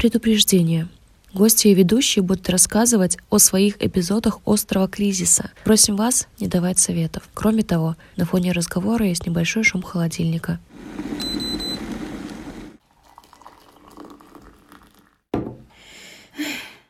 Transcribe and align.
Предупреждение. 0.00 0.88
Гости 1.34 1.68
и 1.68 1.74
ведущие 1.74 2.22
будут 2.22 2.48
рассказывать 2.48 3.18
о 3.28 3.36
своих 3.36 3.76
эпизодах 3.84 4.38
острого 4.46 4.88
кризиса. 4.88 5.50
Просим 5.62 5.96
вас 5.96 6.26
не 6.38 6.48
давать 6.48 6.78
советов. 6.78 7.28
Кроме 7.34 7.64
того, 7.64 7.96
на 8.16 8.24
фоне 8.24 8.52
разговора 8.52 9.04
есть 9.04 9.26
небольшой 9.26 9.62
шум 9.62 9.82
холодильника. 9.82 10.58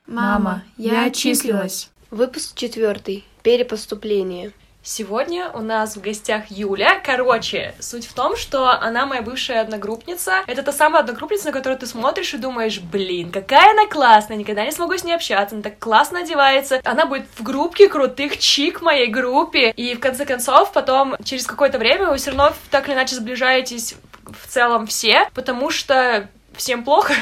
Мама, 0.06 0.62
я 0.76 1.06
отчислилась. 1.06 1.90
Выпуск 2.12 2.56
четвертый. 2.56 3.24
Перепоступление. 3.42 4.52
Сегодня 4.92 5.50
у 5.50 5.60
нас 5.60 5.94
в 5.94 6.00
гостях 6.00 6.50
Юля. 6.50 6.98
Короче, 6.98 7.76
суть 7.78 8.08
в 8.08 8.12
том, 8.12 8.36
что 8.36 8.72
она 8.72 9.06
моя 9.06 9.22
бывшая 9.22 9.60
одногруппница. 9.60 10.42
Это 10.48 10.64
та 10.64 10.72
самая 10.72 11.04
одногруппница, 11.04 11.46
на 11.46 11.52
которую 11.52 11.78
ты 11.78 11.86
смотришь 11.86 12.34
и 12.34 12.38
думаешь, 12.38 12.80
блин, 12.80 13.30
какая 13.30 13.70
она 13.70 13.86
классная, 13.86 14.36
никогда 14.36 14.64
не 14.64 14.72
смогу 14.72 14.98
с 14.98 15.04
ней 15.04 15.14
общаться, 15.14 15.54
она 15.54 15.62
так 15.62 15.78
классно 15.78 16.18
одевается. 16.18 16.80
Она 16.82 17.06
будет 17.06 17.26
в 17.36 17.44
группе 17.44 17.88
крутых 17.88 18.38
чик 18.38 18.82
моей 18.82 19.06
группе. 19.06 19.70
И 19.76 19.94
в 19.94 20.00
конце 20.00 20.26
концов, 20.26 20.72
потом, 20.72 21.14
через 21.22 21.46
какое-то 21.46 21.78
время, 21.78 22.08
вы 22.08 22.16
все 22.16 22.32
равно 22.32 22.52
так 22.72 22.88
или 22.88 22.96
иначе 22.96 23.14
сближаетесь 23.14 23.94
в 24.24 24.48
целом 24.48 24.88
все, 24.88 25.28
потому 25.34 25.70
что 25.70 26.28
всем 26.56 26.84
плохо, 26.84 27.14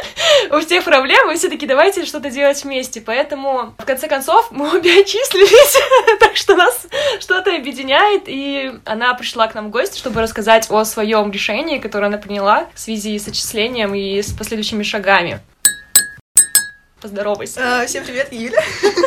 у 0.50 0.60
всех 0.60 0.84
проблемы, 0.84 1.36
все 1.36 1.48
таки 1.48 1.66
давайте 1.66 2.04
что-то 2.04 2.30
делать 2.30 2.62
вместе. 2.64 3.00
Поэтому, 3.00 3.74
в 3.78 3.84
конце 3.84 4.08
концов, 4.08 4.48
мы 4.50 4.76
обе 4.76 5.00
отчислились, 5.00 6.18
так 6.20 6.36
что 6.36 6.56
нас 6.56 6.86
что-то 7.20 7.54
объединяет, 7.54 8.24
и 8.26 8.72
она 8.84 9.14
пришла 9.14 9.48
к 9.48 9.54
нам 9.54 9.68
в 9.68 9.70
гости, 9.70 9.98
чтобы 9.98 10.20
рассказать 10.20 10.70
о 10.70 10.84
своем 10.84 11.30
решении, 11.30 11.78
которое 11.78 12.06
она 12.06 12.18
приняла 12.18 12.68
в 12.74 12.80
связи 12.80 13.18
с 13.18 13.28
отчислением 13.28 13.94
и 13.94 14.20
с 14.22 14.32
последующими 14.32 14.82
шагами. 14.82 15.40
Поздоровайся. 17.00 17.82
А, 17.82 17.86
всем 17.86 18.02
привет, 18.02 18.32
Юля. 18.32 18.62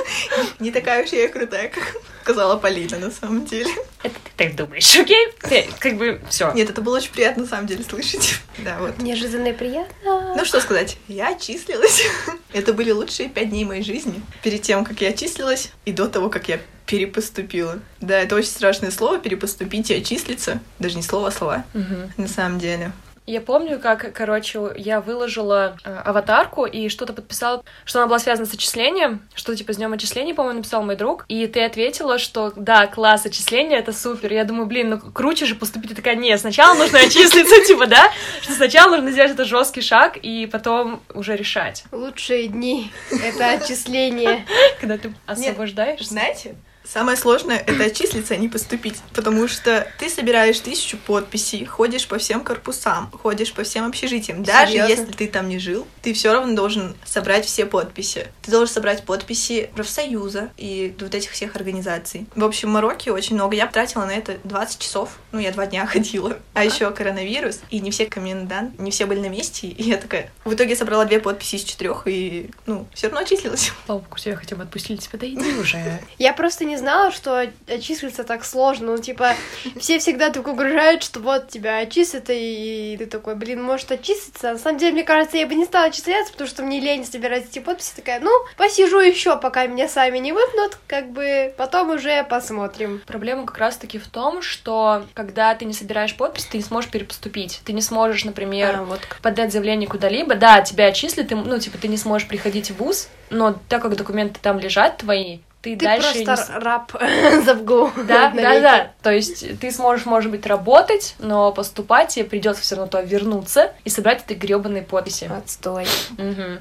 Не 0.60 0.72
такая 0.72 1.04
уж 1.04 1.10
я 1.10 1.26
и 1.26 1.28
крутая, 1.28 1.70
как 1.70 1.96
сказала 2.28 2.58
Полина, 2.58 3.00
на 3.00 3.10
самом 3.10 3.46
деле. 3.46 3.72
Это 4.04 4.14
ты 4.16 4.32
так 4.36 4.56
думаешь, 4.58 5.00
окей? 5.00 5.28
Ты, 5.40 5.66
как 5.80 5.98
бы, 5.98 6.20
все. 6.30 6.52
Нет, 6.52 6.70
это 6.70 6.82
было 6.82 6.98
очень 6.98 7.14
приятно, 7.14 7.44
на 7.44 7.50
самом 7.50 7.68
деле, 7.68 7.86
слышать. 7.86 8.36
Да, 8.58 8.80
вот. 8.80 8.98
Неожиданно 8.98 9.48
и 9.48 9.54
приятно. 9.54 10.34
Ну, 10.36 10.44
что 10.44 10.60
сказать, 10.60 10.98
я 11.08 11.30
отчислилась. 11.30 12.02
Это 12.54 12.74
были 12.74 12.92
лучшие 12.92 13.30
пять 13.30 13.50
дней 13.52 13.64
моей 13.66 13.84
жизни. 13.84 14.22
Перед 14.44 14.64
тем, 14.64 14.84
как 14.84 15.00
я 15.00 15.10
отчислилась, 15.10 15.72
и 15.86 15.94
до 15.94 16.10
того, 16.10 16.30
как 16.30 16.50
я 16.50 16.60
перепоступила. 16.86 17.80
Да, 18.02 18.18
это 18.20 18.36
очень 18.36 18.50
страшное 18.50 18.92
слово, 18.92 19.20
перепоступить 19.20 19.90
и 19.92 19.96
отчислиться. 19.96 20.60
Даже 20.80 20.96
не 20.98 21.04
слово, 21.04 21.28
а 21.28 21.32
слова, 21.32 21.66
Мгм. 21.74 22.12
на 22.18 22.28
самом 22.28 22.60
деле. 22.60 22.92
Я 23.28 23.42
помню, 23.42 23.78
как, 23.78 24.14
короче, 24.14 24.72
я 24.78 25.02
выложила 25.02 25.78
э, 25.84 25.94
аватарку 26.06 26.66
и 26.66 26.88
что-то 26.88 27.12
подписала, 27.12 27.62
что 27.84 28.00
она 28.00 28.08
была 28.08 28.20
связана 28.20 28.48
с 28.48 28.54
отчислением, 28.54 29.22
что-то 29.36 29.58
типа 29.58 29.74
с 29.74 29.76
днем 29.76 29.92
отчисления, 29.92 30.34
по-моему, 30.34 30.60
написал 30.60 30.82
мой 30.82 30.96
друг, 30.96 31.26
и 31.28 31.46
ты 31.48 31.66
ответила, 31.66 32.20
что 32.20 32.54
да, 32.56 32.88
класс, 32.88 33.26
отчисления, 33.26 33.80
это 33.80 33.92
супер. 33.92 34.32
Я 34.32 34.46
думаю, 34.46 34.66
блин, 34.66 34.92
ну 34.92 35.12
круче 35.12 35.46
же 35.46 35.56
поступить. 35.56 35.90
Ты 35.90 35.96
такая, 35.98 36.16
нет, 36.16 36.40
сначала 36.40 36.74
нужно 36.78 37.00
отчислиться, 37.00 37.62
типа, 37.68 37.86
да, 37.88 38.10
что 38.42 38.54
сначала 38.54 38.92
нужно 38.96 39.12
сделать 39.12 39.32
этот 39.32 39.46
жесткий 39.48 39.82
шаг 39.82 40.16
и 40.16 40.46
потом 40.46 41.02
уже 41.14 41.36
решать, 41.36 41.84
Лучшие 41.92 42.48
дни— 42.48 42.94
это 43.12 43.50
отчисление. 43.52 44.46
когда 44.80 44.98
ты 44.98 45.14
освобождаешься. 45.26 46.08
Знаете, 46.08 46.56
самое 46.92 47.18
сложное— 47.18 47.58
это 47.68 47.86
отчислиться, 47.86 48.34
а 48.34 48.38
не 48.38 48.48
поступить. 48.50 48.98
Потому 49.14 49.48
что 49.48 49.88
ты 50.00 50.10
собираешь 50.10 50.60
тысячу 50.60 50.98
подписей, 50.98 51.66
ходишь 51.66 52.08
по 52.08 52.18
всем 52.18 52.44
корпусам, 52.44 53.12
ходишь 53.12 53.54
по 53.54 53.64
всем 53.64 53.86
общежитиям. 53.86 54.44
Даже 54.44 54.74
Серьёзно? 54.74 54.90
если 54.90 55.12
ты 55.12 55.28
там 55.28 55.50
не 55.50 55.60
жил, 55.60 55.88
ты 56.02 56.14
все 56.14 56.34
равно 56.34 56.56
должен 56.56 56.96
собрать 57.06 57.46
все 57.46 57.66
подписи. 57.66 58.28
Ты 58.42 58.52
должен 58.52 58.74
собрать 58.74 59.04
подписи 59.04 59.70
профсоюза 59.76 60.50
и 60.58 60.96
вот 61.00 61.14
этих 61.14 61.32
всех 61.32 61.56
организаций. 61.56 62.28
В 62.36 62.44
общем, 62.44 62.70
в 62.70 62.72
Марокко 62.72 63.10
очень 63.10 63.36
много. 63.36 63.56
Я 63.56 63.68
потратила 63.68 64.06
на 64.06 64.12
это 64.12 64.38
20 64.44 64.80
часов. 64.80 65.20
Ну, 65.32 65.40
я 65.40 65.52
два 65.52 65.66
дня 65.66 65.86
ходила. 65.88 66.38
А 66.54 66.64
еще 66.64 66.90
коронавирус, 66.92 67.62
и 67.70 67.80
не 67.80 67.92
все 67.92 68.06
комендант, 68.06 68.80
не 68.80 68.92
все 68.92 69.06
были 69.06 69.20
на 69.20 69.30
месте. 69.30 69.68
И 69.68 69.84
я 69.84 69.98
такая... 69.98 70.32
В 70.46 70.54
итоге 70.54 70.72
я 70.72 70.76
собрала 70.76 71.06
две 71.06 71.20
подписи 71.20 71.56
из 71.56 71.64
четырех, 71.64 72.04
и, 72.06 72.50
ну, 72.66 72.88
все 72.94 73.08
равно 73.08 73.22
отчислилась. 73.22 73.72
Папку 73.86 74.18
тебя 74.18 74.36
хотя 74.36 74.56
бы 74.56 74.64
отпустили, 74.64 74.98
типа, 74.98 75.18
да 75.18 75.28
иди 75.28 75.54
уже. 75.60 76.02
Я 76.18 76.34
просто 76.34 76.66
не 76.66 76.77
знала, 76.78 77.12
что 77.12 77.50
отчислиться 77.68 78.24
так 78.24 78.46
сложно. 78.46 78.88
Ну, 78.88 78.98
типа, 78.98 79.34
все 79.78 80.00
всегда 80.00 80.30
так 80.30 80.48
угрожают, 80.48 81.04
что 81.04 81.20
вот 81.20 81.50
тебя 81.50 81.80
отчислят, 81.80 82.26
и 82.30 82.96
ты 82.98 83.06
такой, 83.06 83.36
блин, 83.36 83.62
может 83.62 83.92
отчислиться. 83.92 84.54
На 84.54 84.60
самом 84.60 84.78
деле, 84.78 84.94
мне 84.94 85.04
кажется, 85.04 85.38
я 85.38 85.48
бы 85.48 85.56
не 85.56 85.66
стала 85.66 85.88
отчисляться, 85.88 86.32
потому 86.32 86.50
что 86.50 86.64
мне 86.64 86.80
лень 86.80 87.06
собирать 87.06 87.46
эти 87.50 87.60
подписи. 87.60 87.96
Такая, 87.96 88.20
ну, 88.20 88.32
посижу 88.56 89.00
еще, 89.00 89.38
пока 89.38 89.68
меня 89.68 89.88
сами 89.88 90.18
не 90.20 90.32
выпнут, 90.32 90.78
как 90.88 91.12
бы 91.12 91.54
потом 91.58 91.92
уже 91.92 92.24
посмотрим. 92.24 93.02
Проблема 93.06 93.46
как 93.46 93.58
раз-таки 93.58 94.00
в 94.00 94.08
том, 94.08 94.42
что 94.42 95.06
когда 95.14 95.54
ты 95.56 95.66
не 95.66 95.74
собираешь 95.74 96.16
подпись, 96.16 96.46
ты 96.46 96.58
не 96.58 96.64
сможешь 96.64 96.90
перепоступить. 96.90 97.62
Ты 97.66 97.74
не 97.74 97.82
сможешь, 97.82 98.26
например, 98.26 98.78
А, 98.80 98.84
вот 98.84 99.00
подать 99.22 99.52
заявление 99.52 99.90
куда-либо, 99.90 100.36
да, 100.36 100.62
тебя 100.62 100.88
отчислят, 100.88 101.28
ты, 101.30 101.36
ну, 101.36 101.60
типа, 101.60 101.78
ты 101.78 101.88
не 101.88 101.98
сможешь 101.98 102.28
приходить 102.28 102.72
в 102.72 102.78
ВУЗ, 102.78 103.10
но 103.30 103.56
так 103.68 103.82
как 103.82 103.96
документы 103.96 104.40
там 104.42 104.60
лежат 104.60 104.98
твои, 104.98 105.40
ты, 105.62 105.76
Ты 105.76 105.86
дальше 105.86 106.24
просто 106.24 106.54
не... 106.54 106.60
раб 106.60 106.92
Завгу. 107.46 107.92
Да, 108.08 108.32
да, 108.36 108.60
да. 108.60 108.92
То 109.02 109.12
есть 109.12 109.60
ты 109.60 109.72
сможешь, 109.72 110.06
может 110.06 110.32
быть, 110.32 110.46
работать, 110.46 111.16
но 111.20 111.52
поступать 111.52 112.10
тебе 112.10 112.26
придется 112.26 112.62
все 112.62 112.76
равно 112.76 112.90
туда 112.90 113.04
вернуться 113.04 113.74
и 113.84 113.90
собрать 113.90 114.24
эти 114.28 114.38
гребаные 114.38 114.84
подписи. 114.84 115.26
Отстой. 115.26 115.88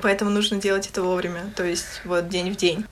Поэтому 0.03 0.31
нужно 0.31 0.59
делать 0.59 0.89
это 0.89 1.03
вовремя, 1.03 1.53
то 1.57 1.65
есть 1.65 2.03
вот 2.05 2.29
день 2.29 2.53
в 2.53 2.57
день. 2.57 2.87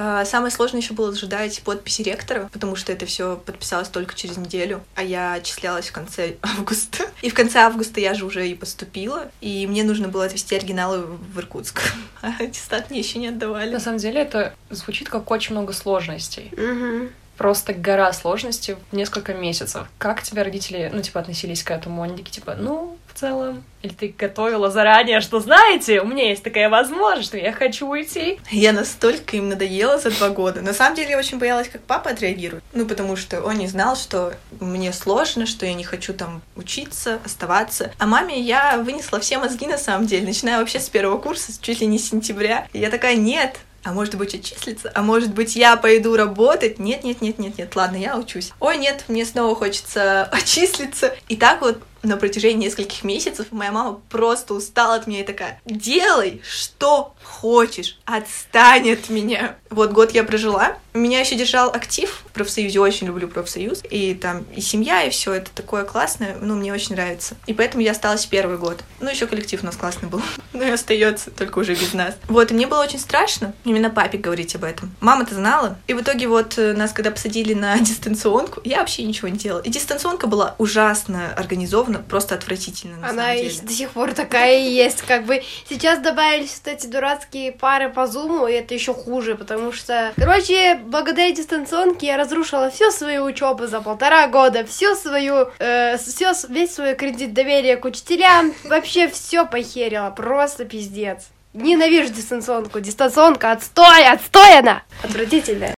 А, 0.00 0.24
Самое 0.24 0.52
сложное 0.52 0.80
еще 0.80 0.94
было 0.94 1.10
ожидать 1.10 1.60
подписи 1.62 2.02
ректора, 2.02 2.48
потому 2.52 2.76
что 2.76 2.92
это 2.92 3.04
все 3.04 3.36
подписалось 3.36 3.88
только 3.88 4.14
через 4.14 4.36
неделю, 4.36 4.80
а 4.94 5.02
я 5.02 5.34
отчислялась 5.34 5.88
в 5.88 5.92
конце 5.92 6.36
августа. 6.42 7.04
И 7.20 7.30
в 7.30 7.34
конце 7.34 7.58
августа 7.58 8.00
я 8.00 8.14
же 8.14 8.24
уже 8.24 8.48
и 8.48 8.54
поступила, 8.54 9.28
и 9.40 9.66
мне 9.66 9.82
нужно 9.82 10.06
было 10.06 10.24
отвезти 10.24 10.54
оригиналы 10.54 11.00
в 11.00 11.38
Иркутск. 11.38 11.82
А 12.20 12.32
аттестат 12.40 12.90
мне 12.90 12.98
еще 12.98 13.20
не 13.20 13.28
отдавали. 13.28 13.70
На 13.70 13.78
самом 13.78 13.98
деле 13.98 14.20
это 14.20 14.52
звучит 14.70 15.08
как 15.08 15.30
очень 15.30 15.52
много 15.52 15.72
сложностей. 15.72 16.50
Мгм. 16.56 17.10
Просто 17.36 17.72
гора 17.72 18.12
сложностей 18.12 18.76
в 18.90 18.96
несколько 18.96 19.34
месяцев. 19.34 19.86
Как 19.98 20.24
тебя 20.24 20.42
родители, 20.42 20.90
ну, 20.92 21.00
типа, 21.00 21.20
относились 21.20 21.62
к 21.62 21.70
этому? 21.70 22.02
Они 22.02 22.16
такие, 22.16 22.32
типа, 22.32 22.56
ну, 22.56 22.98
целом. 23.18 23.64
Или 23.82 23.92
ты 23.92 24.14
готовила 24.16 24.70
заранее, 24.70 25.20
что, 25.20 25.40
знаете, 25.40 26.00
у 26.00 26.06
меня 26.06 26.28
есть 26.28 26.42
такая 26.42 26.68
возможность, 26.68 27.28
что 27.28 27.38
я 27.38 27.52
хочу 27.52 27.88
уйти. 27.88 28.40
Я 28.50 28.72
настолько 28.72 29.36
им 29.36 29.48
надоела 29.48 29.98
за 29.98 30.10
два 30.10 30.30
года. 30.30 30.62
На 30.62 30.72
самом 30.72 30.96
деле 30.96 31.10
я 31.10 31.18
очень 31.18 31.38
боялась, 31.38 31.68
как 31.68 31.82
папа 31.82 32.10
отреагирует. 32.10 32.64
Ну, 32.72 32.86
потому 32.86 33.16
что 33.16 33.40
он 33.42 33.56
не 33.56 33.68
знал, 33.68 33.96
что 33.96 34.34
мне 34.60 34.92
сложно, 34.92 35.46
что 35.46 35.64
я 35.64 35.74
не 35.74 35.84
хочу 35.84 36.12
там 36.12 36.42
учиться, 36.56 37.20
оставаться. 37.24 37.92
А 37.98 38.06
маме 38.06 38.40
я 38.40 38.78
вынесла 38.78 39.20
все 39.20 39.38
мозги 39.38 39.66
на 39.66 39.78
самом 39.78 40.06
деле, 40.06 40.26
начиная 40.26 40.58
вообще 40.58 40.80
с 40.80 40.88
первого 40.88 41.18
курса, 41.18 41.52
чуть 41.60 41.80
ли 41.80 41.86
не 41.86 41.98
с 41.98 42.10
сентября. 42.10 42.66
И 42.72 42.80
я 42.80 42.90
такая, 42.90 43.14
нет, 43.14 43.58
а 43.84 43.92
может 43.92 44.16
быть 44.16 44.34
отчислиться? 44.34 44.90
А 44.94 45.02
может 45.02 45.32
быть 45.32 45.56
я 45.56 45.76
пойду 45.76 46.16
работать? 46.16 46.78
Нет, 46.78 47.04
нет, 47.04 47.22
нет, 47.22 47.38
нет, 47.38 47.56
нет, 47.56 47.74
ладно, 47.76 47.96
я 47.96 48.18
учусь. 48.18 48.52
Ой, 48.60 48.76
нет, 48.76 49.04
мне 49.08 49.24
снова 49.24 49.54
хочется 49.54 50.24
отчислиться. 50.32 51.16
И 51.28 51.36
так 51.36 51.62
вот 51.62 51.80
на 52.02 52.16
протяжении 52.16 52.66
нескольких 52.66 53.04
месяцев 53.04 53.48
моя 53.50 53.72
мама 53.72 54.00
просто 54.08 54.54
устала 54.54 54.94
от 54.94 55.06
меня 55.06 55.20
и 55.20 55.24
такая, 55.24 55.60
делай, 55.64 56.42
что 56.48 57.14
хочешь, 57.22 57.98
отстань 58.04 58.90
от 58.90 59.08
меня. 59.08 59.56
Вот 59.70 59.92
год 59.92 60.12
я 60.12 60.24
прожила. 60.24 60.76
Меня 60.94 61.20
еще 61.20 61.36
держал 61.36 61.70
актив 61.70 62.24
в 62.26 62.32
профсоюзе, 62.32 62.80
очень 62.80 63.06
люблю 63.06 63.28
профсоюз. 63.28 63.82
И 63.90 64.14
там 64.14 64.44
и 64.54 64.60
семья, 64.60 65.04
и 65.04 65.10
все 65.10 65.34
это 65.34 65.50
такое 65.54 65.84
классное, 65.84 66.36
ну, 66.40 66.56
мне 66.56 66.72
очень 66.72 66.94
нравится. 66.94 67.36
И 67.46 67.54
поэтому 67.54 67.82
я 67.82 67.92
осталась 67.92 68.26
первый 68.26 68.58
год. 68.58 68.82
Ну, 69.00 69.10
еще 69.10 69.26
коллектив 69.26 69.62
у 69.62 69.66
нас 69.66 69.76
классный 69.76 70.08
был. 70.08 70.22
Ну, 70.54 70.64
и 70.64 70.70
остается, 70.70 71.30
только 71.30 71.60
уже 71.60 71.74
без 71.74 71.92
нас. 71.92 72.16
Вот, 72.26 72.50
и 72.50 72.54
мне 72.54 72.66
было 72.66 72.82
очень 72.82 72.98
страшно 72.98 73.54
именно 73.64 73.90
папе 73.90 74.18
говорить 74.18 74.56
об 74.56 74.64
этом. 74.64 74.92
Мама-то 74.98 75.36
знала. 75.36 75.78
И 75.86 75.94
в 75.94 76.00
итоге 76.00 76.26
вот 76.26 76.58
э, 76.58 76.72
нас, 76.72 76.92
когда 76.92 77.12
посадили 77.12 77.54
на 77.54 77.78
дистанционку, 77.78 78.60
я 78.64 78.78
вообще 78.78 79.04
ничего 79.04 79.28
не 79.28 79.38
делала. 79.38 79.60
И 79.60 79.70
дистанционка 79.70 80.26
была 80.26 80.56
ужасно 80.58 81.32
организована, 81.34 81.87
просто 82.08 82.34
отвратительно 82.34 82.96
на 82.98 83.08
Она 83.10 83.22
самом 83.22 83.36
деле. 83.36 83.60
до 83.62 83.72
сих 83.72 83.90
пор 83.90 84.12
такая 84.12 84.58
и 84.58 84.70
есть. 84.70 85.02
Как 85.02 85.24
бы 85.24 85.42
сейчас 85.68 85.98
добавились 86.00 86.60
вот 86.64 86.72
эти 86.72 86.86
дурацкие 86.86 87.52
пары 87.52 87.88
по 87.88 88.06
зуму, 88.06 88.46
и 88.46 88.52
это 88.52 88.74
еще 88.74 88.94
хуже, 88.94 89.34
потому 89.34 89.72
что, 89.72 90.12
короче, 90.16 90.80
благодаря 90.84 91.32
дистанционке 91.32 92.06
я 92.08 92.16
разрушила 92.16 92.70
всю 92.70 92.90
свою 92.90 93.24
учебу 93.24 93.66
за 93.66 93.80
полтора 93.80 94.26
года, 94.28 94.64
всю 94.64 94.94
свою, 94.94 95.48
э, 95.58 95.96
все, 95.98 96.32
весь 96.48 96.74
свой 96.74 96.94
кредит 96.94 97.32
доверия 97.32 97.76
к 97.76 97.84
учителям, 97.84 98.52
вообще 98.64 99.08
все 99.08 99.46
похерила, 99.46 100.10
просто 100.10 100.64
пиздец. 100.64 101.28
Ненавижу 101.54 102.12
дистанционку. 102.12 102.78
Дистанционка, 102.80 103.52
отстой, 103.52 104.06
отстой 104.06 104.58
она! 104.58 104.82
Отвратительная. 105.02 105.77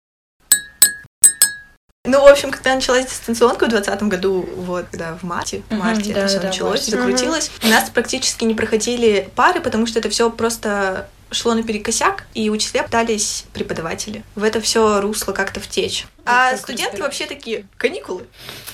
Ну, 2.08 2.22
в 2.22 2.26
общем, 2.26 2.50
когда 2.50 2.74
началась 2.74 3.06
дистанционка 3.06 3.66
в 3.66 3.68
2020 3.68 4.02
году, 4.08 4.48
вот, 4.56 4.86
когда 4.90 5.16
в 5.16 5.24
марте, 5.24 5.62
в 5.68 5.74
марте 5.74 6.14
да, 6.14 6.20
это 6.20 6.28
все 6.28 6.40
да, 6.40 6.46
началось, 6.46 6.86
закрутилось, 6.86 7.50
у 7.62 7.68
нас 7.68 7.90
практически 7.90 8.44
не 8.44 8.54
проходили 8.54 9.28
пары, 9.36 9.60
потому 9.60 9.86
что 9.86 9.98
это 9.98 10.08
все 10.08 10.30
просто 10.30 11.08
шло 11.30 11.52
наперекосяк, 11.52 12.24
и 12.32 12.48
учителя 12.48 12.82
пытались 12.82 13.44
преподаватели. 13.52 14.24
В 14.34 14.42
это 14.42 14.62
все 14.62 15.02
русло 15.02 15.32
как-то 15.32 15.60
втечь. 15.60 16.06
А 16.28 16.56
студенты 16.56 17.02
вообще 17.02 17.26
такие, 17.26 17.66
каникулы. 17.76 18.26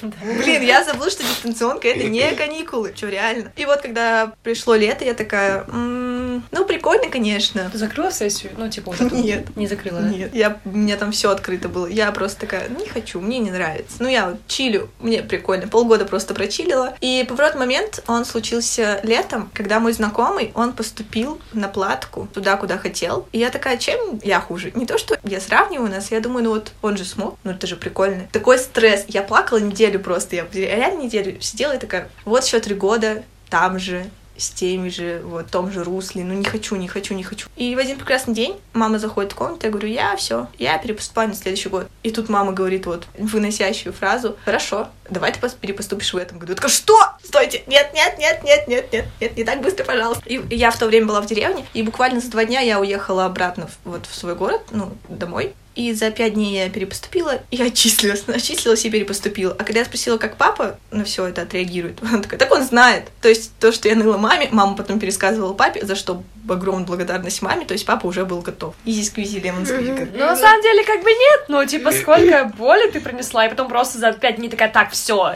Блин, 0.03 0.63
я 0.63 0.85
забыла, 0.85 1.11
что 1.11 1.23
дистанционка 1.23 1.89
это 1.89 2.05
не 2.05 2.31
каникулы. 2.35 2.93
Что, 2.95 3.09
реально? 3.09 3.53
И 3.57 3.65
вот 3.65 3.81
когда 3.81 4.33
пришло 4.43 4.75
лето, 4.75 5.05
я 5.05 5.15
такая, 5.15 5.65
«М, 5.69 6.45
ну, 6.51 6.65
прикольно, 6.65 7.09
конечно. 7.11 7.69
Ты 7.71 7.79
закрыла 7.79 8.11
сессию? 8.11 8.53
Ну, 8.57 8.69
типа, 8.69 8.91
вот 8.91 9.01
эту? 9.01 9.15
Нет. 9.15 9.57
Не 9.57 9.67
закрыла, 9.67 10.01
да? 10.01 10.09
Нет, 10.09 10.35
я, 10.35 10.59
у 10.65 10.71
меня 10.71 10.97
там 10.97 11.13
все 11.13 11.31
открыто 11.31 11.69
было. 11.69 11.87
Я 11.87 12.11
просто 12.13 12.41
такая, 12.41 12.69
не 12.69 12.87
хочу, 12.87 13.21
мне 13.21 13.39
не 13.39 13.51
нравится. 13.51 13.97
Ну, 14.01 14.09
я 14.09 14.31
вот 14.31 14.41
чилю, 14.47 14.91
мне 14.99 15.23
прикольно. 15.23 15.69
Полгода 15.69 16.05
просто 16.05 16.35
прочилила. 16.35 16.97
И 17.01 17.25
поворот 17.29 17.55
момент, 17.55 18.03
он 18.07 18.25
случился 18.25 19.01
летом, 19.03 19.51
когда 19.55 19.81
мой 19.81 19.93
знакомый, 19.93 20.53
он 20.55 20.73
поступил 20.73 21.41
на 21.53 21.69
платку 21.69 22.29
туда, 22.33 22.57
куда 22.57 22.79
хотел. 22.79 23.29
И 23.33 23.39
я 23.39 23.51
такая, 23.51 23.77
чем 23.77 24.19
я 24.23 24.41
хуже? 24.41 24.73
Не 24.75 24.87
то, 24.87 24.99
что 24.99 25.19
я 25.25 25.41
сравниваю 25.41 25.91
нас, 25.91 26.11
я 26.11 26.21
думаю, 26.21 26.45
ну 26.45 26.51
вот 26.51 26.73
он 26.83 26.97
же 26.97 27.05
смог, 27.05 27.39
ну 27.45 27.51
это 27.53 27.67
же 27.67 27.77
прикольно. 27.77 28.27
Такой 28.33 28.59
стресс. 28.59 29.05
Я 29.09 29.23
плакала 29.23 29.59
неделю 29.59 30.01
просто, 30.01 30.37
я 30.37 30.47
реально 30.53 31.03
неделю 31.03 31.41
сидела 31.41 31.73
и 31.77 31.79
такая, 31.79 32.09
вот 32.25 32.45
еще 32.45 32.59
три 32.61 32.75
года, 32.75 33.23
там 33.51 33.79
же, 33.79 34.05
с 34.37 34.51
теми 34.51 34.89
же, 34.89 35.21
вот, 35.25 35.49
том 35.49 35.71
же 35.71 35.85
русле, 35.85 36.25
ну 36.25 36.35
не 36.35 36.45
хочу, 36.45 36.75
не 36.75 36.89
хочу, 36.89 37.15
не 37.15 37.23
хочу. 37.23 37.47
И 37.55 37.77
в 37.77 37.79
один 37.79 37.97
прекрасный 37.97 38.35
день 38.35 38.59
мама 38.73 38.99
заходит 38.99 39.31
в 39.31 39.37
комнату, 39.37 39.61
я 39.67 39.71
говорю, 39.71 39.87
я 39.87 40.17
все, 40.17 40.49
я 40.59 40.77
перепоступаю 40.79 41.29
на 41.29 41.37
следующий 41.37 41.69
год. 41.69 41.87
И 42.03 42.11
тут 42.11 42.29
мама 42.29 42.51
говорит 42.51 42.87
вот 42.87 43.07
выносящую 43.17 43.93
фразу, 43.93 44.37
хорошо, 44.45 44.89
давай 45.09 45.33
ты 45.33 45.39
пос- 45.39 45.55
перепоступишь 45.61 46.13
в 46.13 46.17
этом 46.17 46.39
году. 46.41 46.51
Я 46.53 46.57
такая, 46.57 46.73
что? 46.73 46.99
Стойте, 47.23 47.63
нет, 47.69 47.93
нет, 47.95 48.19
нет, 48.19 48.43
нет, 48.43 48.67
нет, 48.67 48.93
нет, 48.93 49.07
нет, 49.21 49.37
не 49.37 49.45
так 49.45 49.61
быстро, 49.61 49.85
пожалуйста. 49.85 50.25
И 50.29 50.41
я 50.57 50.73
в 50.73 50.79
то 50.81 50.87
время 50.87 51.07
была 51.07 51.21
в 51.21 51.27
деревне, 51.27 51.65
и 51.73 51.83
буквально 51.85 52.21
за 52.21 52.29
два 52.31 52.45
дня 52.45 52.59
я 52.61 52.81
уехала 52.81 53.27
обратно 53.27 53.69
в- 53.69 53.91
вот 53.91 54.07
в 54.07 54.17
свой 54.17 54.35
город, 54.35 54.63
ну, 54.73 54.91
домой. 55.09 55.55
И 55.75 55.93
за 55.93 56.11
пять 56.11 56.35
дней 56.35 56.57
я 56.57 56.71
перепоступила, 56.71 57.41
и 57.51 57.61
отчислилась, 57.61 58.25
отчислилась 58.29 58.85
и 58.85 58.91
перепоступила. 58.91 59.55
А 59.59 59.65
когда 59.65 59.81
я 59.81 59.85
спросила, 59.85 60.19
как 60.19 60.37
папа 60.37 60.79
на 60.91 61.05
все 61.05 61.27
это 61.27 61.43
отреагирует, 61.43 62.03
он 62.13 62.23
такой, 62.23 62.39
так 62.39 62.51
он 62.53 62.63
знает. 62.63 63.05
То 63.21 63.29
есть 63.29 63.53
то, 63.59 63.73
что 63.73 63.89
я 63.89 63.97
ныла 63.97 64.17
маме, 64.17 64.49
мама 64.53 64.77
потом 64.77 65.01
пересказывала 65.01 65.53
папе, 65.55 65.85
за 65.85 65.97
что 65.97 66.23
огромную 66.49 66.87
благодарность 66.87 67.43
маме, 67.43 67.65
то 67.65 67.73
есть 67.73 67.87
папа 67.87 68.07
уже 68.07 68.25
был 68.25 68.41
готов. 68.41 68.75
Изи 68.85 69.03
сквизи 69.05 69.39
лемон 69.39 69.67
сквизик. 69.67 70.11
Ну, 70.13 70.19
на 70.19 70.37
самом 70.37 70.63
деле, 70.63 70.85
как 70.85 71.03
бы 71.03 71.11
нет. 71.11 71.45
Ну, 71.49 71.65
типа, 71.65 71.93
сколько 71.93 72.53
боли 72.57 72.91
ты 72.91 73.01
принесла, 73.01 73.47
и 73.47 73.49
потом 73.49 73.69
просто 73.69 73.99
за 73.99 74.13
пять 74.13 74.37
дней 74.37 74.49
такая, 74.49 74.69
так, 74.69 74.91
все, 74.91 75.35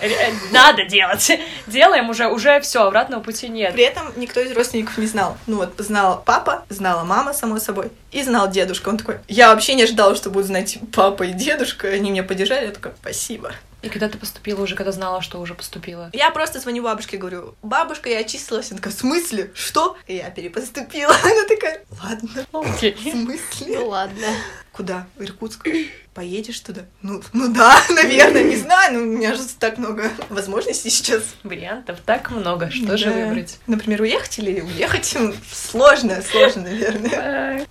надо 0.53 0.85
делать. 0.85 1.31
Делаем 1.67 2.11
уже, 2.11 2.29
уже 2.29 2.61
все, 2.61 2.85
обратного 2.85 3.23
пути 3.23 3.49
нет. 3.49 3.73
При 3.73 3.85
этом 3.85 4.13
никто 4.17 4.41
из 4.41 4.53
родственников 4.53 4.99
не 4.99 5.07
знал. 5.07 5.37
Ну 5.47 5.57
вот, 5.57 5.75
знал 5.79 6.23
папа, 6.25 6.65
знала 6.69 7.05
мама, 7.05 7.33
само 7.33 7.59
собой, 7.59 7.91
и 8.13 8.23
знал 8.23 8.51
дедушка. 8.51 8.89
Он 8.89 8.99
такой, 8.99 9.19
я 9.29 9.53
вообще 9.55 9.75
не 9.75 9.83
ожидала, 9.83 10.15
что 10.15 10.31
будут 10.31 10.47
знать 10.47 10.79
папа 10.93 11.25
и 11.25 11.33
дедушка. 11.33 11.89
Они 11.89 12.11
меня 12.11 12.23
поддержали, 12.23 12.67
я 12.67 12.73
такая, 12.73 12.95
спасибо. 13.01 13.53
И 13.81 13.89
когда 13.89 14.09
ты 14.09 14.19
поступила 14.19 14.63
уже, 14.63 14.75
когда 14.75 14.91
знала, 14.91 15.23
что 15.23 15.39
уже 15.41 15.55
поступила? 15.55 16.11
Я 16.13 16.33
просто 16.33 16.59
звоню 16.59 16.83
бабушке, 16.83 17.17
говорю, 17.17 17.55
бабушка, 17.63 18.11
я 18.11 18.19
отчислилась. 18.19 18.73
Она 18.73 18.79
такая, 18.79 18.93
в 18.93 18.97
смысле? 18.99 19.53
Что? 19.55 19.97
И 20.09 20.17
я 20.17 20.31
перепоступила. 20.31 21.15
Она 21.23 21.45
такая, 21.49 21.83
ладно, 22.03 22.45
Окей. 22.53 22.95
в 22.95 23.01
смысле? 23.01 23.79
Ну 23.79 23.89
ладно. 23.89 24.27
Куда? 24.73 25.07
В 25.17 25.23
Иркутск? 25.23 25.69
Поедешь 26.13 26.59
туда? 26.59 26.83
Ну, 27.03 27.23
ну 27.33 27.53
да, 27.53 27.81
наверное, 27.91 28.43
не 28.43 28.57
знаю, 28.57 28.95
но 28.95 29.01
у 29.01 29.05
меня 29.05 29.35
же 29.37 29.43
так 29.61 29.79
много 29.79 30.11
возможностей 30.29 30.91
сейчас. 30.91 31.23
Вариантов 31.45 31.99
так 32.05 32.33
много, 32.33 32.73
что 32.73 32.97
же 32.97 33.05
Да. 33.07 33.13
выбрать? 33.13 33.59
Например, 33.69 34.03
уехать 34.03 34.39
или 34.41 34.61
уехать? 34.61 35.17
Сложно, 35.53 36.21
сложно, 36.29 36.63
наверное. 36.63 37.67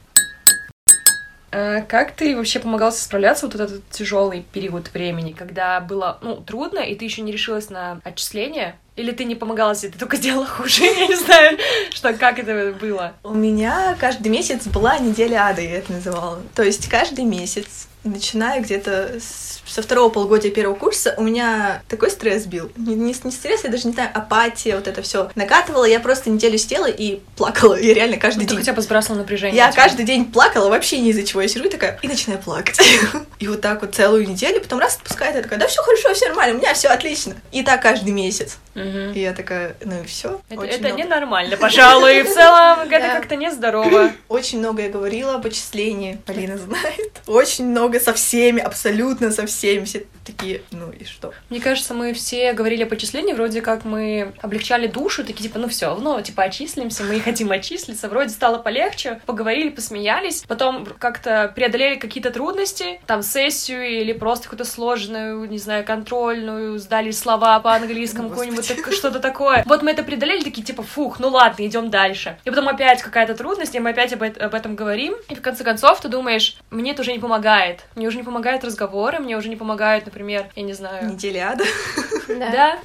А 1.52 1.82
Как 1.82 2.12
ты 2.12 2.36
вообще 2.36 2.60
помогал 2.60 2.92
справляться 2.92 3.46
вот 3.46 3.56
этот 3.56 3.90
тяжелый 3.90 4.46
период 4.52 4.94
времени, 4.94 5.32
когда 5.32 5.80
было 5.80 6.18
ну 6.22 6.36
трудно 6.38 6.80
и 6.80 6.96
ты 6.96 7.06
еще 7.06 7.22
не 7.22 7.32
решилась 7.32 7.70
на 7.70 8.00
отчисление? 8.04 8.78
Или 8.96 9.12
ты 9.12 9.26
не 9.26 9.36
помогала 9.36 9.76
себе, 9.76 9.92
ты 9.92 10.00
только 10.00 10.18
сделала 10.18 10.48
хуже? 10.48 10.84
Я 10.84 11.08
не 11.08 11.16
знаю, 11.16 11.58
что 11.92 12.14
как 12.14 12.40
это 12.40 12.76
было. 12.80 13.14
У 13.24 13.34
меня 13.34 13.96
каждый 14.00 14.30
месяц 14.30 14.66
была 14.68 14.98
неделя 14.98 15.46
ада, 15.48 15.62
я 15.62 15.78
это 15.78 15.94
называла. 15.94 16.42
То 16.56 16.64
есть 16.64 16.90
каждый 16.90 17.24
месяц, 17.24 17.88
начиная 18.04 18.60
где-то 18.60 19.20
с- 19.20 19.57
со 19.68 19.82
второго 19.82 20.10
полугодия 20.10 20.52
первого 20.52 20.76
курса, 20.76 21.14
у 21.18 21.24
меня 21.24 21.82
такой 21.88 22.10
стресс 22.10 22.46
бил. 22.46 22.72
Не, 22.78 22.96
не- 22.96 23.16
не 23.24 23.32
стресс, 23.32 23.64
я 23.64 23.70
даже 23.70 23.88
не 23.88 23.94
знаю, 23.94 24.10
апатия, 24.14 24.76
вот 24.76 24.88
это 24.88 25.02
все 25.02 25.30
накатывала. 25.36 25.86
Я 25.86 26.00
просто 26.00 26.30
неделю 26.30 26.58
сидела 26.58 26.86
и 26.88 27.20
плакала. 27.36 27.76
Я 27.80 27.94
реально 27.94 28.18
каждый 28.18 28.42
Ну, 28.44 28.48
ты 28.48 28.50
день. 28.56 28.60
хотя 28.60 28.74
бы 28.74 28.82
сбрасывала 28.82 29.20
напряжение. 29.20 29.58
Я 29.58 29.72
типа. 29.72 29.84
каждый 29.84 30.06
день 30.06 30.26
плакала, 30.32 30.70
вообще 30.70 31.00
ни 31.00 31.10
из-за 31.10 31.24
чего. 31.24 31.42
Я 31.42 31.48
сижу 31.48 31.66
и 31.66 31.70
такая, 31.70 32.00
и 32.02 32.08
начинаю 32.08 32.40
плакать. 32.42 32.80
И 33.40 33.48
вот 33.48 33.62
так 33.62 33.82
вот 33.82 33.94
целую 33.94 34.28
неделю, 34.28 34.60
потом 34.60 34.80
раз 34.80 34.96
отпускает, 34.96 35.36
я 35.36 35.44
такая, 35.44 35.60
да 35.60 35.68
все 35.68 35.80
хорошо, 35.84 36.12
все 36.16 36.28
нормально, 36.30 36.56
у 36.56 36.60
меня 36.60 36.74
все 36.74 36.88
отлично. 36.88 37.36
И 37.52 37.62
так 37.62 37.82
каждый 37.84 38.10
месяц. 38.12 38.58
И 38.74 39.20
я 39.20 39.34
такая, 39.34 39.76
ну 39.84 40.02
и 40.02 40.06
все. 40.08 40.42
Это, 40.50 40.64
это 40.66 40.92
ненормально, 40.92 41.56
пожалуй. 41.58 42.24
В 42.24 42.34
целом, 42.34 42.80
это 42.82 42.90
Да. 43.00 43.16
как-то 43.16 43.36
нездорово. 43.36 44.12
Очень 44.28 44.60
много 44.60 44.84
я 44.84 44.90
говорила 44.90 45.36
об 45.36 45.46
отчислении. 45.46 46.20
Полина 46.26 46.58
знает. 46.58 47.22
Очень 47.28 47.68
много 47.68 48.00
со 48.00 48.14
всеми, 48.14 48.60
абсолютно 48.62 49.32
со 49.32 49.46
всеми. 49.46 49.57
Все 49.86 50.06
такие, 50.26 50.62
ну 50.72 50.92
и 50.92 51.06
что? 51.06 51.34
Мне 51.50 51.60
кажется, 51.62 51.94
мы 51.94 52.14
все 52.14 52.54
говорили 52.54 52.84
о 52.84 52.88
почислении, 52.88 53.34
вроде 53.34 53.62
как 53.62 53.86
мы 53.86 54.34
облегчали 54.42 54.88
душу, 54.88 55.24
такие 55.24 55.44
типа, 55.44 55.58
ну 55.60 55.68
все, 55.70 55.96
ну 55.96 56.22
типа 56.22 56.44
отчислимся, 56.44 57.04
мы 57.04 57.20
хотим 57.20 57.50
отчислиться, 57.52 58.10
вроде 58.10 58.30
стало 58.30 58.58
полегче, 58.58 59.22
поговорили, 59.26 59.70
посмеялись, 59.70 60.44
потом 60.48 60.86
как-то 60.86 61.52
преодолели 61.56 61.96
какие-то 61.96 62.32
трудности, 62.32 63.00
там 63.06 63.24
сессию 63.24 63.88
или 63.88 64.14
просто 64.14 64.46
какую-то 64.46 64.66
сложную, 64.66 65.50
не 65.50 65.58
знаю, 65.58 65.86
контрольную, 65.86 66.78
сдали 66.80 67.12
слова 67.12 67.60
по 67.60 67.74
английскому, 67.74 68.30
какое-нибудь 68.30 68.68
так- 68.68 68.94
что-то 68.94 69.20
такое. 69.20 69.64
Вот 69.66 69.82
мы 69.82 69.92
это 69.92 70.04
преодолели, 70.04 70.44
такие 70.44 70.66
типа, 70.66 70.84
фух, 70.84 71.20
ну 71.20 71.30
ладно, 71.30 71.66
идем 71.66 71.90
дальше. 71.90 72.38
И 72.44 72.50
потом 72.50 72.68
опять 72.68 73.02
какая-то 73.02 73.36
трудность, 73.36 73.76
и 73.76 73.80
мы 73.80 73.92
опять 73.92 74.14
об, 74.14 74.24
об 74.24 74.54
этом 74.54 74.76
говорим, 74.76 75.16
и 75.30 75.36
в 75.36 75.42
конце 75.42 75.64
концов 75.64 76.02
ты 76.02 76.10
думаешь, 76.10 76.58
мне 76.70 76.92
это 76.92 77.02
уже 77.02 77.14
не 77.14 77.20
помогает, 77.20 77.86
мне 77.96 78.08
уже 78.08 78.18
не 78.18 78.24
помогают 78.24 78.64
разговоры, 78.64 79.20
мне 79.20 79.38
уже 79.38 79.47
не 79.48 79.56
помогают, 79.56 80.06
например, 80.06 80.50
я 80.56 80.64
не 80.64 80.74
знаю, 80.74 81.08
Неделя 81.12 81.52
ада. 81.52 81.66
Да. 82.28 82.80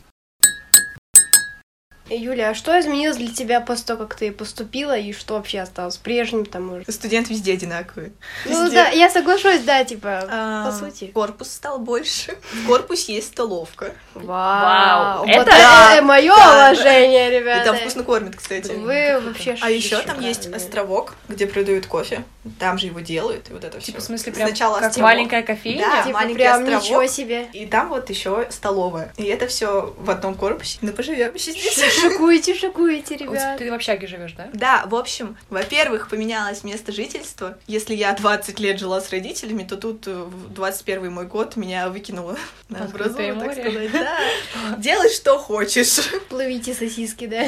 Да, 2.12 2.18
Юля, 2.18 2.50
а 2.50 2.54
что 2.54 2.78
изменилось 2.78 3.16
для 3.16 3.32
тебя 3.32 3.60
после 3.60 3.86
того, 3.86 4.00
как 4.06 4.14
ты 4.16 4.32
поступила, 4.32 4.96
и 4.96 5.12
что 5.12 5.34
вообще 5.34 5.60
осталось 5.60 5.96
прежним 5.96 6.44
там 6.46 6.72
уже? 6.72 6.84
Студент 6.92 7.28
везде 7.30 7.54
одинаковый. 7.54 8.12
Ну 8.46 8.64
Везде. 8.64 8.76
да, 8.76 8.88
я 8.88 9.08
соглашусь, 9.10 9.60
да, 9.60 9.84
типа, 9.84 10.28
А, 10.30 10.66
по 10.66 10.72
сути. 10.76 11.06
Корпус 11.12 11.50
стал 11.50 11.78
больше. 11.78 12.36
В 12.52 12.66
корпусе 12.66 13.14
есть 13.14 13.28
столовка. 13.28 13.92
Вау. 14.14 14.24
Вау. 14.26 15.18
Вот 15.26 15.28
Это- 15.28 15.50
это 15.50 16.02
мое 16.02 16.34
да, 16.34 16.70
уважение, 16.70 17.28
И 17.28 17.40
ребята. 17.40 17.64
там 17.66 17.76
вкусно 17.76 18.02
кормят, 18.04 18.36
кстати. 18.36 18.70
Вы 18.72 19.20
вообще 19.20 19.56
А 19.60 19.70
еще 19.70 19.98
там 20.02 20.20
есть 20.20 20.46
островок, 20.48 21.14
где 21.28 21.46
продают 21.46 21.86
кофе. 21.86 22.24
Там 22.58 22.76
же 22.76 22.86
его 22.86 22.98
делают, 23.00 23.48
и 23.50 23.52
вот 23.52 23.62
это 23.62 23.78
все. 23.78 23.86
Типа, 23.92 24.00
в 24.00 24.04
смысле, 24.04 24.32
прям 24.32 24.48
Сначала 24.48 24.78
как 24.80 24.88
островок. 24.88 25.10
маленькая 25.10 25.42
кофейня? 25.42 25.86
Да. 25.86 26.02
Типа 26.02 26.18
маленький 26.18 26.34
прям 26.34 26.62
островок. 26.62 26.82
ничего 26.82 27.06
себе. 27.06 27.46
И 27.52 27.66
там 27.66 27.88
вот 27.88 28.10
еще 28.10 28.46
столовая. 28.50 29.12
И 29.16 29.24
это 29.24 29.46
все 29.46 29.94
в 29.96 30.10
одном 30.10 30.34
корпусе. 30.34 30.78
Ну, 30.80 30.92
поживем 30.92 31.32
еще 31.34 31.52
здесь. 31.52 32.01
Шикуете, 32.02 32.54
шикуете, 32.54 33.16
ребят. 33.16 33.58
Ты 33.58 33.70
в 33.70 33.74
общаге 33.74 34.06
живешь, 34.06 34.32
да? 34.32 34.48
Да, 34.52 34.84
в 34.86 34.94
общем, 34.94 35.36
во-первых, 35.50 36.08
поменялось 36.08 36.64
место 36.64 36.92
жительства. 36.92 37.58
Если 37.66 37.94
я 37.94 38.12
20 38.12 38.58
лет 38.60 38.78
жила 38.78 39.00
с 39.00 39.10
родителями, 39.10 39.64
то 39.64 39.76
тут 39.76 40.06
э, 40.06 40.14
в 40.14 40.52
21 40.52 41.12
мой 41.12 41.26
год 41.26 41.56
меня 41.56 41.88
выкинуло 41.88 42.36
на 42.68 42.84
образование, 42.84 43.34
так 43.34 43.52
сказать. 43.52 43.92
Да. 43.92 44.18
Делай, 44.78 45.10
что 45.10 45.38
хочешь. 45.38 46.00
Плывите 46.28 46.74
сосиски, 46.74 47.26
да. 47.26 47.46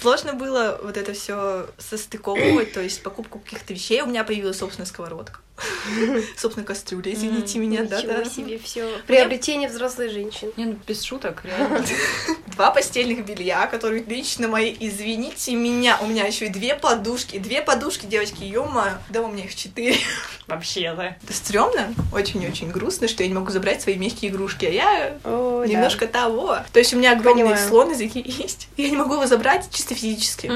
Сложно 0.00 0.34
было 0.34 0.80
вот 0.82 0.96
это 0.96 1.12
все 1.12 1.66
состыковывать, 1.78 2.72
то 2.72 2.80
есть 2.80 3.02
покупку 3.02 3.38
каких-то 3.38 3.72
вещей. 3.72 4.02
У 4.02 4.06
меня 4.06 4.24
появилась 4.24 4.58
собственная 4.58 4.86
сковородка. 4.86 5.40
Собственно, 6.36 6.66
кастрюля, 6.66 7.12
извините 7.12 7.58
меня, 7.58 7.84
да, 7.84 8.00
да. 8.02 8.24
себе 8.24 8.58
все. 8.58 8.88
Приобретение 9.06 9.68
взрослой 9.68 10.08
женщины. 10.08 10.52
Не, 10.56 10.66
ну 10.66 10.78
без 10.86 11.02
шуток, 11.02 11.44
реально. 11.44 11.84
Два 12.48 12.70
постельных 12.70 13.24
белья, 13.24 13.66
которые 13.66 14.02
лично 14.02 14.48
мои, 14.48 14.74
извините 14.78 15.54
меня. 15.54 15.98
У 16.00 16.06
меня 16.06 16.24
еще 16.24 16.46
и 16.46 16.48
две 16.48 16.74
подушки. 16.74 17.38
Две 17.38 17.62
подушки, 17.62 18.06
девочки, 18.06 18.44
ё 18.44 18.68
Да 19.10 19.22
у 19.22 19.28
меня 19.28 19.44
их 19.44 19.54
четыре. 19.54 19.96
Вообще, 20.46 20.92
да. 20.94 21.16
Это 21.22 21.32
стрёмно, 21.32 21.94
очень-очень 22.12 22.70
грустно, 22.70 23.08
что 23.08 23.22
я 23.22 23.28
не 23.28 23.34
могу 23.34 23.50
забрать 23.50 23.82
свои 23.82 23.96
мягкие 23.96 24.30
игрушки, 24.30 24.66
а 24.66 24.70
я 24.70 25.18
О, 25.24 25.60
да. 25.60 25.66
немножко 25.66 26.06
того. 26.06 26.58
То 26.72 26.78
есть 26.78 26.92
у 26.92 26.98
меня 26.98 27.12
огромный 27.12 27.44
Понимаю. 27.44 27.68
слон 27.68 27.90
языки 27.90 28.22
есть, 28.24 28.68
я 28.76 28.90
не 28.90 28.96
могу 28.96 29.14
его 29.14 29.26
забрать 29.26 29.68
чисто 29.72 29.94
физически. 29.94 30.48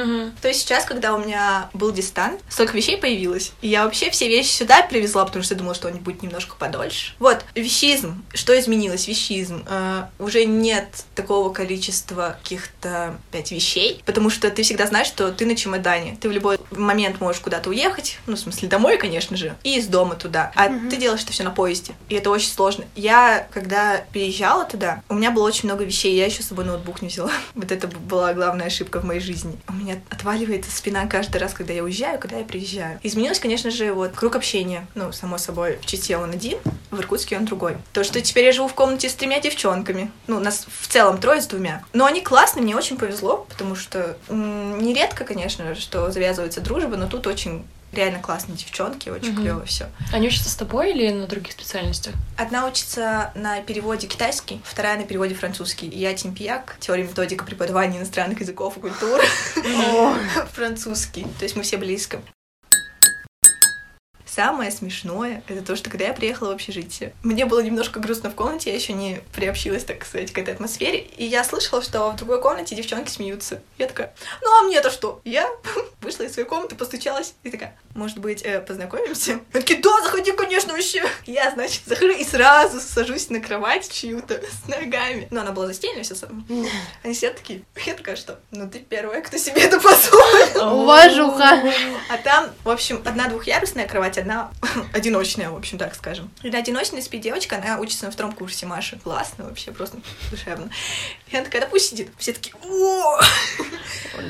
То 0.43 0.49
есть 0.49 0.61
сейчас, 0.61 0.85
когда 0.85 1.15
у 1.15 1.19
меня 1.19 1.71
был 1.73 1.93
дистан, 1.93 2.39
столько 2.49 2.77
вещей 2.77 2.97
появилось, 2.97 3.53
и 3.63 3.69
я 3.69 3.85
вообще 3.85 4.11
все 4.11 4.29
вещи 4.29 4.51
сюда 4.51 4.83
привезла, 4.87 5.25
потому 5.25 5.43
что 5.45 5.55
думала, 5.55 5.75
что 5.75 5.89
он 5.89 5.99
будет 5.99 6.23
немножко 6.23 6.57
подольше. 6.57 7.13
Вот, 7.19 7.45
вещизм. 7.55 8.23
Что 8.35 8.59
изменилось? 8.59 9.09
Вещизм. 9.09 9.65
Э, 9.69 10.05
уже 10.19 10.45
нет 10.45 11.05
такого 11.15 11.53
количества 11.53 12.37
каких-то 12.43 13.17
пять 13.31 13.51
вещей, 13.53 14.03
потому 14.07 14.31
что 14.31 14.51
ты 14.51 14.63
всегда 14.63 14.87
знаешь, 14.87 15.07
что 15.07 15.31
ты 15.33 15.47
на 15.47 15.57
чемодане. 15.57 16.17
Ты 16.21 16.29
в 16.29 16.33
любой 16.33 16.59
момент 16.71 17.21
можешь 17.21 17.41
куда-то 17.41 17.71
уехать, 17.71 18.19
ну, 18.27 18.37
в 18.37 18.39
смысле, 18.39 18.69
домой, 18.69 18.99
конечно 18.99 19.37
же, 19.37 19.55
и 19.63 19.77
из 19.79 19.87
дома 19.87 20.15
туда. 20.15 20.53
А 20.55 20.69
Мгм. 20.69 20.91
ты 20.91 20.97
делаешь 20.97 21.23
это 21.23 21.33
все 21.33 21.43
на 21.45 21.51
поезде. 21.51 21.93
И 22.09 22.15
это 22.15 22.31
очень 22.31 22.51
сложно. 22.51 22.85
Я, 22.95 23.47
когда 23.53 23.99
переезжала 24.13 24.65
туда, 24.65 25.03
у 25.09 25.15
меня 25.15 25.31
было 25.31 25.47
очень 25.47 25.69
много 25.69 25.85
вещей. 25.85 26.15
Я 26.17 26.27
еще 26.27 26.43
с 26.43 26.49
собой 26.49 26.65
ноутбук 26.65 27.03
не 27.03 27.09
взяла. 27.09 27.31
Вот 27.55 27.73
это 27.73 27.89
была 27.89 28.35
главная 28.35 28.67
ошибка 28.67 29.01
в 29.01 29.05
моей 29.05 29.21
жизни. 29.21 29.57
У 29.69 29.73
меня 29.73 29.99
отваливается 30.11 30.71
спина 30.71 31.07
каждый 31.07 31.39
раз, 31.39 31.53
когда 31.55 31.73
я 31.73 31.83
уезжаю, 31.83 32.19
когда 32.19 32.39
я 32.39 32.45
приезжаю. 32.45 32.99
Изменилось, 33.03 33.41
конечно 33.41 33.71
же, 33.71 33.93
вот 33.93 34.13
круг 34.15 34.37
общения. 34.37 34.76
Ну, 34.95 35.13
само 35.13 35.39
собой, 35.39 35.79
в 35.81 35.87
Чите 35.87 36.17
он 36.17 36.31
один, 36.31 36.59
в 36.91 36.99
Иркутске 37.01 37.37
он 37.37 37.45
другой. 37.45 37.77
То, 37.93 38.05
что 38.05 38.21
теперь 38.21 38.45
я 38.47 38.53
живу 38.53 38.69
в 38.69 38.75
комнате 38.75 39.09
с 39.09 39.15
тремя 39.15 39.41
девчонками. 39.41 40.11
Ну, 40.27 40.41
нас 40.41 40.67
в 40.81 40.89
целом 40.89 41.19
трое 41.19 41.41
с 41.41 41.47
двумя. 41.47 41.85
Но 41.93 42.05
они 42.07 42.21
классные, 42.21 42.63
мне 42.63 42.77
очень 42.77 42.97
повезло, 42.99 43.47
потому 43.49 43.75
что 43.77 44.17
нередко, 44.29 45.25
конечно, 45.25 45.75
что 45.75 46.11
завязывается 46.11 46.61
дружба, 46.61 46.97
но 46.97 47.07
тут 47.07 47.27
очень 47.27 47.65
реально 47.93 48.19
классные 48.19 48.57
девчонки, 48.57 49.09
очень 49.09 49.33
Мгм. 49.33 49.43
клево 49.43 49.65
все. 49.65 49.87
Они 50.13 50.27
учатся 50.27 50.51
с 50.51 50.57
тобой 50.57 50.93
или 50.93 51.11
на 51.13 51.27
других 51.27 51.53
специальностях? 51.53 52.15
Одна 52.37 52.67
учится 52.67 53.31
на 53.35 53.63
переводе 53.63 54.07
китайский, 54.07 54.61
вторая 54.65 54.99
на 54.99 55.05
переводе 55.05 55.35
французский. 55.35 55.89
Я 55.89 56.13
Тимпияк, 56.13 56.77
теория 56.81 57.05
методика 57.05 57.45
преподавания 57.45 57.97
иностранных 57.99 58.41
языков 58.41 58.77
и 58.77 58.81
культур, 58.81 59.21
французский. 60.53 61.23
То 61.39 61.45
есть 61.45 61.57
мы 61.57 61.63
все 61.63 61.77
близко. 61.79 62.21
Самое 64.37 64.71
смешное 64.71 65.43
это 65.49 65.63
то, 65.63 65.77
что 65.77 65.89
когда 65.89 66.09
я 66.09 66.13
приехала 66.13 66.51
в 66.51 66.53
общежитие, 66.53 67.15
мне 67.23 67.47
было 67.47 67.61
немножко 67.61 68.01
грустно 68.01 68.29
в 68.29 68.35
комнате, 68.35 68.69
я 68.69 68.77
еще 68.77 68.93
не 68.93 69.23
приобщилась, 69.35 69.83
так 69.83 70.05
сказать, 70.05 70.31
к 70.31 70.37
этой 70.37 70.53
атмосфере, 70.53 70.99
и 70.99 71.25
я 71.25 71.43
слышала, 71.43 71.81
что 71.81 72.11
в 72.11 72.17
другой 72.17 72.43
комнате 72.43 72.77
девчонки 72.77 73.09
смеются. 73.09 73.63
Я 73.79 73.87
такая, 73.87 74.15
ну 74.43 74.59
а 74.59 74.63
мне-то 74.65 74.91
что? 74.91 75.23
Я 75.25 75.51
вышла 76.03 76.25
из 76.25 76.35
своей 76.35 76.47
комнаты, 76.47 76.75
постучалась 76.75 77.33
и 77.45 77.51
такая, 77.51 77.75
может 77.95 78.19
быть, 78.19 78.43
э, 78.43 78.61
познакомимся? 78.61 79.41
Они 79.55 79.63
такие, 79.63 79.81
да, 79.81 80.03
заходи, 80.03 80.33
конечно, 80.33 80.75
вообще. 80.75 81.03
Я, 81.25 81.51
значит, 81.53 81.83
захожу 81.87 82.13
и 82.13 82.23
сразу 82.23 82.79
сажусь 82.79 83.31
на 83.31 83.41
кровать 83.41 83.91
чью-то 83.91 84.39
с 84.65 84.69
ногами. 84.69 85.29
Но 85.31 85.41
она 85.41 85.53
была 85.53 85.69
застелена, 85.69 86.03
все 86.03 86.15
сам. 86.15 86.47
Они 87.03 87.15
все 87.15 87.31
такие, 87.31 87.63
я 87.87 87.95
такая, 87.95 88.17
что? 88.17 88.39
Ну 88.51 88.69
ты 88.69 88.81
первая, 88.81 89.23
кто 89.23 89.39
себе 89.39 89.63
это 89.63 89.81
позволил. 89.81 90.83
Уважуха. 90.83 91.63
А 92.11 92.19
там, 92.19 92.51
в 92.65 92.69
общем, 92.69 93.01
одна 93.07 93.29
двухъярусная 93.29 93.89
кровать, 93.89 94.19
одна 94.27 94.51
одиночная, 94.93 95.51
в 95.51 95.57
общем, 95.57 95.79
так 95.79 95.95
скажем. 95.95 96.31
И 96.43 96.51
на 96.51 96.59
одиночной 96.59 97.01
спит 97.01 97.21
девочка, 97.21 97.57
она 97.57 97.79
учится 97.79 98.07
на 98.07 98.11
втором 98.11 98.33
курсе 98.33 98.67
Маша. 98.67 98.99
Классно 99.03 99.45
вообще, 99.45 99.71
просто 99.73 99.99
душевно. 100.31 100.69
И 101.29 101.37
она 101.37 101.45
такая, 101.45 101.63
да 101.63 101.69
пусть 101.69 101.91
сидит. 101.91 102.11
Все 102.19 102.33
такие, 102.33 102.55
о 102.63 103.21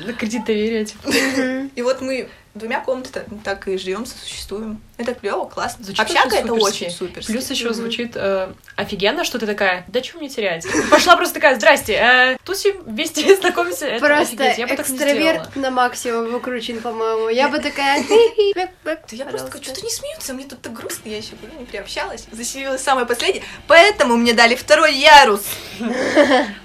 На 0.05 0.13
кредит 0.13 0.45
доверия, 0.45 0.85
типа. 0.85 1.09
И 1.75 1.81
вот 1.81 2.01
мы 2.01 2.29
двумя 2.53 2.79
комнатами 2.79 3.39
так 3.43 3.67
и 3.67 3.77
живем, 3.77 4.05
сосуществуем. 4.05 4.81
Это 4.97 5.13
клево, 5.13 5.45
классно. 5.45 5.83
Звучит 5.85 6.01
Общага 6.01 6.37
это 6.37 6.53
очень 6.53 6.89
супер. 6.89 7.23
Плюс 7.23 7.49
еще 7.51 7.65
Мгм. 7.65 7.73
звучит 7.75 8.11
э, 8.15 8.51
офигенно, 8.75 9.23
что 9.23 9.37
ты 9.37 9.45
такая, 9.45 9.85
да 9.87 10.01
что 10.01 10.17
мне 10.17 10.27
терять? 10.27 10.65
Пошла 10.89 11.15
просто 11.15 11.35
такая, 11.35 11.55
здрасте, 11.55 11.93
э, 11.93 12.37
тусим, 12.43 12.81
вместе 12.83 13.35
знакомимся, 13.39 13.85
это 13.85 14.03
Просто 14.03 14.23
офигеть, 14.43 14.57
я 14.57 14.67
бы 14.67 14.75
так 14.75 14.89
не 14.89 14.95
экстраверт 14.95 15.55
на 15.55 15.69
максимум 15.69 16.31
выкручен, 16.31 16.81
по-моему. 16.81 17.29
Я 17.29 17.49
бы 17.49 17.59
такая... 17.59 18.03
Я 19.11 19.25
просто 19.25 19.47
такая, 19.47 19.61
что-то 19.63 19.81
не 19.81 19.91
смеются, 19.91 20.33
мне 20.33 20.45
тут 20.45 20.61
так 20.61 20.73
грустно, 20.73 21.09
я 21.09 21.17
еще 21.17 21.31
не 21.59 21.65
приобщалась. 21.65 22.25
Заселилась 22.31 22.81
самое 22.81 23.05
последнее, 23.05 23.43
поэтому 23.67 24.17
мне 24.17 24.33
дали 24.33 24.55
второй 24.55 24.95
ярус. 24.95 25.41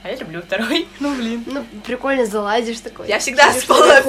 А 0.05 0.09
я 0.09 0.17
люблю 0.17 0.43
второй. 0.43 0.89
Ну, 1.01 1.15
блин. 1.15 1.45
Ну, 1.47 1.65
прикольно 1.85 2.27
залазишь 2.27 2.81
такой. 2.81 3.07
Я 3.09 3.19
всегда 3.19 3.53
спала 3.53 4.03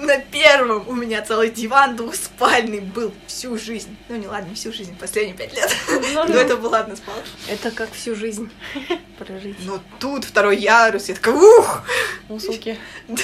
на 0.00 0.18
первом. 0.18 0.84
У 0.88 0.94
меня 0.94 1.15
целый 1.22 1.50
диван 1.50 1.96
двухспальный 1.96 2.80
был 2.80 3.12
всю 3.26 3.58
жизнь. 3.58 3.96
Ну 4.08 4.16
не 4.16 4.26
ладно, 4.26 4.54
всю 4.54 4.72
жизнь, 4.72 4.96
последние 4.98 5.36
пять 5.36 5.54
лет. 5.54 5.74
Ну, 5.88 6.24
Но 6.28 6.34
это 6.34 6.56
было 6.56 6.70
ладно 6.70 6.96
спала. 6.96 7.18
Это 7.48 7.70
как 7.70 7.92
всю 7.92 8.14
жизнь 8.14 8.50
прожить. 9.18 9.56
Но 9.64 9.80
тут 9.98 10.24
второй 10.24 10.58
ярус, 10.58 11.08
я 11.08 11.14
такая, 11.14 11.34
ух! 11.34 11.82
Ну, 12.28 12.38
суки. 12.40 12.78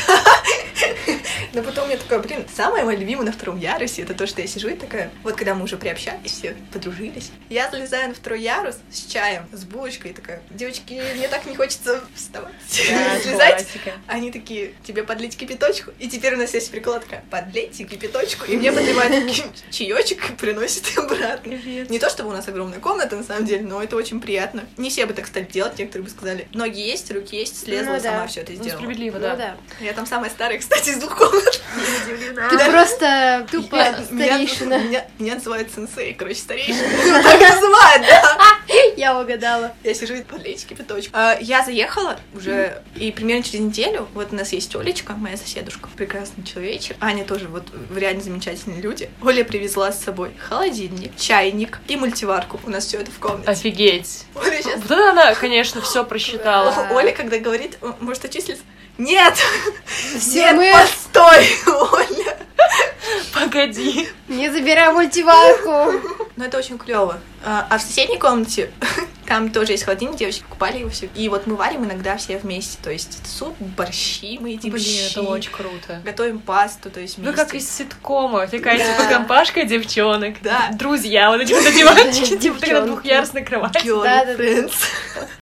Но 1.53 1.63
потом 1.63 1.91
я 1.91 1.97
такая, 1.97 2.19
блин, 2.21 2.47
самое 2.55 2.85
мое 2.85 2.97
любимое 2.97 3.27
на 3.27 3.33
втором 3.33 3.59
ярусе, 3.59 4.03
это 4.03 4.15
то, 4.15 4.27
что 4.27 4.41
я 4.41 4.47
сижу 4.47 4.69
и 4.69 4.75
такая, 4.75 5.11
вот 5.23 5.37
когда 5.37 5.55
мы 5.55 5.65
уже 5.65 5.77
приобщались, 5.77 6.33
все 6.33 6.57
подружились, 6.73 7.31
я 7.51 7.71
залезаю 7.71 8.09
на 8.09 8.15
второй 8.15 8.41
ярус 8.41 8.77
с 8.91 9.05
чаем, 9.05 9.47
с 9.53 9.65
булочкой, 9.65 10.13
и 10.13 10.15
такая, 10.15 10.43
девочки, 10.51 11.03
мне 11.15 11.29
так 11.29 11.45
не 11.47 11.55
хочется 11.55 12.03
вставать, 12.15 12.55
Да, 12.89 13.19
слезать. 13.23 13.67
Они 14.07 14.33
такие, 14.33 14.75
тебе 14.85 15.03
подлить 15.03 15.37
кипяточку, 15.37 15.93
и 15.99 16.09
теперь 16.09 16.35
у 16.35 16.39
нас 16.39 16.55
есть 16.55 16.71
прикол 16.71 17.01
такая, 17.01 17.23
подлейте 17.73 17.85
кипяточку, 17.85 18.45
и 18.47 18.57
мне 18.57 18.73
подливают 18.73 19.33
чаечек 19.71 20.31
и 20.31 20.33
приносят 20.35 20.85
обратно. 20.97 21.51
Не 21.89 21.99
то 21.99 22.09
чтобы 22.11 22.31
у 22.31 22.33
нас 22.33 22.47
огромная 22.49 22.79
комната, 22.81 23.17
на 23.17 23.25
самом 23.25 23.45
деле, 23.47 23.63
но 23.63 23.83
это 23.83 23.97
очень 23.97 24.21
приятно. 24.21 24.65
Не 24.77 24.91
все 24.91 25.07
бы 25.07 25.15
так 25.15 25.27
стали 25.27 25.45
делать, 25.45 25.79
некоторые 25.79 26.05
бы 26.05 26.11
сказали, 26.11 26.49
ноги 26.53 26.81
есть, 26.81 27.11
руки 27.13 27.37
есть, 27.37 27.65
слезла, 27.65 27.93
Ну 27.95 28.01
да. 28.01 28.11
сама 28.13 28.27
все 28.27 28.41
это 28.43 28.53
Ну, 28.53 28.59
сделала. 28.63 28.81
справедливо, 28.81 29.15
Ну 29.19 29.21
да. 29.37 29.57
Я 29.81 29.93
там 29.93 30.07
самая 30.07 30.31
старая, 30.31 30.59
кстати, 30.59 30.91
из 30.91 30.97
двух 30.99 31.17
комнат. 31.17 31.63
Ты 32.51 32.71
просто 32.71 33.47
тупо 33.51 33.77
Меня, 33.77 34.05
старейшина. 34.05 34.79
меня, 35.19 35.35
называют 35.35 35.73
сенсей, 35.75 36.15
короче, 36.15 36.37
старейшина. 36.41 36.79
Так 37.23 37.41
называют, 37.41 38.03
да. 38.07 38.39
Я 38.97 39.19
угадала. 39.21 39.73
Я 39.83 39.95
сижу 39.95 40.15
и 40.15 40.23
подлейте 40.23 40.67
кипяточку. 40.67 41.11
А, 41.15 41.37
Я 41.41 41.65
заехала 41.65 42.19
уже, 42.35 42.83
и 42.97 43.11
примерно 43.13 43.43
через 43.43 43.61
неделю, 43.61 44.09
вот 44.15 44.33
у 44.33 44.37
нас 44.37 44.53
есть 44.53 44.75
Олечка, 44.77 45.15
моя 45.15 45.37
соседушка, 45.37 45.89
прекрасный 45.97 46.45
человечек. 46.45 46.97
Аня 47.01 47.25
тоже, 47.25 47.49
вот 47.49 47.65
реально 47.95 48.23
замечательные 48.23 48.81
люди. 48.81 49.11
Оля 49.23 49.45
привезла 49.45 49.93
с 49.93 50.03
собой 50.03 50.33
холодильник, 50.39 51.17
чайник 51.17 51.81
и 51.89 51.97
мультиварку. 51.97 52.61
У 52.65 52.71
нас 52.71 52.87
все 52.87 52.99
это 52.99 53.11
в 53.11 53.19
комнате. 53.19 53.51
Офигеть. 53.51 54.25
Оля 54.35 54.63
сейчас 54.63 54.81
Вот 54.81 54.91
она, 54.93 55.35
конечно, 55.35 55.81
все 55.81 56.05
просчитала. 56.05 56.89
Оля, 56.93 57.13
когда 57.13 57.39
говорит, 57.39 57.79
«М, 57.83 57.95
может 58.01 58.25
отчислиться? 58.25 58.65
Нет! 58.99 59.35
Все, 60.19 60.41
Нет, 60.53 60.57
мы 60.57 60.73
постой, 60.73 61.47
Оля! 61.67 62.37
Погоди. 63.35 64.09
не 64.29 64.51
забираем 64.51 64.95
мультиварку. 64.95 65.99
Ну, 66.37 66.45
это 66.45 66.59
очень 66.59 66.79
клево. 66.79 67.19
А, 67.45 67.67
а 67.69 67.79
в 67.79 67.83
соседней 67.83 68.19
комнате 68.19 68.71
там 69.27 69.51
тоже 69.51 69.73
есть 69.73 69.85
холодильник, 69.85 70.17
девочки 70.17 70.45
купали 70.49 70.79
его 70.79 70.91
все. 70.91 71.09
И 71.15 71.29
вот 71.29 71.47
мы 71.47 71.57
варим 71.57 71.85
иногда 71.85 72.17
все 72.17 72.39
вместе. 72.39 72.79
То 72.83 72.91
есть 72.91 73.19
суп, 73.27 73.57
борщи 73.59 74.39
мы 74.41 74.51
едим, 74.51 74.71
Блин, 74.73 74.85
щи, 74.85 75.11
это 75.11 75.23
очень 75.23 75.51
круто. 75.51 76.01
готовим 76.05 76.39
пасту, 76.39 76.91
то 76.91 77.01
есть 77.01 77.19
Вы 77.19 77.25
вместе. 77.25 77.45
как 77.45 77.55
из 77.55 77.69
ситкома, 77.71 78.47
такая 78.47 78.79
Да. 78.79 78.85
типа 78.97 79.09
компашка 79.09 79.65
девчонок. 79.65 80.37
Да. 80.43 80.71
Друзья, 80.75 81.31
вот 81.31 81.41
эти 81.41 81.53
вот 81.53 81.65
диванчике, 81.65 82.37
типа 82.39 82.55
на 82.55 82.61
Девчонки. 82.67 82.87
двухъярусной 82.87 83.45
кровати. 83.45 83.79
Girl 83.87 84.03
Да-да-да. 84.05 84.69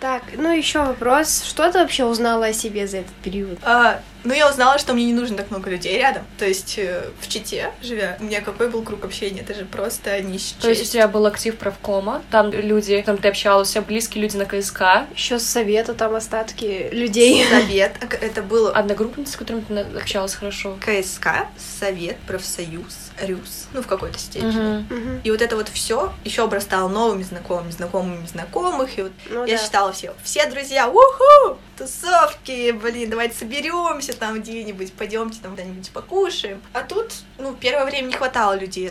Так, 0.00 0.22
ну 0.36 0.56
еще 0.56 0.84
вопрос. 0.84 1.42
Что 1.42 1.72
ты 1.72 1.80
вообще 1.80 2.04
узнала 2.04 2.46
о 2.46 2.52
себе 2.52 2.86
за 2.86 2.98
этот 2.98 3.14
период? 3.14 3.58
А, 3.64 4.00
ну, 4.28 4.34
я 4.34 4.48
узнала, 4.48 4.78
что 4.78 4.92
мне 4.92 5.06
не 5.06 5.14
нужно 5.14 5.36
так 5.36 5.50
много 5.50 5.70
людей 5.70 5.96
рядом. 5.98 6.22
То 6.38 6.46
есть 6.46 6.78
э, 6.78 7.08
в 7.20 7.28
Чите, 7.28 7.70
живя, 7.82 8.16
у 8.20 8.24
меня 8.24 8.42
какой 8.42 8.68
был 8.68 8.82
круг 8.82 9.04
общения? 9.04 9.40
Это 9.40 9.54
же 9.54 9.64
просто 9.64 10.20
не 10.20 10.38
То 10.60 10.68
есть 10.68 10.82
у 10.82 10.84
тебя 10.84 11.08
был 11.08 11.24
актив 11.24 11.56
правкома, 11.56 12.22
там 12.30 12.50
люди, 12.50 13.02
там 13.06 13.16
ты 13.16 13.28
общалась, 13.28 13.74
близкие 13.86 14.22
люди 14.22 14.36
на 14.36 14.44
КСК, 14.44 14.82
Еще 15.14 15.38
с 15.38 15.44
совета 15.44 15.94
там 15.94 16.14
остатки 16.14 16.90
людей. 16.92 17.44
Совет. 17.48 17.92
Это 18.20 18.42
было 18.42 18.70
одногруппницы, 18.72 19.32
с 19.32 19.36
которыми 19.36 19.62
ты 19.62 19.98
общалась 19.98 20.34
хорошо. 20.34 20.76
КСК, 20.80 21.46
Совет, 21.80 22.18
профсоюз, 22.26 23.10
РЮС. 23.20 23.68
Ну, 23.72 23.82
в 23.82 23.86
какой-то 23.86 24.18
степени. 24.18 24.86
Мгм. 24.90 25.20
И 25.24 25.30
вот 25.30 25.40
это 25.40 25.56
вот 25.56 25.68
все 25.68 26.12
еще 26.24 26.44
обрастало 26.44 26.88
новыми 26.88 27.22
знакомыми, 27.22 27.70
знакомыми 27.70 28.26
знакомых. 28.26 28.98
И 28.98 29.02
вот 29.02 29.12
Ну 29.30 29.44
я 29.46 29.56
да. 29.56 29.62
считала 29.62 29.92
все, 29.92 30.14
все 30.22 30.46
друзья, 30.50 30.88
уху, 30.88 31.58
тусовки, 31.76 32.72
блин, 32.72 33.10
давайте 33.10 33.36
соберемся 33.36 34.12
там 34.18 34.40
где-нибудь, 34.40 34.92
пойдемте 34.92 35.38
там 35.42 35.52
куда-нибудь 35.52 35.90
покушаем. 35.90 36.60
А 36.72 36.82
тут, 36.82 37.12
ну, 37.38 37.54
первое 37.54 37.84
время 37.86 38.08
не 38.08 38.12
хватало 38.14 38.54
людей. 38.56 38.90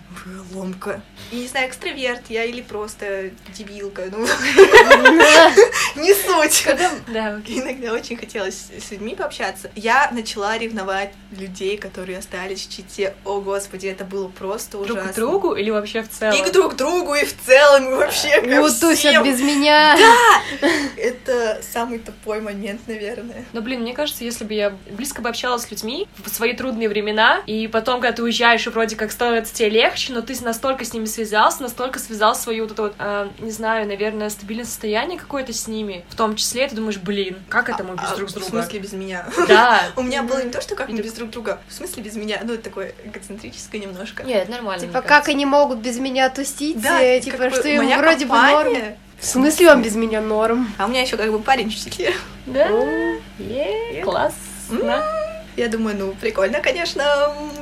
Ломка. 0.53 1.01
И 1.31 1.37
не 1.37 1.47
знаю, 1.47 1.69
экстраверт 1.69 2.23
я 2.29 2.45
или 2.45 2.61
просто 2.61 3.31
дебилка, 3.55 4.03
ну, 4.11 4.19
не 5.95 6.13
суть. 6.13 6.67
Да. 7.07 7.41
Иногда 7.47 7.93
очень 7.93 8.17
хотелось 8.17 8.67
с 8.79 8.91
людьми 8.91 9.15
пообщаться. 9.15 9.71
Я 9.75 10.09
начала 10.11 10.57
ревновать 10.57 11.11
людей, 11.31 11.77
которые 11.77 12.19
остались 12.19 12.65
в 12.67 12.71
Чите. 12.71 13.15
О, 13.25 13.41
господи, 13.41 13.87
это 13.87 14.05
было 14.05 14.27
просто 14.27 14.77
Друг 14.77 14.91
ужасно. 14.91 15.11
к 15.11 15.15
другу 15.15 15.55
или 15.55 15.69
вообще 15.69 16.03
в 16.03 16.09
целом? 16.09 16.35
И 16.35 16.49
к 16.49 16.51
друг 16.51 16.75
другу, 16.75 17.13
и 17.15 17.25
в 17.25 17.35
целом, 17.45 17.89
и 17.89 17.93
вообще 17.93 18.41
ко 18.41 18.61
Вот 18.61 18.79
тусят 18.79 19.23
без 19.25 19.41
меня. 19.41 19.97
Это 20.97 21.61
самый 21.61 21.99
тупой 21.99 22.41
момент, 22.41 22.81
наверное. 22.87 23.45
Но, 23.53 23.61
блин, 23.61 23.81
мне 23.81 23.93
кажется, 23.93 24.23
если 24.23 24.43
бы 24.43 24.53
я 24.53 24.77
близко 25.07 25.21
бы 25.21 25.29
общалась 25.29 25.63
с 25.63 25.71
людьми 25.71 26.05
в 26.17 26.27
свои 26.27 26.51
трудные 26.53 26.89
времена, 26.89 27.41
и 27.45 27.69
потом, 27.69 28.01
когда 28.01 28.13
ты 28.13 28.23
уезжаешь, 28.23 28.67
и 28.67 28.69
вроде 28.69 28.97
как 28.97 29.09
становится 29.13 29.53
тебе 29.53 29.69
легче, 29.69 30.11
но 30.11 30.21
ты 30.21 30.35
настолько 30.43 30.83
с 30.83 30.93
ними 30.93 31.05
связался, 31.05 31.61
настолько 31.61 31.97
связал 31.97 32.35
свою 32.35 32.63
вот 32.63 32.73
это 32.73 32.81
вот, 32.81 32.95
э, 32.99 33.29
не 33.39 33.51
знаю, 33.51 33.87
наверное, 33.87 34.29
стабильное 34.29 34.65
состояние 34.65 35.17
какое-то 35.17 35.53
с 35.53 35.65
ними, 35.67 36.03
в 36.09 36.15
том 36.15 36.35
числе, 36.35 36.67
ты 36.67 36.75
думаешь, 36.75 36.97
блин, 36.97 37.37
как 37.47 37.69
это 37.69 37.85
мы 37.85 37.95
без 37.95 38.11
А, 38.11 38.15
друг 38.17 38.29
с 38.29 38.33
В 38.33 38.35
друга? 38.35 38.49
смысле 38.49 38.79
без 38.79 38.91
меня? 38.91 39.25
Да. 39.47 39.81
У 39.95 40.01
меня 40.01 40.23
было 40.23 40.43
не 40.43 40.51
то, 40.51 40.59
что 40.59 40.75
как 40.75 40.89
мы 40.89 41.01
без 41.01 41.13
друг 41.13 41.29
друга, 41.29 41.59
в 41.69 41.73
смысле 41.73 42.03
без 42.03 42.15
меня, 42.17 42.41
ну, 42.43 42.53
это 42.55 42.63
такое 42.63 42.93
эгоцентрическое 43.05 43.79
немножко. 43.79 44.23
Нет, 44.23 44.49
нормально. 44.49 44.87
Типа, 44.87 45.01
как 45.01 45.29
они 45.29 45.45
могут 45.45 45.79
без 45.79 45.99
меня 45.99 46.29
тусить? 46.29 46.81
Да, 46.81 47.01
э, 47.01 47.21
типа, 47.21 47.49
что 47.49 47.67
им 47.69 47.87
вроде 47.97 48.25
бы 48.25 48.35
норм. 48.35 48.73
В 49.19 49.25
смысле 49.25 49.67
вам 49.67 49.81
без 49.81 49.95
меня 49.95 50.19
норм? 50.21 50.67
А 50.77 50.85
у 50.85 50.89
меня 50.89 51.01
еще 51.01 51.15
как 51.17 51.31
бы 51.31 51.39
парень 51.39 51.69
в 51.69 51.73
числе. 51.73 52.13
Да? 52.45 52.67
Е, 53.39 54.03
Классно. 54.67 55.03
Я 55.55 55.69
думаю, 55.69 55.97
ну, 55.97 56.13
прикольно, 56.19 56.59
конечно, 56.59 57.03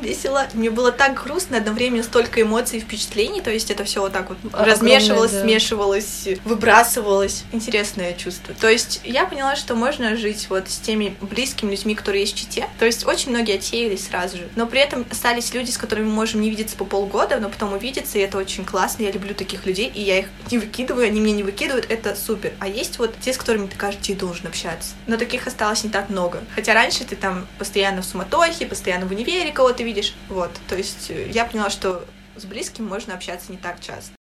весело. 0.01 0.47
Мне 0.53 0.69
было 0.69 0.91
так 0.91 1.23
грустно, 1.23 1.57
одновременно 1.57 2.03
столько 2.03 2.41
эмоций 2.41 2.79
и 2.79 2.81
впечатлений, 2.81 3.41
то 3.41 3.51
есть 3.51 3.71
это 3.71 3.83
все 3.83 4.01
вот 4.01 4.13
так 4.13 4.29
вот 4.29 4.37
Огромное, 4.45 4.71
размешивалось, 4.71 5.31
да. 5.31 5.41
смешивалось, 5.41 6.27
выбрасывалось. 6.43 7.43
Интересное 7.51 8.13
чувство. 8.13 8.53
То 8.59 8.69
есть 8.69 9.01
я 9.03 9.25
поняла, 9.25 9.55
что 9.55 9.75
можно 9.75 10.15
жить 10.15 10.47
вот 10.49 10.69
с 10.69 10.77
теми 10.77 11.15
близкими 11.21 11.71
людьми, 11.71 11.95
которые 11.95 12.21
есть 12.21 12.35
в 12.35 12.39
Чите. 12.39 12.67
То 12.79 12.85
есть 12.85 13.05
очень 13.05 13.31
многие 13.31 13.55
отсеялись 13.55 14.07
сразу 14.07 14.37
же. 14.37 14.47
Но 14.55 14.67
при 14.67 14.81
этом 14.81 15.05
остались 15.09 15.53
люди, 15.53 15.71
с 15.71 15.77
которыми 15.77 16.05
мы 16.05 16.13
можем 16.13 16.41
не 16.41 16.49
видеться 16.49 16.75
по 16.75 16.85
полгода, 16.85 17.39
но 17.39 17.49
потом 17.49 17.73
увидеться, 17.73 18.17
и 18.17 18.21
это 18.21 18.37
очень 18.37 18.65
классно. 18.65 19.03
Я 19.03 19.11
люблю 19.11 19.33
таких 19.33 19.65
людей, 19.65 19.91
и 19.93 20.01
я 20.01 20.19
их 20.19 20.27
не 20.51 20.57
выкидываю, 20.57 21.05
они 21.07 21.19
меня 21.19 21.35
не 21.35 21.43
выкидывают, 21.43 21.85
это 21.89 22.15
супер. 22.15 22.53
А 22.59 22.67
есть 22.67 22.99
вот 22.99 23.13
те, 23.21 23.33
с 23.33 23.37
которыми 23.37 23.67
ты 23.67 23.75
каждый 23.75 24.01
день 24.01 24.17
должен 24.17 24.47
общаться. 24.47 24.93
Но 25.07 25.17
таких 25.17 25.47
осталось 25.47 25.83
не 25.83 25.89
так 25.89 26.09
много. 26.09 26.43
Хотя 26.53 26.73
раньше 26.73 27.03
ты 27.03 27.15
там 27.15 27.47
постоянно 27.57 28.01
в 28.01 28.05
суматохе, 28.05 28.65
постоянно 28.65 29.05
в 29.05 29.11
универе 29.11 29.51
кого-то 29.51 29.83
видишь. 29.86 30.13
Вот, 30.30 30.51
то 30.68 30.75
есть 30.75 31.10
э, 31.10 31.30
я 31.30 31.46
поняла, 31.46 31.70
что 31.70 32.06
с 32.36 32.46
близким 32.46 32.86
можно 32.86 33.13
общаться 33.13 33.51
не 33.51 33.58
так 33.58 33.80
часто. 33.80 34.14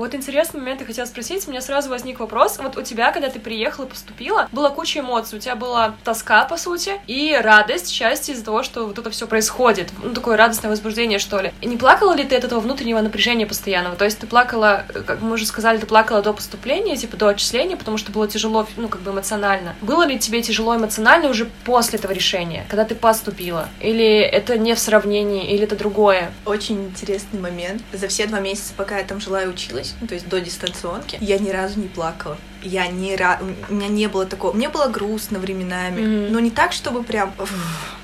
Вот 0.00 0.14
интересный 0.14 0.60
момент 0.60 0.80
я 0.80 0.86
хотела 0.86 1.04
спросить, 1.04 1.46
у 1.46 1.50
меня 1.50 1.60
сразу 1.60 1.90
возник 1.90 2.20
вопрос. 2.20 2.56
Вот 2.56 2.78
у 2.78 2.82
тебя, 2.82 3.12
когда 3.12 3.28
ты 3.28 3.38
приехала 3.38 3.84
поступила, 3.84 4.48
была 4.50 4.70
куча 4.70 5.00
эмоций. 5.00 5.36
У 5.36 5.40
тебя 5.42 5.56
была 5.56 5.94
тоска, 6.04 6.46
по 6.46 6.56
сути, 6.56 6.92
и 7.06 7.38
радость, 7.38 7.90
счастье 7.90 8.32
из-за 8.32 8.46
того, 8.46 8.62
что 8.62 8.86
вот 8.86 8.98
это 8.98 9.10
все 9.10 9.26
происходит. 9.26 9.90
Ну, 10.02 10.14
такое 10.14 10.38
радостное 10.38 10.70
возбуждение, 10.70 11.18
что 11.18 11.42
ли. 11.42 11.52
И 11.60 11.66
не 11.66 11.76
плакала 11.76 12.14
ли 12.14 12.24
ты 12.24 12.34
от 12.34 12.44
этого 12.44 12.60
внутреннего 12.60 13.02
напряжения 13.02 13.44
постоянного? 13.44 13.94
То 13.94 14.06
есть 14.06 14.18
ты 14.18 14.26
плакала, 14.26 14.86
э, 14.88 15.02
как 15.02 15.20
мы 15.20 15.34
уже 15.34 15.44
сказали, 15.44 15.76
ты 15.76 15.84
плакала 15.84 16.22
до 16.22 16.32
поступления, 16.32 16.96
типа 16.96 17.18
до 17.18 17.28
отчисления, 17.28 17.76
потому 17.76 17.98
что 17.98 18.10
было 18.10 18.26
тяжело, 18.26 18.66
ну, 18.78 18.88
как 18.88 19.02
бы 19.02 19.10
эмоционально. 19.10 19.76
Было 19.82 20.06
ли 20.06 20.18
тебе 20.18 20.40
тяжело 20.40 20.74
эмоционально 20.74 21.28
уже 21.28 21.44
после 21.66 21.98
этого 21.98 22.12
решения, 22.12 22.64
когда 22.70 22.86
ты 22.86 22.94
поступила? 22.94 23.68
Или 23.82 24.20
это 24.20 24.56
не 24.56 24.74
в 24.74 24.78
сравнении, 24.78 25.52
или 25.52 25.64
это 25.64 25.76
другое? 25.76 26.32
Очень 26.46 26.86
интересный 26.86 27.38
момент. 27.38 27.82
За 27.92 28.08
все 28.08 28.24
два 28.24 28.40
месяца, 28.40 28.72
пока 28.74 28.96
я 28.96 29.04
там 29.04 29.20
жила 29.20 29.42
и 29.42 29.46
училась, 29.46 29.89
ну, 30.00 30.06
то 30.06 30.14
есть 30.14 30.28
до 30.28 30.40
дистанционки, 30.40 31.18
я 31.20 31.38
ни 31.38 31.50
разу 31.50 31.80
не 31.80 31.88
плакала. 31.88 32.36
Я 32.62 32.86
ни 32.88 33.14
разу... 33.14 33.46
У 33.70 33.74
меня 33.74 33.88
не 33.88 34.06
было 34.06 34.26
такого... 34.26 34.52
Мне 34.52 34.68
было 34.68 34.86
грустно 34.88 35.38
временами, 35.38 36.00
Мгм. 36.02 36.32
но 36.32 36.40
не 36.40 36.50
так, 36.50 36.72
чтобы 36.72 37.02
прям... 37.02 37.32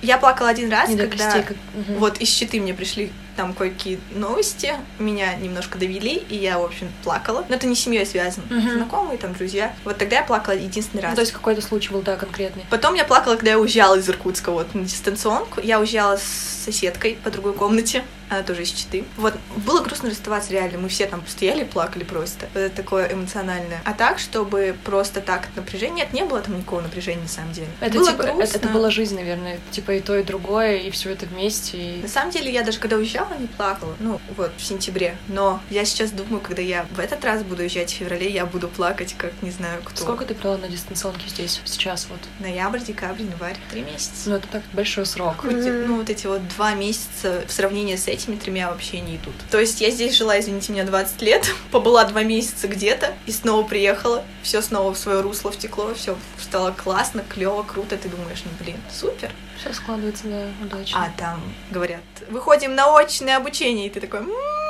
Я 0.02 0.16
плакала 0.18 0.48
один 0.48 0.70
раз, 0.70 0.88
Не 0.88 0.96
когда... 0.96 1.24
костей, 1.24 1.42
как- 1.42 1.56
Мгм. 1.74 1.98
Вот 1.98 2.18
из 2.18 2.28
щиты 2.28 2.58
мне 2.60 2.72
пришли 2.72 3.12
там 3.36 3.52
кое-какие 3.52 4.00
новости, 4.12 4.72
меня 4.98 5.34
немножко 5.34 5.76
довели, 5.78 6.14
и 6.30 6.36
я, 6.38 6.58
в 6.58 6.64
общем, 6.64 6.88
плакала. 7.04 7.44
Но 7.50 7.54
это 7.56 7.66
не 7.66 7.74
с 7.74 7.80
семьей 7.80 8.06
связано. 8.06 8.46
Мгм. 8.48 8.70
Знакомые, 8.72 9.18
там, 9.18 9.34
друзья. 9.34 9.74
Вот 9.84 9.98
тогда 9.98 10.16
я 10.16 10.22
плакала 10.22 10.54
единственный 10.54 11.02
раз. 11.02 11.10
Ну, 11.10 11.16
то 11.16 11.20
есть 11.20 11.32
какой-то 11.32 11.60
случай 11.60 11.90
был, 11.92 12.00
да, 12.00 12.16
конкретный. 12.16 12.64
Потом 12.70 12.94
я 12.94 13.04
плакала, 13.04 13.34
когда 13.36 13.50
я 13.50 13.58
уезжала 13.58 13.96
из 13.96 14.08
Иркутска 14.08 14.50
вот 14.52 14.74
на 14.74 14.84
дистанционку. 14.84 15.60
Я 15.60 15.80
уезжала 15.80 16.16
с 16.16 16.22
соседкой 16.64 17.18
по 17.22 17.30
другой 17.30 17.52
комнате. 17.52 18.04
Она 18.28 18.42
тоже 18.42 18.62
из 18.62 18.70
Читы. 18.70 19.04
Вот, 19.16 19.34
было 19.64 19.82
грустно 19.82 20.10
расставаться 20.10 20.52
реально. 20.52 20.78
Мы 20.78 20.88
все 20.88 21.06
там 21.06 21.22
стояли 21.26 21.62
и 21.62 21.64
плакали 21.64 22.04
просто. 22.04 22.48
Это 22.54 22.74
такое 22.74 23.12
эмоциональное. 23.12 23.80
А 23.84 23.92
так, 23.92 24.18
чтобы 24.18 24.74
просто 24.84 25.20
так 25.20 25.46
от 25.46 25.56
напряжения... 25.56 25.94
Нет, 25.96 26.12
не 26.12 26.24
было 26.24 26.40
там 26.40 26.56
никакого 26.58 26.80
напряжения, 26.80 27.22
на 27.22 27.28
самом 27.28 27.52
деле. 27.52 27.68
Это, 27.80 27.98
было 27.98 28.10
типа, 28.10 28.22
это, 28.22 28.32
грустно. 28.34 28.56
это 28.56 28.68
была 28.68 28.90
жизнь, 28.90 29.14
наверное. 29.14 29.58
Типа 29.70 29.92
и 29.92 30.00
то, 30.00 30.16
и 30.16 30.22
другое, 30.22 30.76
и 30.78 30.90
все 30.90 31.10
это 31.10 31.26
вместе. 31.26 31.78
и- 31.78 32.02
На 32.02 32.08
самом 32.08 32.30
деле, 32.32 32.52
я 32.52 32.62
даже 32.62 32.78
когда 32.78 32.96
уезжала, 32.96 33.34
не 33.38 33.46
плакала. 33.46 33.94
Ну, 34.00 34.20
вот, 34.36 34.50
в 34.56 34.62
сентябре. 34.64 35.16
Но 35.28 35.60
я 35.70 35.84
сейчас 35.84 36.10
думаю, 36.10 36.40
когда 36.40 36.62
я 36.62 36.86
в 36.90 36.98
этот 36.98 37.24
раз 37.24 37.42
буду 37.42 37.62
уезжать 37.62 37.92
в 37.92 37.94
феврале, 37.96 38.30
я 38.30 38.44
буду 38.46 38.68
плакать, 38.68 39.14
как 39.16 39.32
не 39.42 39.50
знаю 39.50 39.80
кто. 39.84 40.02
Сколько 40.02 40.24
ты 40.24 40.34
провела 40.34 40.58
на 40.58 40.68
дистанционке 40.68 41.28
здесь, 41.28 41.60
сейчас 41.64 42.06
вот? 42.10 42.20
Ноябрь, 42.40 42.80
декабрь, 42.80 43.22
январь. 43.22 43.56
Три 43.70 43.82
месяца. 43.82 44.28
Ну, 44.30 44.36
это 44.36 44.48
так 44.48 44.62
большой 44.72 45.06
срок. 45.06 45.36
Хоть, 45.38 45.52
ну, 45.54 45.96
вот 45.98 46.10
эти 46.10 46.26
вот 46.26 46.46
два 46.48 46.74
месяца 46.74 47.44
в 47.46 47.52
сравнении 47.52 47.96
с 47.96 48.08
этими 48.16 48.36
тремя 48.36 48.70
вообще 48.70 49.00
не 49.00 49.16
идут. 49.16 49.34
То 49.50 49.60
есть 49.60 49.80
я 49.80 49.90
здесь 49.90 50.16
жила, 50.16 50.38
извините 50.40 50.72
меня, 50.72 50.84
20 50.84 51.22
лет, 51.22 51.48
побыла 51.70 52.04
два 52.04 52.22
месяца 52.22 52.68
где-то 52.68 53.14
и 53.26 53.32
снова 53.32 53.66
приехала, 53.66 54.24
все 54.42 54.60
снова 54.62 54.92
в 54.92 54.98
свое 54.98 55.20
русло 55.20 55.52
втекло, 55.52 55.94
все 55.94 56.16
стало 56.38 56.72
классно, 56.72 57.24
клево, 57.28 57.62
круто. 57.62 57.96
Ты 57.96 58.08
думаешь, 58.08 58.42
ну 58.44 58.50
блин, 58.60 58.78
супер. 58.90 59.30
Все 59.60 59.72
складывается, 59.72 60.24
да, 60.26 60.46
удачно. 60.62 61.04
А 61.04 61.18
там 61.18 61.42
говорят, 61.70 62.02
выходим 62.28 62.74
на 62.74 62.98
очное 62.98 63.36
обучение, 63.36 63.86
и 63.86 63.90
ты 63.90 64.00
такой, 64.00 64.20
«М-м-м». 64.20 64.65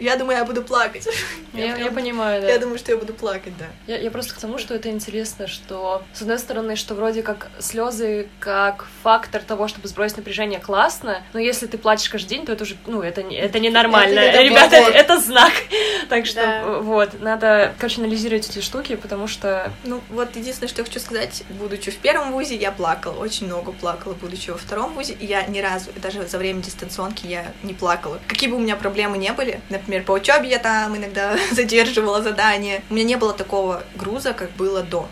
Я 0.00 0.16
думаю, 0.16 0.38
я 0.38 0.44
буду 0.44 0.62
плакать. 0.62 1.06
я, 1.52 1.66
я 1.66 1.74
прям- 1.76 1.94
понимаю, 1.94 2.42
да. 2.42 2.48
Я 2.48 2.58
думаю, 2.58 2.78
что 2.78 2.92
я 2.92 2.98
буду 2.98 3.12
плакать, 3.14 3.52
да. 3.58 3.66
Я, 3.86 3.98
я 3.98 4.10
просто 4.10 4.34
к 4.34 4.38
тому, 4.38 4.58
что 4.58 4.74
это 4.74 4.90
интересно, 4.90 5.46
что 5.46 6.02
с 6.14 6.22
одной 6.22 6.38
стороны, 6.38 6.76
что 6.76 6.94
вроде 6.94 7.22
как 7.22 7.48
слезы 7.60 8.28
как 8.40 8.86
фактор 9.02 9.42
того, 9.42 9.68
чтобы 9.68 9.88
сбросить 9.88 10.16
напряжение, 10.16 10.60
классно, 10.60 11.22
но 11.32 11.40
если 11.40 11.66
ты 11.66 11.78
плачешь 11.78 12.08
каждый 12.08 12.28
день, 12.28 12.46
то 12.46 12.52
это 12.52 12.64
уже, 12.64 12.76
ну, 12.86 13.02
это, 13.02 13.20
это 13.20 13.58
ненормально. 13.58 14.18
Это 14.18 14.42
не 14.42 14.48
Ребята, 14.48 14.76
это, 14.76 14.90
это 14.90 15.20
знак. 15.20 15.52
Так 16.08 16.26
что, 16.26 16.40
Да. 16.42 16.78
вот, 16.80 17.20
надо, 17.20 17.72
короче, 17.78 18.00
анализировать 18.00 18.48
эти 18.50 18.60
штуки, 18.60 18.96
потому 18.96 19.28
что 19.28 19.72
Ну, 19.84 20.00
вот 20.10 20.36
единственное, 20.36 20.68
что 20.68 20.80
я 20.82 20.84
хочу 20.84 21.00
сказать, 21.00 21.42
будучи 21.48 21.90
в 21.90 21.96
первом 21.96 22.32
вузе, 22.32 22.54
я 22.56 22.70
плакала, 22.72 23.18
очень 23.18 23.46
много 23.46 23.72
плакала, 23.72 24.12
будучи 24.14 24.50
во 24.50 24.58
втором 24.58 24.92
вузе, 24.94 25.14
и 25.18 25.24
я 25.24 25.46
ни 25.46 25.60
разу, 25.60 25.90
даже 26.02 26.26
за 26.26 26.36
время 26.38 26.60
дистанционки 26.62 27.26
я 27.26 27.46
не 27.62 27.72
плакала. 27.72 28.18
Какие 28.26 28.50
бы 28.50 28.56
у 28.56 28.60
меня 28.60 28.76
проблемы 28.76 29.16
не 29.16 29.32
были, 29.32 29.51
например, 29.70 30.04
по 30.04 30.12
учебе 30.12 30.48
я 30.48 30.58
там 30.58 30.96
иногда 30.96 31.36
задерживала 31.50 32.22
задания, 32.22 32.82
у 32.90 32.94
меня 32.94 33.04
не 33.04 33.16
было 33.16 33.32
такого 33.32 33.82
груза, 33.96 34.32
как 34.32 34.50
было 34.52 34.82
до. 34.82 35.08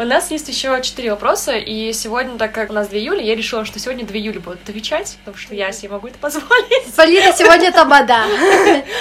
У 0.00 0.04
нас 0.04 0.30
есть 0.30 0.48
еще 0.48 0.80
четыре 0.82 1.10
вопроса, 1.10 1.52
и 1.58 1.92
сегодня, 1.92 2.38
так 2.38 2.52
как 2.54 2.70
у 2.70 2.72
нас 2.72 2.88
2 2.88 2.96
июля, 2.98 3.20
я 3.20 3.36
решила, 3.36 3.66
что 3.66 3.78
сегодня 3.78 4.06
2 4.06 4.16
июля 4.16 4.40
будут 4.40 4.62
отвечать, 4.62 5.18
потому 5.18 5.36
что 5.36 5.54
я 5.54 5.72
себе 5.72 5.90
могу 5.90 6.06
это 6.08 6.16
позволить. 6.20 6.94
Полина 6.96 7.30
сегодня 7.36 7.70
тамада. 7.70 8.24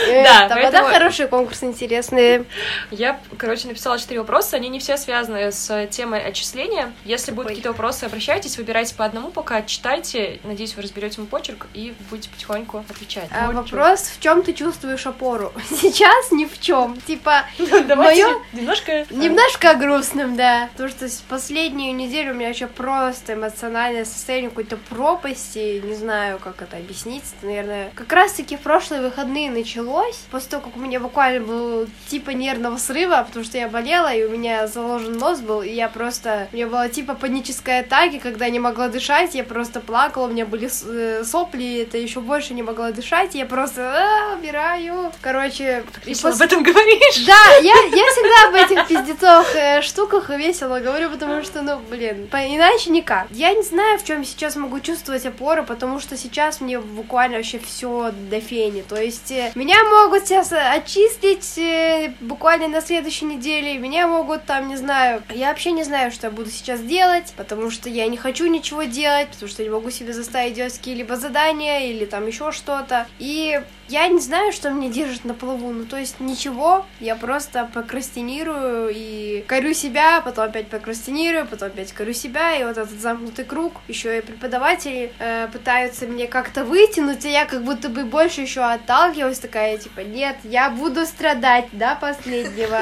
Э, 0.09 0.23
Да, 0.23 0.49
Тамада 0.49 0.71
поэтому- 0.71 0.89
хороший 0.89 1.27
конкурс, 1.29 1.63
интересный. 1.63 2.45
Я, 2.91 3.17
короче, 3.37 3.67
написала 3.67 3.97
четыре 3.97 4.19
вопроса, 4.19 4.57
они 4.57 4.67
не 4.67 4.79
все 4.79 4.97
связаны 4.97 5.51
с 5.53 5.87
темой 5.87 6.21
отчисления. 6.21 6.91
Если 7.05 7.31
будут 7.31 7.47
какие-то 7.49 7.69
вопросы, 7.69 8.03
обращайтесь, 8.03 8.57
выбирайте 8.57 8.93
по 8.95 9.05
одному, 9.05 9.29
пока 9.29 9.61
читайте. 9.61 10.39
Надеюсь, 10.43 10.75
вы 10.75 10.81
разберете 10.81 11.21
мой 11.21 11.27
почерк 11.27 11.67
и 11.73 11.93
будете 12.09 12.29
потихоньку 12.29 12.83
отвечать. 12.89 13.29
А 13.31 13.51
вопрос, 13.51 14.11
в 14.17 14.19
чем 14.19 14.41
ты 14.43 14.51
чувствуешь 14.51 15.05
опору? 15.05 15.53
Сейчас 15.69 16.31
ни 16.31 16.43
в 16.43 16.59
чем. 16.59 16.99
Типа. 17.07 17.45
Давайте 17.87 18.25
немножко... 18.51 18.91
э, 18.91 19.05
немножко 19.11 19.75
грустным, 19.75 20.35
да. 20.35 20.69
Потому 20.93 21.11
что 21.11 21.23
последнюю 21.29 21.95
неделю 21.95 22.31
у 22.31 22.35
меня 22.35 22.47
вообще 22.47 22.67
просто 22.67 23.33
эмоциональное 23.33 24.05
состояние 24.05 24.49
какой-то 24.49 24.77
пропасти. 24.89 25.81
Не 25.83 25.95
знаю, 25.95 26.39
как 26.39 26.61
это 26.61 26.77
объяснить. 26.77 27.23
Это, 27.37 27.45
наверное, 27.47 27.91
как 27.95 28.11
раз-таки 28.11 28.57
в 28.57 28.61
прошлые 28.61 29.01
выходные 29.01 29.51
началось. 29.51 30.17
После 30.31 30.49
того, 30.51 30.63
как 30.63 30.75
у 30.75 30.79
меня 30.79 30.99
буквально 30.99 31.45
был 31.45 31.87
типа 32.07 32.31
нервного 32.31 32.77
срыва, 32.77 33.23
потому 33.27 33.45
что 33.45 33.57
я 33.57 33.67
болела, 33.67 34.13
и 34.13 34.23
у 34.23 34.29
меня 34.29 34.67
заложен 34.67 35.17
нос 35.17 35.39
был, 35.39 35.61
и 35.61 35.69
я 35.69 35.89
просто... 35.89 36.47
У 36.51 36.55
меня 36.55 36.67
была 36.67 36.89
типа 36.89 37.13
паническая 37.15 37.81
атака, 37.81 38.19
когда 38.19 38.45
я 38.45 38.51
не 38.51 38.59
могла 38.59 38.87
дышать, 38.89 39.35
я 39.35 39.43
просто 39.43 39.79
плакала, 39.79 40.25
у 40.25 40.31
меня 40.31 40.45
были 40.45 40.69
э, 40.85 41.23
сопли, 41.23 41.81
это 41.83 41.97
еще 41.97 42.19
больше 42.21 42.53
не 42.53 42.63
могла 42.63 42.91
дышать, 42.91 43.35
я 43.35 43.45
просто 43.45 43.81
«А, 43.81 44.35
умираю. 44.35 45.11
Короче, 45.21 45.83
и 46.05 46.09
Весело 46.09 46.31
пос- 46.31 46.35
об 46.35 46.41
этом 46.41 46.63
говоришь. 46.63 47.25
да, 47.25 47.55
я, 47.61 47.73
я 47.73 48.05
всегда 48.11 48.49
об 48.49 48.55
этих 48.55 48.87
пиздецовых 48.87 49.55
э, 49.55 49.81
штуках 49.81 50.29
весело 50.29 50.78
весело 50.79 50.89
говорю, 50.91 51.09
потому 51.09 51.43
что, 51.43 51.61
ну, 51.61 51.79
блин, 51.89 52.27
по- 52.27 52.37
иначе 52.37 52.89
никак. 52.89 53.27
Я 53.31 53.53
не 53.53 53.63
знаю, 53.63 53.99
в 53.99 54.05
чем 54.05 54.23
сейчас 54.25 54.55
могу 54.55 54.79
чувствовать 54.79 55.25
опору, 55.25 55.63
потому 55.63 55.99
что 55.99 56.17
сейчас 56.17 56.61
мне 56.61 56.79
буквально 56.79 57.37
вообще 57.37 57.59
все 57.59 58.11
до 58.29 58.39
фени. 58.39 58.83
То 58.87 58.95
есть 58.95 59.31
э, 59.31 59.51
меня 59.55 59.83
могут 59.83 60.27
сейчас 60.27 60.51
отчислить 60.51 61.57
э, 61.57 62.13
буквально 62.21 62.67
на 62.67 62.81
следующей 62.81 63.25
неделе, 63.25 63.77
меня 63.77 64.07
могут 64.07 64.45
там, 64.45 64.67
не 64.67 64.77
знаю, 64.77 65.23
я 65.29 65.49
вообще 65.49 65.71
не 65.71 65.83
знаю, 65.83 66.11
что 66.11 66.27
я 66.27 66.31
буду 66.31 66.49
сейчас 66.49 66.79
делать, 66.81 67.33
потому 67.37 67.69
что 67.69 67.89
я 67.89 68.07
не 68.07 68.17
хочу 68.17 68.47
ничего 68.47 68.83
делать, 68.83 69.29
потому 69.29 69.49
что 69.49 69.63
не 69.63 69.69
могу 69.69 69.89
себе 69.91 70.13
заставить 70.13 70.53
делать 70.53 70.77
какие-либо 70.77 71.15
задания 71.15 71.79
или 71.81 72.05
там 72.05 72.27
еще 72.27 72.51
что-то. 72.51 73.07
И 73.19 73.61
я 73.89 74.07
не 74.07 74.19
знаю, 74.19 74.51
что 74.51 74.69
меня 74.69 74.89
держит 74.89 75.25
на 75.25 75.33
плаву, 75.33 75.71
ну 75.71 75.85
то 75.85 75.97
есть 75.97 76.19
ничего, 76.19 76.85
я 76.99 77.15
просто 77.15 77.67
прокрастинирую 77.73 78.91
и 78.93 79.43
корю 79.47 79.73
себя, 79.73 80.21
потом 80.21 80.45
опять 80.45 80.67
прокрастинирую, 80.67 81.47
потом 81.47 81.69
опять 81.69 81.91
корю 81.91 82.13
себя, 82.13 82.55
и 82.55 82.63
вот 82.63 82.77
этот 82.77 82.99
замкнутый 82.99 83.45
круг. 83.45 83.73
Еще 83.87 84.19
и 84.19 84.21
преподаватели 84.21 85.11
э, 85.19 85.47
пытаются 85.51 86.05
мне 86.05 86.27
как-то 86.27 86.63
вытянуть, 86.63 87.25
а 87.25 87.29
я 87.29 87.45
как 87.45 87.63
будто 87.63 87.89
бы 87.89 88.03
больше 88.03 88.41
еще 88.41 88.61
отталкиваюсь, 88.61 89.39
такая 89.39 89.77
типа, 89.77 90.01
нет, 90.01 90.37
я 90.43 90.69
буду 90.69 91.05
страдать 91.05 91.67
до 91.71 91.97
последнего, 91.99 92.79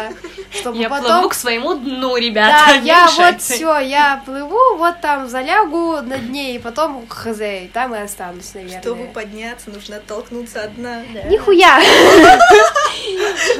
чтобы 0.52 0.78
Я 0.78 0.90
потом... 0.90 1.08
плыву 1.08 1.30
к 1.30 1.34
своему 1.34 1.76
дну, 1.76 2.18
ребята, 2.18 2.66
Да, 2.68 2.78
не 2.78 2.88
я 2.88 3.08
вот 3.08 3.42
все, 3.42 3.80
я 3.80 4.22
плыву, 4.26 4.76
вот 4.78 5.00
там 5.02 5.28
залягу 5.30 6.02
на 6.02 6.18
дне, 6.18 6.56
и 6.56 6.60
потом 6.60 7.08
хз, 7.08 7.40
и 7.40 7.70
там 7.74 7.96
и 7.96 8.00
останусь, 8.00 8.54
наверное. 8.54 8.82
Чтобы 8.82 9.06
подняться, 9.06 9.70
нужно 9.70 9.98
оттолкнуться 9.98 10.64
одна. 10.64 10.97
Нихуя! 11.30 11.80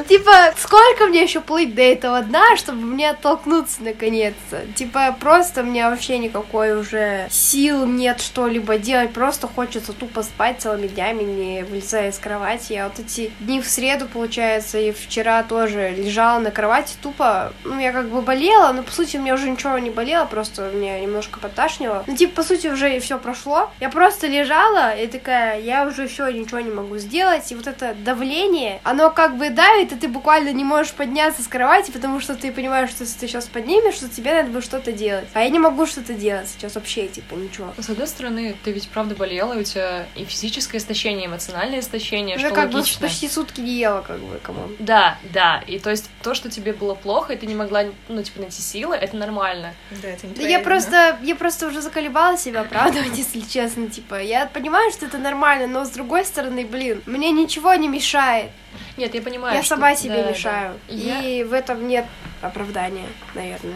Типа, 0.08 0.54
сколько 0.58 1.06
мне 1.08 1.24
еще 1.24 1.42
плыть 1.42 1.76
до 1.76 1.82
этого 1.82 2.22
дна, 2.22 2.56
чтобы 2.58 2.82
мне 2.82 3.12
оттолкнуться 3.12 3.84
наконец-то? 3.84 4.62
Типа, 4.76 5.16
просто 5.20 5.64
меня 5.64 5.90
вообще 5.90 6.18
никакой 6.18 6.80
уже 6.80 7.28
сил 7.30 7.86
нет 7.86 8.22
что-либо 8.22 8.78
делать, 8.78 9.14
просто 9.14 9.48
хочется 9.48 9.94
тупо 9.94 10.24
спать 10.24 10.62
целыми 10.62 10.88
днями, 10.88 11.24
не 11.24 11.64
вылезая 11.64 12.10
из 12.10 12.18
кровати. 12.18 12.74
Я 12.74 12.88
вот 12.88 13.00
эти 13.00 13.32
дни 13.40 13.62
в 13.62 13.68
среду, 13.68 14.08
получается, 14.08 14.78
и 14.78 14.92
вчера 14.92 15.44
тоже 15.44 15.92
лежала 15.92 16.40
на 16.40 16.52
кровати 16.52 16.96
тупо, 17.02 17.54
ну, 17.64 17.80
я 17.80 17.92
как 17.92 18.10
бы 18.10 18.22
болела, 18.22 18.72
но, 18.72 18.84
по 18.84 18.92
сути, 18.92 19.18
у 19.18 19.22
меня 19.22 19.34
уже 19.34 19.50
ничего 19.50 19.78
не 19.78 19.90
болело, 19.90 20.26
просто 20.26 20.72
меня 20.72 21.00
немножко 21.00 21.40
подташнило. 21.40 22.04
Ну, 22.08 22.16
типа, 22.16 22.38
по 22.38 22.44
сути, 22.44 22.68
уже 22.68 23.00
все 23.00 23.18
прошло. 23.18 23.70
Я 23.80 23.90
просто 23.90 24.28
лежала 24.28 24.96
и 24.96 25.08
такая, 25.08 25.60
я 25.60 25.86
уже 25.86 26.08
все 26.08 26.30
ничего 26.30 26.60
не 26.60 26.72
могу 26.72 26.98
сделать, 26.98 27.52
и 27.52 27.56
вот 27.56 27.68
это 27.68 27.94
давление, 27.94 28.80
оно 28.84 29.10
как 29.10 29.38
бы 29.38 29.50
давит, 29.58 29.92
и 29.92 29.96
ты 29.96 30.08
буквально 30.08 30.54
не 30.54 30.64
можешь 30.64 30.94
подняться 30.94 31.42
с 31.42 31.48
кровати, 31.48 31.90
потому 31.90 32.20
что 32.20 32.36
ты 32.36 32.52
понимаешь, 32.52 32.92
что 32.92 33.04
если 33.04 33.20
ты 33.20 33.28
сейчас 33.28 33.46
поднимешь, 33.46 33.96
что 33.96 34.08
тебе 34.08 34.34
надо 34.34 34.50
будет 34.50 34.64
что-то 34.64 34.92
делать. 34.92 35.28
А 35.34 35.42
я 35.42 35.50
не 35.50 35.58
могу 35.58 35.88
что-то 35.88 36.14
делать 36.14 36.48
сейчас 36.48 36.76
вообще, 36.76 37.08
типа, 37.08 37.34
ничего. 37.34 37.74
С 37.78 37.90
одной 37.90 38.08
стороны, 38.08 38.56
ты 38.64 38.72
ведь 38.72 38.88
правда 38.90 39.16
болела, 39.16 39.56
у 39.56 39.64
тебя 39.64 40.06
и 40.16 40.26
физическое 40.26 40.78
истощение, 40.78 41.24
и 41.24 41.28
эмоциональное 41.28 41.80
истощение, 41.80 42.36
Я 42.36 42.46
что 42.48 42.56
как 42.56 42.70
бы 42.70 42.78
логично. 42.78 43.08
почти 43.08 43.28
сутки 43.28 43.60
не 43.60 43.74
ела, 43.74 44.02
как 44.02 44.20
бы, 44.20 44.38
come 44.38 44.60
on. 44.60 44.76
Да, 44.78 45.18
да. 45.34 45.64
И 45.66 45.80
то 45.80 45.90
есть 45.90 46.08
то, 46.22 46.36
что 46.36 46.52
тебе 46.52 46.72
было 46.72 46.94
плохо, 46.94 47.34
и 47.34 47.38
ты 47.38 47.48
не 47.48 47.56
могла, 47.56 47.86
ну, 48.10 48.22
типа, 48.22 48.42
найти 48.42 48.62
силы, 48.62 48.96
это 48.96 49.16
нормально. 49.18 49.74
Да, 49.90 50.08
это 50.10 50.28
не 50.28 50.34
Да 50.34 50.42
твоя 50.42 50.58
я 50.58 50.64
просто, 50.64 51.18
я 51.24 51.36
просто 51.36 51.68
уже 51.68 51.82
заколебала 51.82 52.38
себя 52.38 52.62
оправдывать, 52.62 53.18
если 53.24 53.40
честно, 53.40 53.88
типа, 53.88 54.22
я 54.22 54.46
понимаю, 54.46 54.92
что 54.92 55.08
это 55.08 55.18
нормально, 55.18 55.66
но 55.66 55.84
с 55.84 55.90
другой 55.90 56.26
стороны, 56.26 56.64
блин, 56.64 57.02
мне 57.08 57.32
ничего 57.32 57.74
не 57.74 57.88
мешает, 57.88 58.52
Нет, 58.98 59.14
я 59.14 59.22
понимаю. 59.22 59.56
я 59.56 59.62
что- 59.64 59.76
сама 59.76 59.96
себе 59.96 60.18
да, 60.18 60.24
да. 60.24 60.30
мешаю, 60.32 60.80
Я- 60.88 61.22
и 61.22 61.44
в 61.44 61.54
этом 61.54 61.88
нет 61.88 62.06
оправдания, 62.42 63.08
наверное. 63.36 63.76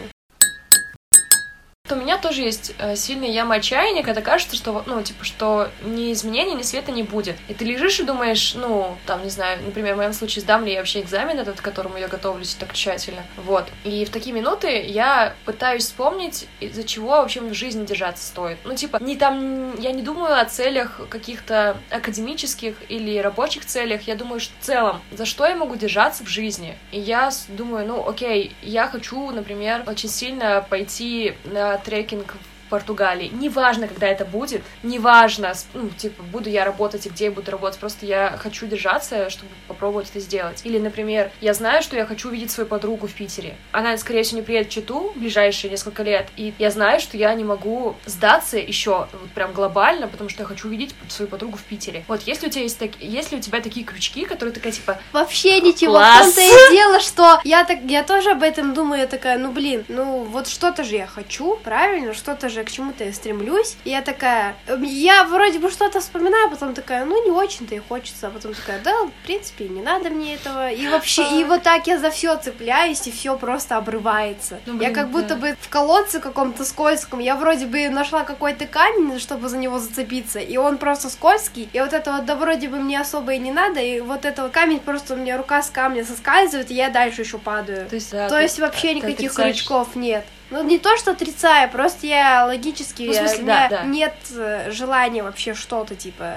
У 1.91 1.95
меня 1.95 2.17
тоже 2.17 2.41
есть 2.41 2.73
э, 2.79 2.95
сильная 2.95 3.29
яма 3.29 3.55
отчаяния, 3.55 4.03
когда 4.03 4.21
кажется, 4.21 4.55
что, 4.55 4.83
ну, 4.85 5.01
типа, 5.01 5.23
что 5.23 5.69
ни 5.83 6.11
изменений, 6.13 6.53
ни 6.53 6.63
света 6.63 6.91
не 6.91 7.03
будет. 7.03 7.35
И 7.47 7.53
ты 7.53 7.65
лежишь 7.65 7.99
и 7.99 8.03
думаешь, 8.03 8.55
ну, 8.55 8.97
там, 9.05 9.23
не 9.23 9.29
знаю, 9.29 9.59
например, 9.63 9.95
в 9.95 9.97
моем 9.97 10.13
случае, 10.13 10.41
сдам 10.41 10.65
ли 10.65 10.73
я 10.73 10.79
вообще 10.79 11.01
экзамен 11.01 11.39
этот, 11.39 11.59
к 11.59 11.63
которому 11.63 11.97
я 11.97 12.07
готовлюсь 12.07 12.55
так 12.55 12.73
тщательно. 12.73 13.23
Вот. 13.37 13.65
И 13.83 14.05
в 14.05 14.09
такие 14.09 14.33
минуты 14.33 14.81
я 14.81 15.35
пытаюсь 15.45 15.83
вспомнить, 15.83 16.47
из-за 16.59 16.83
чего 16.83 17.09
вообще 17.09 17.41
в 17.41 17.53
жизни 17.53 17.85
держаться 17.85 18.25
стоит. 18.25 18.57
Ну, 18.63 18.75
типа, 18.75 18.97
не 19.01 19.15
там, 19.15 19.79
я 19.79 19.91
не 19.91 20.01
думаю 20.01 20.39
о 20.39 20.45
целях 20.45 21.01
каких-то 21.09 21.77
академических 21.89 22.75
или 22.89 23.17
рабочих 23.19 23.65
целях, 23.65 24.03
я 24.03 24.15
думаю, 24.15 24.39
что 24.39 24.53
в 24.59 24.65
целом, 24.65 25.01
за 25.11 25.25
что 25.25 25.45
я 25.45 25.55
могу 25.55 25.75
держаться 25.75 26.23
в 26.23 26.27
жизни. 26.27 26.77
И 26.91 26.99
я 26.99 27.31
думаю, 27.49 27.87
ну, 27.87 28.07
окей, 28.07 28.55
я 28.61 28.87
хочу, 28.87 29.31
например, 29.31 29.83
очень 29.87 30.09
сильно 30.09 30.65
пойти 30.69 31.35
на 31.45 31.77
трекинг 31.83 32.35
Португалии. 32.71 33.29
Неважно, 33.33 33.87
когда 33.87 34.07
это 34.07 34.23
будет, 34.23 34.63
неважно, 34.81 35.53
ну, 35.73 35.89
типа, 35.89 36.23
буду 36.23 36.49
я 36.49 36.63
работать 36.63 37.05
и 37.05 37.09
где 37.09 37.25
я 37.25 37.31
буду 37.31 37.51
работать, 37.51 37.79
просто 37.79 38.05
я 38.05 38.37
хочу 38.37 38.65
держаться, 38.65 39.29
чтобы 39.29 39.51
попробовать 39.67 40.09
это 40.09 40.21
сделать. 40.21 40.61
Или, 40.63 40.79
например, 40.79 41.31
я 41.41 41.53
знаю, 41.53 41.83
что 41.83 41.97
я 41.97 42.05
хочу 42.05 42.29
увидеть 42.29 42.49
свою 42.49 42.67
подругу 42.67 43.07
в 43.07 43.13
Питере. 43.13 43.55
Она, 43.73 43.97
скорее 43.97 44.23
всего, 44.23 44.39
не 44.39 44.45
приедет 44.45 44.69
в 44.69 44.73
Читу 44.73 45.11
в 45.13 45.19
ближайшие 45.19 45.69
несколько 45.69 46.03
лет, 46.03 46.29
и 46.37 46.53
я 46.59 46.71
знаю, 46.71 47.01
что 47.01 47.17
я 47.17 47.33
не 47.33 47.43
могу 47.43 47.95
сдаться 48.05 48.57
еще 48.57 49.07
вот 49.11 49.31
прям 49.35 49.51
глобально, 49.51 50.07
потому 50.07 50.29
что 50.29 50.43
я 50.43 50.47
хочу 50.47 50.69
увидеть 50.69 50.95
свою 51.09 51.29
подругу 51.29 51.57
в 51.57 51.63
Питере. 51.63 52.05
Вот, 52.07 52.21
если 52.21 52.47
у 52.47 52.49
тебя 52.49 52.63
есть, 52.63 52.79
так... 52.79 52.91
если 52.99 53.35
у 53.35 53.41
тебя 53.41 53.59
такие 53.59 53.85
крючки, 53.85 54.25
которые 54.25 54.53
такая, 54.53 54.71
типа, 54.71 54.97
Вообще 55.11 55.59
ничего, 55.59 55.93
Класс. 55.93 56.31
в 56.31 56.35
том-то 56.35 56.41
и 56.41 56.71
дело, 56.71 56.99
что 57.01 57.41
я 57.43 57.65
так, 57.65 57.79
я 57.83 58.03
тоже 58.03 58.31
об 58.31 58.43
этом 58.43 58.73
думаю, 58.73 59.01
я 59.01 59.07
такая, 59.07 59.37
ну 59.37 59.51
блин, 59.51 59.83
ну 59.89 60.23
вот 60.23 60.47
что-то 60.47 60.83
же 60.83 60.95
я 60.95 61.07
хочу, 61.07 61.57
правильно, 61.63 62.13
что-то 62.13 62.49
же 62.49 62.60
к 62.63 62.71
чему-то 62.71 63.03
я 63.03 63.13
стремлюсь, 63.13 63.75
и 63.83 63.89
я 63.89 64.01
такая, 64.01 64.55
эм, 64.67 64.83
я 64.83 65.23
вроде 65.25 65.59
бы 65.59 65.69
что-то 65.69 65.99
вспоминаю, 65.99 66.49
потом 66.49 66.73
такая, 66.73 67.05
ну 67.05 67.23
не 67.23 67.31
очень-то 67.31 67.75
и 67.75 67.79
хочется, 67.79 68.27
а 68.27 68.29
потом 68.29 68.53
такая, 68.53 68.79
да, 68.79 69.05
в 69.05 69.25
принципе, 69.25 69.67
не 69.67 69.81
надо 69.81 70.09
мне 70.09 70.35
этого, 70.35 70.71
и 70.71 70.87
вообще, 70.87 71.39
и 71.39 71.43
вот 71.43 71.63
так 71.63 71.87
я 71.87 71.97
за 71.97 72.09
все 72.11 72.35
цепляюсь, 72.37 73.05
и 73.07 73.11
все 73.11 73.37
просто 73.37 73.77
обрывается. 73.77 74.59
Ну, 74.65 74.73
я 74.73 74.79
блин, 74.79 74.93
как 74.93 75.09
будто 75.09 75.35
да. 75.35 75.35
бы 75.35 75.57
в 75.59 75.69
колодце 75.69 76.19
каком-то 76.19 76.65
скользком, 76.65 77.19
я 77.19 77.35
вроде 77.35 77.65
бы 77.65 77.89
нашла 77.89 78.23
какой-то 78.23 78.65
камень, 78.65 79.19
чтобы 79.19 79.49
за 79.49 79.57
него 79.57 79.79
зацепиться, 79.79 80.39
и 80.39 80.57
он 80.57 80.77
просто 80.77 81.09
скользкий, 81.09 81.69
и 81.71 81.79
вот 81.79 81.93
это 81.93 82.13
вот, 82.13 82.25
да 82.25 82.35
вроде 82.35 82.67
бы 82.67 82.77
мне 82.77 82.99
особо 82.99 83.33
и 83.33 83.39
не 83.39 83.51
надо, 83.51 83.79
и 83.79 83.99
вот 83.99 84.25
этого 84.25 84.49
камень 84.49 84.79
просто 84.79 85.13
у 85.13 85.17
меня 85.17 85.37
рука 85.37 85.61
с 85.61 85.69
камня 85.69 86.03
соскальзывает, 86.05 86.71
и 86.71 86.73
я 86.73 86.89
дальше 86.89 87.21
еще 87.21 87.37
падаю. 87.37 87.87
то 87.87 87.95
есть, 87.95 88.11
да, 88.11 88.29
То 88.29 88.39
есть 88.39 88.59
вообще 88.59 88.93
никаких 88.93 89.33
крючков 89.33 89.95
нет. 89.95 90.25
Ну, 90.51 90.63
не 90.63 90.77
то, 90.77 90.97
что 90.97 91.11
отрицаю, 91.11 91.69
просто 91.69 92.05
я 92.07 92.45
логически, 92.45 93.03
Ну, 93.03 93.13
в 93.13 93.15
смысле, 93.15 93.43
у 93.43 93.45
да, 93.45 93.57
меня 93.57 93.69
да. 93.69 93.83
нет 93.83 94.15
э, 94.35 94.71
желания 94.71 95.23
вообще 95.23 95.53
что-то, 95.53 95.95
типа, 95.95 96.35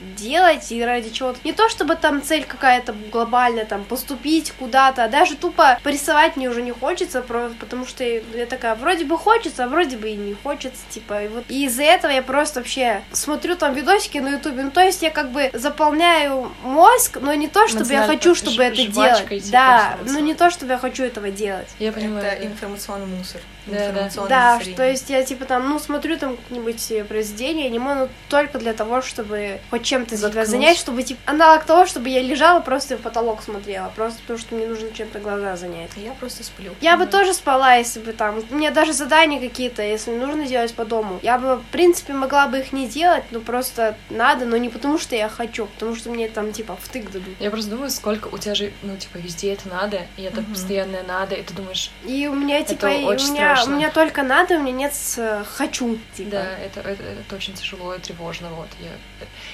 делать 0.00 0.70
и 0.70 0.82
ради 0.82 1.10
чего-то. 1.10 1.38
Не 1.44 1.52
то, 1.52 1.68
чтобы 1.68 1.96
там 1.96 2.22
цель 2.22 2.44
какая-то 2.44 2.94
глобальная, 3.10 3.64
там, 3.64 3.84
поступить 3.84 4.52
куда-то, 4.52 5.04
а 5.04 5.08
даже 5.08 5.36
тупо 5.36 5.78
порисовать 5.82 6.36
мне 6.36 6.48
уже 6.48 6.62
не 6.62 6.72
хочется, 6.72 7.22
просто 7.22 7.56
потому 7.58 7.86
что 7.86 8.04
я 8.04 8.46
такая, 8.46 8.74
вроде 8.74 9.04
бы 9.04 9.18
хочется, 9.18 9.64
а 9.64 9.68
вроде 9.68 9.96
бы 9.96 10.10
и 10.10 10.16
не 10.16 10.34
хочется, 10.34 10.82
типа, 10.90 11.24
и 11.24 11.28
вот 11.28 11.44
и 11.48 11.64
из-за 11.66 11.84
этого 11.84 12.12
я 12.12 12.22
просто 12.22 12.60
вообще 12.60 13.02
смотрю 13.12 13.56
там 13.56 13.74
видосики 13.74 14.18
на 14.18 14.30
ютубе, 14.30 14.64
ну, 14.64 14.70
то 14.70 14.82
есть 14.82 15.02
я 15.02 15.10
как 15.10 15.30
бы 15.30 15.50
заполняю 15.52 16.52
мозг, 16.62 17.18
но 17.20 17.34
не 17.34 17.48
то, 17.48 17.68
чтобы 17.68 17.90
я 17.92 18.06
хочу, 18.06 18.34
чтобы 18.34 18.62
это 18.62 18.76
делать. 18.86 19.28
типа, 19.28 19.50
Да, 19.50 19.96
ну 20.04 20.18
не 20.18 20.34
то, 20.34 20.50
чтобы 20.50 20.72
я 20.72 20.78
хочу 20.78 21.04
этого 21.04 21.30
делать. 21.30 21.68
Я 21.78 21.92
понимаю. 21.92 22.24
Это 22.24 22.40
да. 22.40 22.46
информационный 22.46 23.06
мусор. 23.06 23.40
Да, 23.66 23.72
да. 23.78 23.86
информационное 23.88 24.28
Да, 24.30 24.52
засорение. 24.52 24.76
то 24.76 24.88
есть 24.90 25.10
я 25.10 25.22
типа 25.24 25.44
там, 25.44 25.68
ну, 25.68 25.78
смотрю 25.78 26.18
там 26.18 26.36
какие-нибудь 26.36 26.90
э, 26.90 27.04
произведения, 27.04 27.66
аниме, 27.66 27.94
ну, 27.94 28.08
только 28.28 28.58
для 28.58 28.72
того, 28.72 29.02
чтобы 29.02 29.60
хоть 29.70 29.82
чем-то 29.82 30.16
себя 30.16 30.44
занять, 30.46 30.78
чтобы, 30.78 31.02
типа, 31.02 31.20
аналог 31.26 31.64
того, 31.64 31.86
чтобы 31.86 32.08
я 32.08 32.22
лежала 32.22 32.60
просто 32.60 32.96
в 32.96 33.00
потолок 33.00 33.42
смотрела, 33.42 33.92
просто 33.94 34.20
потому 34.22 34.38
что 34.38 34.54
мне 34.54 34.66
нужно 34.66 34.90
чем-то 34.92 35.18
глаза 35.18 35.56
занять. 35.56 35.90
Я 35.96 36.12
просто 36.12 36.44
сплю. 36.44 36.72
Я 36.80 36.96
бы 36.96 37.04
Ну, 37.04 37.10
тоже 37.10 37.34
спала, 37.34 37.74
если 37.74 38.00
бы 38.00 38.12
там, 38.12 38.42
у 38.50 38.54
меня 38.54 38.70
даже 38.70 38.92
задания 38.92 39.40
какие-то, 39.40 39.82
если 39.82 40.10
нужно 40.12 40.46
делать 40.46 40.74
по 40.74 40.84
дому, 40.84 41.18
я 41.22 41.38
бы, 41.38 41.56
в 41.56 41.64
принципе, 41.72 42.12
могла 42.12 42.46
бы 42.48 42.58
их 42.60 42.72
не 42.72 42.86
делать, 42.86 43.24
но 43.30 43.40
просто 43.40 43.96
надо, 44.10 44.44
но 44.46 44.56
не 44.56 44.68
потому 44.68 44.98
что 44.98 45.14
я 45.16 45.28
хочу, 45.28 45.66
потому 45.66 45.94
что 45.96 46.10
мне 46.10 46.28
там, 46.28 46.52
типа, 46.52 46.76
втык 46.80 47.10
дадут. 47.10 47.34
Я 47.40 47.50
просто 47.50 47.70
думаю, 47.70 47.90
сколько 47.90 48.28
у 48.28 48.38
тебя 48.38 48.54
же, 48.54 48.72
ну, 48.82 48.96
типа, 48.96 49.18
везде 49.18 49.52
это 49.52 49.68
надо, 49.68 50.02
и 50.16 50.22
это 50.22 50.40
Мгм. 50.40 50.52
постоянное 50.52 51.02
надо, 51.02 51.34
и 51.34 51.42
ты 51.42 51.54
думаешь, 51.54 51.90
И 52.04 52.26
у 52.28 52.34
меня, 52.34 52.62
типа, 52.62 52.86
и 52.86 53.04
у 53.04 53.06
очень 53.08 53.26
у 53.64 53.70
меня 53.70 53.90
только 53.90 54.22
надо, 54.22 54.56
у 54.56 54.62
меня 54.62 54.72
нет 54.72 54.94
с 54.94 55.18
э, 55.18 55.44
хочу, 55.44 55.98
типа. 56.14 56.30
да, 56.30 56.58
это, 56.58 56.80
это, 56.80 57.02
это 57.02 57.36
очень 57.36 57.54
тяжело 57.54 57.94
и 57.94 57.98
тревожно, 57.98 58.48
вот. 58.50 58.68
Я, 58.80 58.90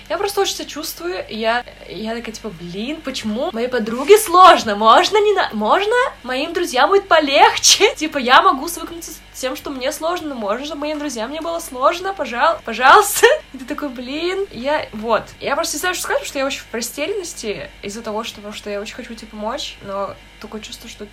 я 0.09 0.19
просто 0.19 0.41
очень 0.41 0.55
себя 0.55 0.69
чувствую, 0.69 1.25
и 1.29 1.37
я, 1.37 1.65
я 1.89 2.15
такая, 2.15 2.35
типа, 2.35 2.51
блин, 2.51 3.01
почему 3.03 3.51
моей 3.53 3.69
подруге 3.69 4.19
сложно? 4.19 4.77
Можно 4.77 5.19
не 5.19 5.33
на... 5.33 5.51
Можно 5.53 5.95
моим 6.23 6.53
друзьям 6.53 6.91
будет 6.91 7.09
полегче? 7.09 7.95
Типа, 7.97 8.19
я 8.19 8.43
могу 8.43 8.69
свыкнуться 8.69 9.13
с 9.13 9.41
тем, 9.41 9.57
что 9.57 9.71
мне 9.71 9.93
сложно, 9.93 10.31
но 10.31 10.35
можно, 10.35 10.65
чтобы 10.65 10.83
моим 10.83 10.99
друзьям 10.99 11.31
не 11.31 11.41
было 11.41 11.59
сложно, 11.61 12.15
пожал... 12.15 12.61
пожалуйста. 12.65 13.27
И 13.53 13.59
ты 13.59 13.65
такой, 13.65 13.89
блин, 13.89 14.47
я... 14.51 14.89
Вот. 14.93 15.25
Я 15.41 15.55
просто 15.57 15.77
не 15.77 15.81
знаю, 15.81 15.95
что 15.95 16.05
сказать, 16.05 16.21
потому 16.21 16.29
что 16.29 16.39
я 16.39 16.47
очень 16.47 16.63
в 16.71 16.75
растерянности 16.75 17.71
из-за 17.83 18.03
того, 18.03 18.25
что, 18.25 18.37
потому 18.37 18.55
что 18.55 18.71
я 18.71 18.81
очень 18.81 18.95
хочу 18.95 19.15
тебе 19.15 19.29
помочь, 19.29 19.77
но 19.83 20.15
такое 20.41 20.61
чувство, 20.61 20.89
что 20.89 21.07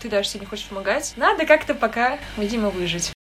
ты, 0.00 0.08
даже 0.08 0.28
себе 0.28 0.40
не 0.40 0.46
хочешь 0.46 0.66
помогать. 0.66 1.14
Надо 1.16 1.46
как-то 1.46 1.74
пока, 1.74 2.18
видимо, 2.36 2.70
выжить. 2.70 3.12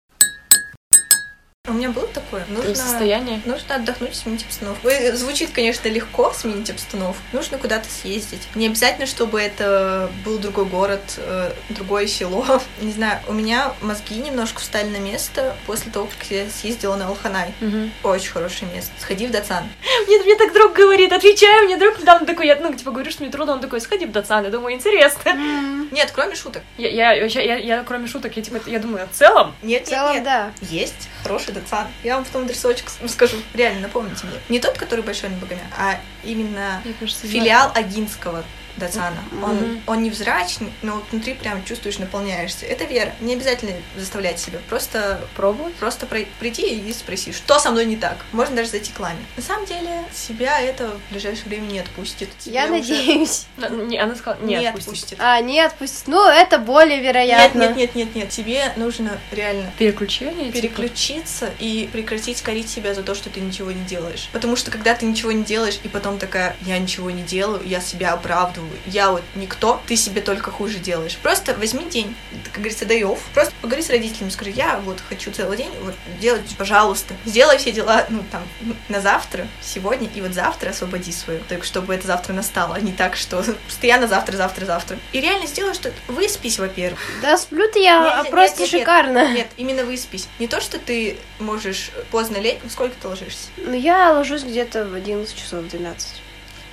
У 1.70 1.74
меня 1.74 1.90
было 1.90 2.06
такое. 2.08 2.44
Нужно, 2.48 2.74
Состояние. 2.74 3.40
нужно 3.44 3.76
отдохнуть, 3.76 4.14
сменить 4.16 4.44
обстановку. 4.44 4.88
Звучит, 5.14 5.50
конечно, 5.52 5.88
легко 5.88 6.32
сменить 6.32 6.70
обстановку. 6.70 7.20
Нужно 7.32 7.58
куда-то 7.58 7.88
съездить. 7.88 8.48
Не 8.54 8.66
обязательно, 8.66 9.06
чтобы 9.06 9.40
это 9.40 10.10
был 10.24 10.38
другой 10.38 10.64
город, 10.66 11.00
э, 11.18 11.52
другое 11.70 12.06
село. 12.06 12.44
Не 12.80 12.92
знаю, 12.92 13.20
у 13.28 13.32
меня 13.32 13.72
мозги 13.80 14.16
немножко 14.16 14.60
встали 14.60 14.88
на 14.88 14.98
место 14.98 15.56
после 15.66 15.90
того, 15.92 16.06
как 16.06 16.30
я 16.30 16.48
съездила 16.50 16.96
на 16.96 17.06
Алханай. 17.06 17.54
Мгм. 17.60 17.92
Очень 18.02 18.30
хорошее 18.32 18.70
место. 18.74 18.92
Сходи 19.00 19.26
в 19.26 19.30
Дацан. 19.30 19.64
Мне, 20.06 20.18
мне 20.22 20.34
так 20.36 20.52
друг 20.52 20.72
говорит, 20.72 21.12
отвечаю, 21.12 21.66
мне 21.66 21.76
друг 21.76 21.98
недавно 22.00 22.26
такой, 22.26 22.46
я, 22.46 22.56
ну, 22.56 22.72
типа, 22.74 22.90
говорю, 22.90 23.10
что 23.10 23.22
мне 23.22 23.30
трудно, 23.30 23.52
он 23.52 23.60
такой, 23.60 23.80
сходи 23.80 24.06
в 24.06 24.12
Датсан, 24.12 24.44
я 24.44 24.50
думаю, 24.50 24.74
интересно. 24.74 25.30
М, 25.30 25.88
Нет, 25.92 26.10
кроме 26.12 26.34
шуток. 26.34 26.62
Я, 26.78 26.88
я, 26.88 27.12
я, 27.12 27.40
я, 27.42 27.56
я, 27.56 27.84
кроме 27.84 28.08
шуток, 28.08 28.36
я, 28.36 28.42
типа, 28.42 28.60
я 28.66 28.78
думаю, 28.80 29.08
в 29.12 29.16
целом, 29.16 29.54
Нет, 29.62 29.86
В 29.86 29.90
целом, 29.90 30.14
нет, 30.14 30.14
нет. 30.16 30.24
да. 30.24 30.52
Есть 30.62 31.08
хороший 31.22 31.52
Датсан. 31.60 31.86
Я 32.02 32.16
вам 32.16 32.24
потом 32.24 32.42
адресочек 32.44 32.86
с- 32.90 33.12
скажу. 33.12 33.36
Реально, 33.54 33.80
напомните 33.82 34.26
мне. 34.26 34.36
Не 34.48 34.60
тот, 34.60 34.76
который 34.78 35.02
большой 35.04 35.30
на 35.30 35.36
Богоме, 35.36 35.62
а 35.78 36.00
именно 36.24 36.82
кажется, 36.98 37.26
филиал 37.26 37.70
Агинского 37.74 38.44
Датсана. 38.76 39.16
Он, 39.42 39.56
Мгм. 39.56 39.82
он 39.86 40.02
невзрачный, 40.02 40.72
но 40.82 40.96
вот 40.96 41.04
внутри 41.10 41.34
прям 41.34 41.64
чувствуешь, 41.64 41.98
наполняешься. 41.98 42.66
Это 42.66 42.84
вера. 42.84 43.12
Не 43.20 43.34
обязательно 43.34 43.72
заставлять 43.96 44.38
себя. 44.38 44.58
Просто 44.68 45.20
пробовать. 45.36 45.74
Просто 45.74 46.06
прийти 46.06 46.78
и 46.78 46.92
спроси, 46.92 47.32
что 47.32 47.58
со 47.58 47.70
мной 47.70 47.86
не 47.86 47.96
так. 47.96 48.18
Можно 48.32 48.56
даже 48.56 48.70
зайти 48.70 48.92
к 48.92 49.00
ламе. 49.00 49.18
На 49.36 49.42
самом 49.42 49.66
деле, 49.66 50.04
себя 50.14 50.60
это 50.60 50.88
в 51.08 51.12
ближайшее 51.12 51.46
время 51.48 51.66
не 51.66 51.78
отпустит. 51.80 52.30
Я 52.44 52.66
Тебя 52.66 52.76
уже 52.78 52.92
надеюсь. 52.92 53.46
На- 53.56 53.68
не, 53.68 53.98
она 53.98 54.14
сказала, 54.14 54.42
Не 54.42 54.56
нет, 54.56 54.74
отпустит. 54.76 55.18
А, 55.20 55.40
не 55.40 55.60
отпустить. 55.60 56.08
Ну, 56.08 56.26
это 56.28 56.58
более 56.58 56.96
Нет, 56.98 57.06
вероятно. 57.06 57.60
нет, 57.60 57.76
нет, 57.76 57.94
нет, 57.94 58.14
нет. 58.14 58.28
Тебе 58.30 58.72
нужно 58.76 59.18
реально 59.32 59.72
Переключение, 59.78 60.46
типа? 60.52 60.58
переключиться 60.60 61.50
и 61.58 61.88
прекратить 61.92 62.42
корить 62.42 62.68
себя 62.68 62.94
за 62.94 63.02
то, 63.02 63.14
что 63.14 63.30
ты 63.30 63.40
ничего 63.40 63.70
не 63.72 63.84
делаешь. 63.84 64.28
Потому 64.32 64.56
что 64.56 64.70
когда 64.70 64.94
ты 64.94 65.06
ничего 65.06 65.32
не 65.32 65.44
делаешь, 65.44 65.78
и 65.82 65.88
потом 65.88 66.18
такая, 66.18 66.56
я 66.62 66.78
ничего 66.78 67.10
не 67.10 67.22
делаю, 67.22 67.62
я 67.66 67.80
себя 67.80 68.12
оправдываю, 68.12 68.59
я 68.86 69.10
вот 69.10 69.22
никто, 69.34 69.80
ты 69.86 69.96
себе 69.96 70.20
только 70.20 70.50
хуже 70.50 70.78
делаешь. 70.78 71.16
Просто 71.16 71.54
возьми 71.54 71.84
день, 71.84 72.14
как 72.44 72.56
говорится, 72.56 72.84
day 72.84 73.02
off. 73.02 73.20
Просто 73.34 73.52
поговори 73.60 73.82
с 73.82 73.90
родителями, 73.90 74.30
скажи, 74.30 74.50
я 74.50 74.80
вот 74.84 74.98
хочу 75.08 75.30
целый 75.30 75.56
день 75.56 75.70
вот 75.82 75.94
делать, 76.20 76.42
пожалуйста. 76.56 77.14
Сделай 77.24 77.58
все 77.58 77.72
дела, 77.72 78.06
ну, 78.08 78.24
там, 78.30 78.42
на 78.88 79.00
завтра, 79.00 79.46
сегодня, 79.62 80.08
и 80.14 80.20
вот 80.20 80.32
завтра 80.32 80.70
освободи 80.70 81.12
свою. 81.12 81.40
Так, 81.48 81.64
чтобы 81.64 81.94
это 81.94 82.06
завтра 82.06 82.32
настало, 82.32 82.76
а 82.76 82.80
не 82.80 82.92
так, 82.92 83.16
что 83.16 83.44
постоянно 83.66 84.08
завтра, 84.08 84.36
завтра, 84.36 84.64
завтра. 84.64 84.98
И 85.12 85.20
реально 85.20 85.46
сделай, 85.46 85.74
что 85.74 85.92
выспись, 86.08 86.58
во-первых. 86.58 87.00
Да, 87.22 87.36
сплю-то 87.36 87.78
я 87.78 88.00
Нет, 88.00 88.12
а, 88.14 88.22
нет, 88.22 88.30
просто 88.30 88.60
нет, 88.62 88.72
нет, 88.72 88.80
шикарно. 88.80 89.32
Нет, 89.32 89.48
именно 89.56 89.84
выспись. 89.84 90.28
Не 90.38 90.48
то, 90.48 90.60
что 90.60 90.78
ты 90.78 91.18
можешь 91.38 91.90
поздно 92.10 92.38
лечь. 92.38 92.58
Сколько 92.68 92.94
ты 93.00 93.08
ложишься? 93.08 93.48
Ну, 93.56 93.72
я 93.72 94.12
ложусь 94.12 94.42
где-то 94.42 94.84
в 94.84 94.94
11 94.94 95.34
часов 95.34 95.66
12. 95.66 96.08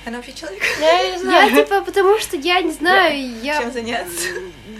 Она 0.08 0.16
вообще 0.18 0.32
человек? 0.32 0.62
Я 0.80 1.02
не 1.02 1.12
Я, 1.12 1.18
знаю. 1.18 1.54
типа, 1.54 1.82
потому 1.82 2.18
что 2.18 2.36
я 2.36 2.62
не 2.62 2.72
знаю, 2.72 3.40
я... 3.42 3.60
Чем 3.60 3.70
заняться? 3.72 4.28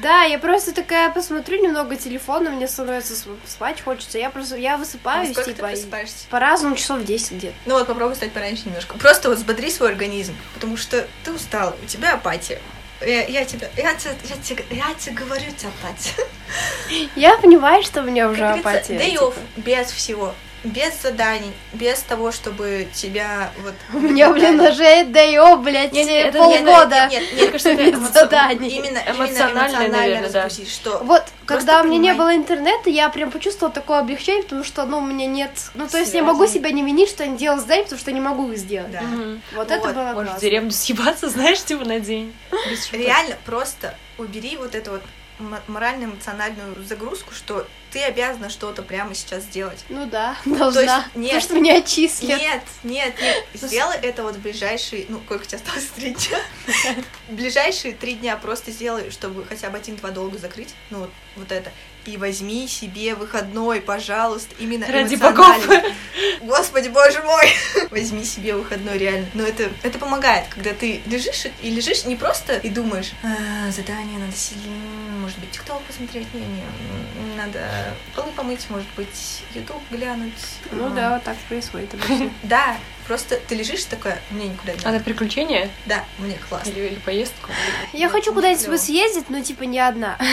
Да, 0.01 0.23
я 0.23 0.39
просто 0.39 0.73
такая 0.73 1.11
посмотрю 1.11 1.63
немного 1.63 1.97
телефона, 1.97 2.51
мне 2.51 2.67
становится 2.67 3.15
спать 3.47 3.83
хочется. 3.83 4.17
Я 4.17 4.31
просто, 4.31 4.57
я 4.57 4.73
Во 4.73 4.79
высыпаюсь, 4.79 5.37
ты 5.37 5.45
типа, 5.45 5.67
просыпаешься? 5.67 6.27
по-разному 6.31 6.77
часов 6.77 7.05
10 7.05 7.33
где-то. 7.33 7.55
Ну 7.67 7.75
вот 7.75 7.87
попробуй 7.87 8.15
встать 8.15 8.33
пораньше 8.33 8.63
немножко. 8.67 8.97
Просто 8.97 9.29
вот 9.29 9.39
взбодри 9.39 9.71
свой 9.71 9.91
организм, 9.91 10.35
потому 10.55 10.77
что 10.77 11.07
ты 11.25 11.33
устала, 11.33 11.77
у 11.83 11.87
тебя 11.87 12.15
апатия. 12.15 12.61
Я, 13.01 13.27
я 13.27 13.45
тебе, 13.45 13.71
я 13.77 13.95
тебе, 13.95 14.15
я 14.25 14.37
тебе, 14.43 14.65
я 14.71 14.95
тебе 14.95 15.15
говорю, 15.15 15.45
у 15.51 15.55
тебя 15.55 15.71
апатия. 15.83 17.09
Я 17.17 17.37
понимаю, 17.37 17.83
что 17.83 18.01
у 18.01 18.05
меня 18.05 18.29
уже 18.31 18.45
апатия. 18.47 18.95
day 18.95 19.11
типа. 19.11 19.25
off, 19.25 19.35
без 19.57 19.89
всего, 19.91 20.35
без 20.65 21.01
заданий, 21.03 21.53
без 21.73 22.01
того, 22.01 22.33
чтобы 22.33 22.89
тебя 22.93 23.51
вот... 23.63 23.75
У 23.95 24.01
меня, 24.01 24.31
блин, 24.31 24.61
уже 24.61 25.05
дэйо, 25.05 25.57
блядь, 25.59 25.93
Не, 25.93 26.05
не, 26.05 26.21
это- 26.23 26.39
полгода. 26.39 27.09
Нет, 27.09 27.23
нет, 27.23 27.33
Мне 27.33 27.41
нет, 27.43 27.51
кажется, 27.53 27.71
это 27.71 27.99
без 27.99 28.13
заданий. 28.13 28.69
именно, 28.69 28.99
именно 28.99 29.11
Эмоционально, 29.11 29.59
эмоционально 29.61 29.97
наверное, 29.97 30.31
да. 30.31 30.49
что 30.51 30.99
Вот, 31.05 31.25
когда 31.47 31.83
у 31.83 31.85
меня 31.85 31.99
не 31.99 32.15
было 32.15 32.35
интернета, 32.35 32.91
я 32.91 33.09
прям 33.09 33.31
почувствовала 33.31 33.73
такое 33.73 34.01
облегчение, 34.01 34.43
потому 34.43 34.65
что, 34.65 34.85
ну, 34.85 34.99
у 34.99 35.03
меня 35.03 35.27
нет... 35.27 35.51
Ну, 35.75 35.87
то 35.87 35.99
есть 35.99 36.15
я 36.15 36.23
могу 36.23 36.47
себя 36.47 36.71
не 36.71 36.83
винить, 36.83 37.09
что 37.09 37.25
я 37.25 37.31
не 37.31 37.37
делала 37.39 37.61
задание, 37.61 37.85
потому 37.85 38.01
что 38.01 38.13
не 38.13 38.21
могу 38.21 38.51
их 38.51 38.59
сделать. 38.59 38.91
Да. 38.93 39.01
Вот, 39.55 39.69
Вот, 39.69 39.71
это 39.71 39.89
было 39.89 40.13
Может, 40.13 40.39
в 40.39 40.41
деревню 40.41 40.71
съебаться, 40.71 41.29
знаешь, 41.31 41.63
типа 41.63 41.85
на 41.85 42.01
день. 42.01 42.35
Реально 42.93 43.37
просто 43.45 43.95
убери 44.19 44.57
вот 44.57 44.75
эту 44.75 44.93
вот 44.93 45.03
морально-эмоциональную 45.39 46.83
загрузку, 46.85 47.35
что 47.35 47.67
ты 47.91 48.03
обязана 48.03 48.51
что-то 48.51 48.83
прямо 48.83 49.15
сейчас 49.15 49.45
сделать. 49.45 49.85
Ну 49.89 50.07
да, 50.07 50.37
должна. 50.45 50.81
есть 50.83 51.17
нет. 51.17 51.27
Потому 51.27 51.41
что 51.41 51.55
меня 51.55 51.79
отчислят. 51.79 52.39
Нет, 52.41 52.63
нет, 52.83 53.15
нет. 53.21 53.47
Сделай 53.55 53.97
это 53.97 54.23
вот 54.23 54.37
в 54.37 54.41
ближайшие, 54.41 55.07
ну, 55.09 55.21
сколько 55.25 55.43
у 55.43 55.47
тебя 55.47 55.59
осталось? 55.59 55.87
Три 55.97 56.15
дня? 56.15 56.39
Ближайшие 57.29 57.95
три 57.95 58.15
дня 58.15 58.37
просто 58.37 58.71
сделай, 58.71 59.11
чтобы 59.11 59.45
хотя 59.45 59.71
бы 59.71 59.79
один-два 59.79 60.11
долга 60.11 60.39
закрыть. 60.39 60.75
Ну, 60.91 61.01
вот, 61.01 61.11
вот 61.37 61.53
это. 61.53 61.73
И 62.09 62.17
возьми 62.17 62.67
себе 62.67 63.15
выходной, 63.15 63.83
пожалуйста, 63.83 64.55
именно 64.59 64.87
Ради 64.87 65.15
эмоционально. 65.17 65.95
Господи, 66.41 66.89
боже 66.89 67.23
мой! 67.23 67.53
Возьми 67.91 68.25
себе 68.25 68.55
выходной, 68.55 68.97
реально. 68.97 69.27
Но 69.35 69.43
это, 69.43 69.71
это 69.83 69.99
помогает, 69.99 70.47
когда 70.49 70.73
ты 70.73 71.03
лежишь 71.05 71.45
и 71.61 71.69
лежишь 71.69 72.07
не 72.07 72.17
просто 72.17 72.57
и 72.57 72.71
думаешь, 72.71 73.11
«А, 73.23 73.71
задание 73.71 74.19
надо 74.19 74.33
сидеть, 74.33 74.65
может 75.21 75.39
быть, 75.39 75.51
тикток 75.51 75.83
посмотреть, 75.83 76.33
не, 76.33 76.41
не, 76.41 77.37
надо 77.37 77.61
полы 78.15 78.33
помыть, 78.33 78.65
может 78.71 78.89
быть, 78.97 79.43
ютуб 79.55 79.83
глянуть. 79.91 80.33
Ну 80.73 80.87
А, 80.87 80.91
да, 80.91 81.15
вот 81.15 81.25
так 81.25 81.37
происходит 81.49 81.93
обычно. 81.93 82.31
да, 82.45 82.79
просто 83.07 83.39
ты 83.47 83.55
лежишь 83.55 83.85
такая, 83.85 84.19
мне 84.31 84.49
никуда 84.49 84.73
не 84.73 84.79
А 84.81 84.85
надо. 84.87 84.97
это 84.97 85.05
приключение? 85.05 85.69
Да, 85.85 86.05
мне 86.19 86.39
классно. 86.49 86.71
Или, 86.71 86.87
или 86.87 86.99
поездку? 87.01 87.51
Я 87.93 88.09
хочу 88.09 88.31
очень 88.31 88.35
куда-нибудь 88.35 88.81
съездить, 88.81 89.29
но 89.29 89.43
типа 89.43 89.65
не 89.65 89.79
одна. 89.79 90.17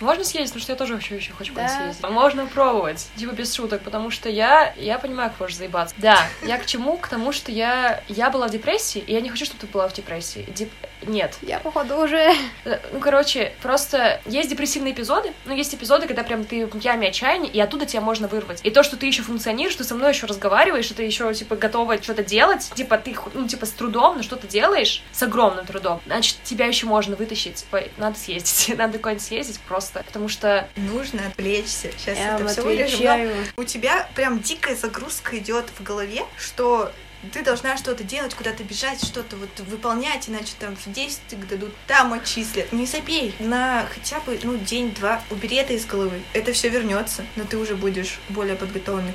Можно 0.00 0.24
съездить, 0.24 0.50
потому 0.50 0.62
что 0.62 0.72
я 0.72 0.76
тоже 0.78 0.94
вообще 0.94 1.16
еще 1.16 1.32
хочу 1.32 1.54
Да. 1.54 1.68
съездить. 1.68 2.04
А 2.04 2.08
Можно 2.10 2.46
пробовать, 2.46 3.08
типа 3.16 3.32
без 3.32 3.52
шуток, 3.54 3.82
потому 3.82 4.10
что 4.10 4.28
я, 4.28 4.72
я 4.76 4.98
понимаю, 4.98 5.30
как 5.30 5.40
можно 5.40 5.56
заебаться. 5.56 5.94
Да, 5.98 6.18
я 6.42 6.58
к 6.58 6.66
чему? 6.66 6.96
К 6.98 7.08
тому, 7.08 7.32
что 7.32 7.50
я, 7.50 8.02
я 8.08 8.30
была 8.30 8.48
в 8.48 8.50
депрессии, 8.50 9.00
и 9.00 9.12
я 9.12 9.20
не 9.20 9.28
хочу, 9.30 9.44
чтобы 9.44 9.60
ты 9.60 9.66
была 9.66 9.88
в 9.88 9.92
депрессии. 9.92 10.44
Деп- 10.56 10.72
Нет. 11.08 11.36
Я, 11.42 11.58
походу, 11.58 11.96
уже... 11.96 12.34
Э, 12.64 12.78
Ну, 12.92 13.00
короче, 13.00 13.52
просто 13.62 14.20
есть 14.26 14.48
депрессивные 14.50 14.92
эпизоды, 14.92 15.32
но 15.46 15.54
есть 15.54 15.74
эпизоды, 15.74 16.06
когда 16.06 16.22
прям 16.22 16.44
ты 16.44 16.66
в 16.66 16.80
яме 16.80 17.08
отчаяния, 17.08 17.50
и 17.50 17.58
оттуда 17.60 17.86
тебя 17.86 18.00
можно 18.00 18.28
вырвать. 18.28 18.60
И 18.62 18.70
то, 18.70 18.82
что 18.82 18.96
ты 18.96 19.06
еще 19.06 19.22
функционируешь, 19.22 19.76
ты 19.76 19.84
со 19.84 19.94
мной 19.94 20.12
еще 20.12 20.26
разговариваешь, 20.26 20.84
что 20.84 20.94
ты 20.94 21.02
еще, 21.04 21.32
типа, 21.32 21.56
готова 21.56 22.00
что-то 22.02 22.22
делать, 22.22 22.70
типа, 22.74 22.98
ты, 22.98 23.16
ну, 23.34 23.48
типа, 23.48 23.66
с 23.66 23.70
трудом, 23.70 24.16
но 24.18 24.22
что-то 24.22 24.46
делаешь, 24.46 25.02
с 25.12 25.22
огромным 25.22 25.66
трудом, 25.66 26.00
значит, 26.06 26.36
тебя 26.44 26.66
еще 26.66 26.86
можно 26.86 27.16
вытащить. 27.16 27.56
Типа, 27.56 27.82
надо 27.96 28.18
съездить, 28.18 28.74
надо 28.78 28.98
куда-нибудь 28.98 29.24
съездить 29.24 29.60
просто, 29.60 30.02
потому 30.04 30.28
что 30.28 30.68
Нужно 30.76 31.26
отвлечься. 31.26 31.90
Сейчас 31.96 32.18
Я 32.18 32.36
это 32.36 32.46
все 32.48 32.62
вырежем. 32.62 33.30
У 33.56 33.64
тебя 33.64 34.08
прям 34.14 34.40
дикая 34.40 34.76
загрузка 34.76 35.38
идет 35.38 35.66
в 35.78 35.82
голове, 35.82 36.22
что 36.36 36.92
ты 37.32 37.42
должна 37.42 37.76
что-то 37.76 38.04
делать, 38.04 38.34
куда-то 38.34 38.64
бежать, 38.64 39.04
что-то 39.04 39.36
вот 39.36 39.50
выполнять, 39.60 40.28
иначе 40.28 40.52
там 40.58 40.76
в 40.76 40.92
10 40.92 41.48
дадут, 41.48 41.72
там 41.86 42.12
отчислят. 42.12 42.72
Не 42.72 42.86
забей 42.86 43.34
на 43.38 43.86
хотя 43.92 44.20
бы 44.20 44.38
ну 44.42 44.56
день-два, 44.56 45.22
убери 45.30 45.56
это 45.56 45.72
из 45.72 45.86
головы. 45.86 46.22
Это 46.32 46.52
все 46.52 46.68
вернется, 46.68 47.24
но 47.36 47.44
ты 47.44 47.56
уже 47.56 47.76
будешь 47.76 48.18
более 48.28 48.56
подготовленный. 48.56 49.14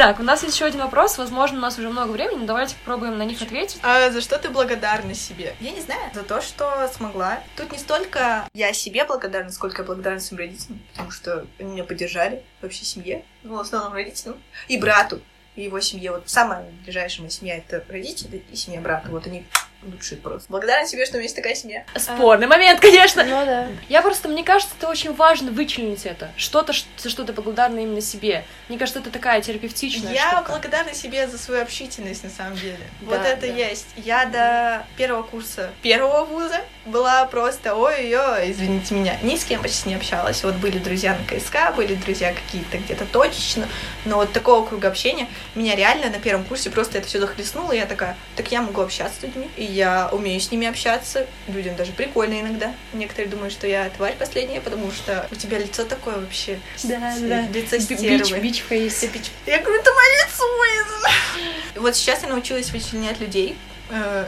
Так, 0.00 0.18
у 0.18 0.22
нас 0.22 0.42
есть 0.42 0.54
еще 0.54 0.64
один 0.64 0.80
вопрос. 0.80 1.18
Возможно, 1.18 1.58
у 1.58 1.60
нас 1.60 1.78
уже 1.78 1.90
много 1.90 2.12
времени, 2.12 2.38
но 2.38 2.46
давайте 2.46 2.74
попробуем 2.76 3.18
на 3.18 3.22
них 3.22 3.42
ответить. 3.42 3.80
А 3.82 4.10
за 4.10 4.22
что 4.22 4.38
ты 4.38 4.48
благодарна 4.48 5.12
себе? 5.12 5.54
Я 5.60 5.72
не 5.72 5.82
знаю. 5.82 6.10
За 6.14 6.22
то, 6.22 6.40
что 6.40 6.88
смогла. 6.88 7.40
Тут 7.54 7.70
не 7.70 7.76
столько 7.76 8.48
я 8.54 8.72
себе 8.72 9.04
благодарна, 9.04 9.52
сколько 9.52 9.82
я 9.82 9.86
благодарна 9.86 10.18
своим 10.18 10.38
родителям, 10.38 10.80
потому 10.92 11.10
что 11.10 11.46
они 11.58 11.72
меня 11.72 11.84
поддержали, 11.84 12.42
вообще 12.62 12.86
семье, 12.86 13.26
ну, 13.42 13.56
в 13.56 13.60
основном 13.60 13.92
родителям, 13.92 14.42
и 14.68 14.78
брату, 14.78 15.20
и 15.60 15.64
его 15.64 15.80
семье. 15.80 16.12
Вот 16.12 16.28
самая 16.28 16.64
ближайшая 16.84 17.22
моя 17.22 17.30
семья— 17.30 17.56
это 17.58 17.84
родители 17.88 18.42
и 18.50 18.56
семья 18.56 18.80
брата. 18.80 19.08
Вот 19.10 19.26
они 19.26 19.44
лучшие 19.82 20.18
просто. 20.18 20.50
Благодарна 20.50 20.86
себе, 20.86 21.04
что 21.06 21.14
у 21.14 21.16
меня 21.18 21.24
есть 21.24 21.36
такая 21.36 21.54
семья. 21.54 21.84
Спорный 21.96 22.46
момент, 22.46 22.80
конечно. 22.80 23.24
Ну 23.24 23.44
да. 23.44 23.68
Я 23.88 24.02
просто, 24.02 24.28
мне 24.28 24.44
кажется, 24.44 24.74
это 24.78 24.88
очень 24.88 25.14
важно 25.14 25.50
вычленить 25.50 26.06
это. 26.06 26.30
Что-то, 26.36 26.72
за 26.98 27.10
что 27.10 27.24
ты 27.24 27.32
благодарна 27.32 27.80
именно 27.80 28.00
себе. 28.00 28.44
Мне 28.68 28.78
кажется, 28.78 29.00
это 29.00 29.10
такая 29.10 29.40
терапевтичная 29.40 30.12
Я 30.12 30.30
штука. 30.30 30.52
благодарна 30.52 30.94
себе 30.94 31.26
за 31.28 31.38
свою 31.38 31.62
общительность, 31.62 32.24
на 32.24 32.30
самом 32.30 32.56
деле. 32.56 32.78
Да, 33.00 33.06
вот 33.06 33.26
это 33.26 33.46
да. 33.46 33.46
есть. 33.46 33.86
Я 33.96 34.26
до 34.26 34.86
первого 34.96 35.22
курса 35.22 35.70
первого 35.82 36.24
вуза 36.24 36.60
была 36.86 37.24
просто 37.26 37.74
ой-ой, 37.74 38.50
извините 38.50 38.94
меня, 38.94 39.16
ни 39.22 39.36
с 39.36 39.44
кем 39.44 39.62
почти 39.62 39.88
не 39.88 39.94
общалась. 39.96 40.42
Вот 40.44 40.54
были 40.56 40.78
друзья 40.78 41.16
на 41.16 41.24
КСК, 41.24 41.74
были 41.76 41.94
друзья 41.94 42.32
какие-то 42.32 42.78
где-то 42.78 43.06
точечно, 43.06 43.68
но 44.04 44.16
вот 44.16 44.32
такого 44.32 44.66
круга 44.66 44.88
общения 44.88 45.28
меня 45.54 45.76
реально 45.76 46.10
на 46.10 46.18
первом 46.18 46.44
курсе 46.44 46.70
просто 46.70 46.98
это 46.98 47.06
все 47.06 47.20
захлестнуло, 47.20 47.72
и 47.72 47.76
я 47.76 47.86
такая, 47.86 48.16
так 48.36 48.50
я 48.50 48.62
могу 48.62 48.80
общаться 48.80 49.20
с 49.20 49.22
людьми, 49.22 49.50
и 49.56 49.64
я 49.70 50.08
умею 50.12 50.40
с 50.40 50.50
ними 50.50 50.66
общаться, 50.66 51.26
людям 51.48 51.76
даже 51.76 51.92
прикольно 51.92 52.40
иногда. 52.40 52.74
Некоторые 52.92 53.30
думают, 53.30 53.52
что 53.52 53.66
я 53.66 53.88
тварь 53.90 54.16
последняя, 54.16 54.60
потому 54.60 54.90
что 54.92 55.26
у 55.30 55.34
тебя 55.34 55.58
лицо 55.58 55.84
такое 55.84 56.16
вообще. 56.18 56.58
Да, 56.84 57.14
с- 57.14 57.20
да. 57.20 57.42
Лицо 57.48 57.76
Бич, 57.78 57.98
стервы. 57.98 58.38
бич 58.40 58.62
фейс. 58.62 59.02
Я 59.46 59.58
говорю, 59.58 59.80
это 59.80 59.90
мое 59.90 60.08
лицо! 60.24 61.80
Вот 61.80 61.96
сейчас 61.96 62.22
я 62.22 62.28
научилась 62.28 62.70
вычленять 62.70 63.20
людей, 63.20 63.56
э, 63.90 64.26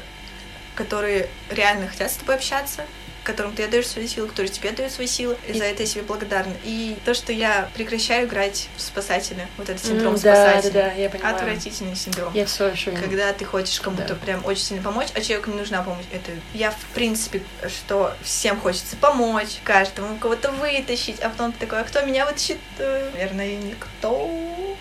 которые 0.75 1.29
реально 1.51 1.89
хотят 1.89 2.11
с 2.11 2.15
тобой 2.17 2.37
общаться, 2.37 2.85
которым 3.25 3.55
ты 3.55 3.65
отдаешь 3.65 3.87
свои 3.87 4.07
силы, 4.07 4.29
которые 4.29 4.51
тебе 4.51 4.71
дают 4.73 4.93
свои 4.93 5.07
силы, 5.07 5.37
и 5.47 5.53
за 5.53 5.65
это 5.65 5.83
я 5.83 5.89
себе 5.89 6.03
благодарна. 6.03 6.55
И 6.65 6.97
то, 7.05 7.15
что 7.15 7.33
я 7.33 7.69
прекращаю 7.75 8.27
играть 8.27 8.69
в 8.77 8.81
спасателя, 8.81 9.49
вот 9.57 9.69
этот 9.69 9.85
синдром 9.85 10.15
М, 10.15 10.21
Да, 10.21 10.35
да, 10.35 10.51
спасателя. 10.53 10.73
да, 10.73 10.93
я 10.93 11.09
понимаю. 11.11 11.37
Отвратительный 11.37 11.97
синдром. 11.97 12.33
Я 12.35 12.43
еще 12.43 12.91
Когда 12.93 13.33
ты 13.33 13.45
хочешь 13.45 13.81
кому-то 13.81 14.09
Да. 14.09 14.15
прям 14.17 14.45
очень 14.45 14.63
сильно 14.63 14.83
помочь, 14.83 15.09
а 15.15 15.21
человеку 15.21 15.51
не 15.51 15.57
нужна 15.59 15.83
помощь. 15.83 16.05
Это 16.13 16.31
я, 16.55 16.71
в 16.71 16.85
принципе, 16.95 17.43
что 17.69 18.15
всем 18.23 18.59
хочется 18.61 18.97
помочь, 18.97 19.59
каждому 19.65 20.17
кого-то 20.19 20.51
вытащить, 20.53 21.21
а 21.21 21.29
потом 21.31 21.53
ты 21.53 21.61
такой, 21.61 21.81
а 21.81 21.85
кто 21.85 22.03
меня 22.03 22.27
вытащит? 22.27 22.59
Наверное, 22.79 23.57
никто. 23.57 24.31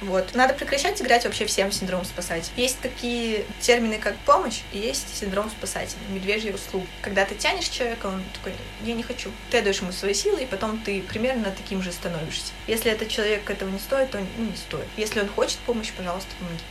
Вот. 0.01 0.33
Надо 0.33 0.53
прекращать 0.55 0.99
играть 1.01 1.25
вообще 1.25 1.45
всем 1.45 1.71
синдром 1.71 2.05
спасателя. 2.05 2.51
Есть 2.55 2.79
такие 2.79 3.45
термины, 3.59 3.99
как 3.99 4.15
помощь, 4.17 4.61
и 4.71 4.79
есть 4.79 5.15
синдром 5.15 5.49
спасателя, 5.51 5.99
медвежья 6.09 6.53
услуга. 6.53 6.87
Когда 7.01 7.23
ты 7.25 7.35
тянешь 7.35 7.67
человека, 7.67 8.07
он 8.07 8.23
такой, 8.31 8.53
я 8.83 8.93
не 8.93 9.03
хочу. 9.03 9.31
Ты 9.49 9.59
отдаешь 9.59 9.79
ему 9.81 9.91
свои 9.91 10.13
силы, 10.13 10.43
и 10.43 10.45
потом 10.45 10.79
ты 10.79 11.01
примерно 11.01 11.51
таким 11.51 11.81
же 11.81 11.91
становишься. 11.91 12.53
Если 12.67 12.91
этот 12.91 13.09
человек 13.09 13.49
этого 13.49 13.69
не 13.69 13.79
стоит, 13.79 14.11
то 14.11 14.19
ну, 14.37 14.45
не 14.45 14.55
стоит. 14.55 14.87
Если 14.97 15.19
он 15.19 15.29
хочет 15.29 15.57
помощи, 15.59 15.93
пожалуйста, 15.95 16.29
помоги. 16.39 16.63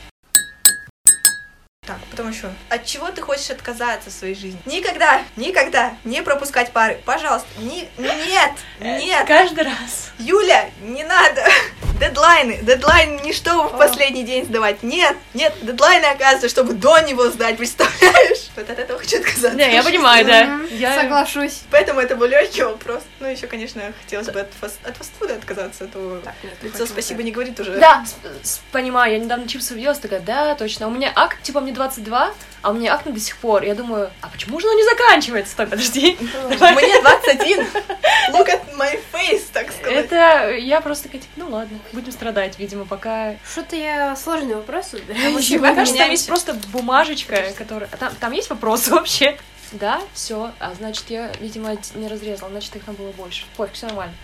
Так, 1.86 1.98
потом 2.10 2.30
еще. 2.30 2.52
От 2.68 2.84
чего 2.84 3.10
ты 3.10 3.20
хочешь 3.20 3.50
отказаться 3.50 4.10
в 4.10 4.12
своей 4.12 4.34
жизни? 4.34 4.60
Никогда, 4.64 5.22
никогда 5.34 5.96
не 6.04 6.22
пропускать 6.22 6.70
пары. 6.72 7.00
Пожалуйста, 7.04 7.48
ни, 7.58 7.88
нет, 7.98 8.52
нет. 8.78 9.26
Каждый 9.26 9.64
раз. 9.64 10.12
Юля, 10.18 10.70
не 10.82 11.02
надо. 11.02 11.44
Дедлайны. 11.98 12.58
Дедлайн 12.62 13.16
не 13.22 13.32
чтобы 13.32 13.68
в 13.68 13.76
последний 13.76 14.22
день 14.22 14.44
сдавать. 14.44 14.82
Нет, 14.82 15.16
нет, 15.34 15.52
дедлайны, 15.62 16.04
оказывается, 16.04 16.48
чтобы 16.48 16.74
до 16.74 17.00
него 17.00 17.28
сдать, 17.28 17.56
представляешь? 17.56 18.49
Вот 18.60 18.70
от 18.70 18.78
этого 18.78 18.98
хочу 18.98 19.18
отказаться. 19.18 19.56
Да, 19.56 19.64
я 19.64 19.82
понимаю, 19.82 20.24
да. 20.26 20.60
Я- 20.70 20.94
Соглашусь. 21.00 21.60
Поэтому 21.70 22.00
это 22.00 22.14
был 22.16 22.26
легкий 22.26 22.62
вопрос. 22.62 23.02
Ну, 23.20 23.26
еще, 23.26 23.46
конечно, 23.46 23.80
хотелось 24.02 24.28
бы 24.28 24.40
от, 24.40 24.48
фас- 24.60 24.78
от 24.84 24.96
фастфуда 24.96 25.34
отказаться, 25.34 25.84
а 25.84 25.86
то 25.88 26.22
лицо 26.62 26.86
спасибо 26.86 27.22
не 27.22 27.30
говорит 27.32 27.58
уже. 27.58 27.78
Да, 27.78 28.04
понимаю, 28.72 29.12
я 29.12 29.18
недавно 29.18 29.48
чипсы 29.48 29.74
ела, 29.74 29.94
такая, 29.94 30.20
да, 30.20 30.54
точно. 30.54 30.88
У 30.88 30.90
меня 30.90 31.12
акт, 31.14 31.42
типа, 31.42 31.60
мне 31.60 31.72
22, 31.72 32.32
а 32.62 32.70
у 32.70 32.74
меня 32.74 32.94
акне 32.94 33.12
до 33.12 33.20
сих 33.20 33.36
пор. 33.38 33.62
Я 33.62 33.74
думаю, 33.74 34.10
а 34.20 34.28
почему 34.28 34.60
же 34.60 34.66
оно 34.66 34.76
не 34.76 34.84
заканчивается? 34.84 35.52
Стой, 35.52 35.66
подожди. 35.66 36.16
Мне 36.20 37.00
21. 37.00 37.66
Look 38.32 38.48
at 38.48 38.60
my 38.76 39.00
face, 39.12 39.42
так 39.52 39.72
сказать. 39.72 39.96
Это 40.06 40.50
я 40.56 40.80
просто 40.80 41.04
такая, 41.04 41.22
типа, 41.22 41.32
ну 41.36 41.48
ладно, 41.50 41.78
будем 41.92 42.12
страдать, 42.12 42.58
видимо, 42.58 42.84
пока... 42.84 43.34
Что-то 43.50 43.76
я 43.76 44.14
сложный 44.16 44.54
вопрос 44.54 44.92
выбираю. 44.92 45.32
Мне 45.32 45.42
Чего 45.42 45.64
кажется, 45.74 45.96
там 45.96 46.10
есть 46.10 46.26
просто 46.26 46.54
бумажечка, 46.54 47.42
которая... 47.56 47.88
а 47.92 47.96
Там, 47.96 48.14
там 48.16 48.32
есть 48.50 48.62
вопросы 48.62 48.90
вообще? 48.90 49.38
Да, 49.72 50.00
все. 50.12 50.52
А 50.58 50.74
значит, 50.74 51.04
я, 51.08 51.32
видимо, 51.40 51.76
не 51.94 52.08
разрезала, 52.08 52.50
значит, 52.50 52.74
их 52.76 52.84
там 52.84 52.94
было 52.96 53.12
больше. 53.12 53.44
Пофиг, 53.56 53.74
все 53.74 53.86
нормально. 53.86 54.14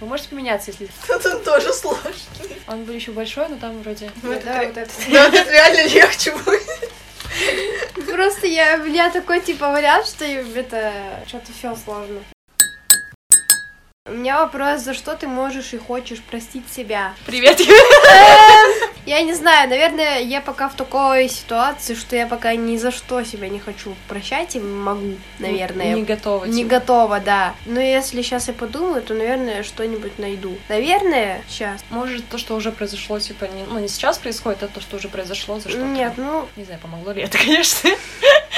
Вы 0.00 0.06
можете 0.06 0.28
поменяться, 0.30 0.70
если... 0.70 0.88
Тут 1.06 1.26
он 1.26 1.42
тоже 1.42 1.72
сложный. 1.72 2.12
Он 2.66 2.84
был 2.84 2.94
еще 2.94 3.12
большой, 3.12 3.48
но 3.48 3.56
там 3.56 3.80
вроде... 3.82 4.10
Ну, 4.22 4.32
это 4.32 4.44
Да, 4.46 4.64
вот 4.64 4.76
это. 4.76 4.90
Да, 5.10 5.24
вот 5.24 5.34
это 5.34 5.50
реально 5.50 5.92
легче 5.92 6.32
будет. 6.32 6.92
Просто 8.06 8.46
я, 8.46 8.76
у 8.76 8.86
меня 8.86 9.10
такой 9.10 9.40
типа 9.40 9.70
вариант, 9.70 10.06
что 10.06 10.24
это 10.24 10.92
что-то 11.26 11.52
все 11.52 11.76
сложно. 11.76 12.20
У 14.06 14.12
меня 14.12 14.40
вопрос, 14.40 14.80
за 14.80 14.94
что 14.94 15.14
ты 15.14 15.26
можешь 15.26 15.74
и 15.74 15.78
хочешь 15.78 16.22
простить 16.22 16.72
себя? 16.72 17.14
Привет! 17.26 17.60
Я 19.08 19.22
не 19.22 19.32
знаю, 19.32 19.70
наверное, 19.70 20.20
я 20.20 20.42
пока 20.42 20.68
в 20.68 20.74
такой 20.74 21.30
ситуации, 21.30 21.94
что 21.94 22.14
я 22.14 22.26
пока 22.26 22.54
ни 22.54 22.76
за 22.76 22.90
что 22.90 23.24
себя 23.24 23.48
не 23.48 23.58
хочу 23.58 23.94
прощать 24.06 24.54
и 24.54 24.60
могу, 24.60 25.14
наверное. 25.38 25.94
Не 25.94 26.02
готова. 26.02 26.44
Не 26.44 26.64
типа. 26.64 26.68
готова, 26.68 27.18
да. 27.18 27.54
Но 27.64 27.80
если 27.80 28.20
сейчас 28.20 28.48
я 28.48 28.52
подумаю, 28.52 29.00
то, 29.00 29.14
наверное, 29.14 29.62
что-нибудь 29.62 30.18
найду. 30.18 30.58
Наверное, 30.68 31.42
сейчас. 31.48 31.82
Может, 31.88 32.28
то, 32.28 32.36
что 32.36 32.54
уже 32.54 32.70
произошло, 32.70 33.18
типа, 33.18 33.46
не, 33.46 33.64
ну, 33.64 33.78
не 33.78 33.88
сейчас 33.88 34.18
происходит, 34.18 34.62
а 34.64 34.68
то, 34.68 34.82
что 34.82 34.96
уже 34.96 35.08
произошло, 35.08 35.58
за 35.58 35.70
что 35.70 35.78
Нет, 35.78 36.12
ну, 36.18 36.46
Не 36.56 36.64
знаю, 36.64 36.78
помогло 36.78 37.12
ли 37.12 37.22
это, 37.22 37.38
конечно. 37.44 37.88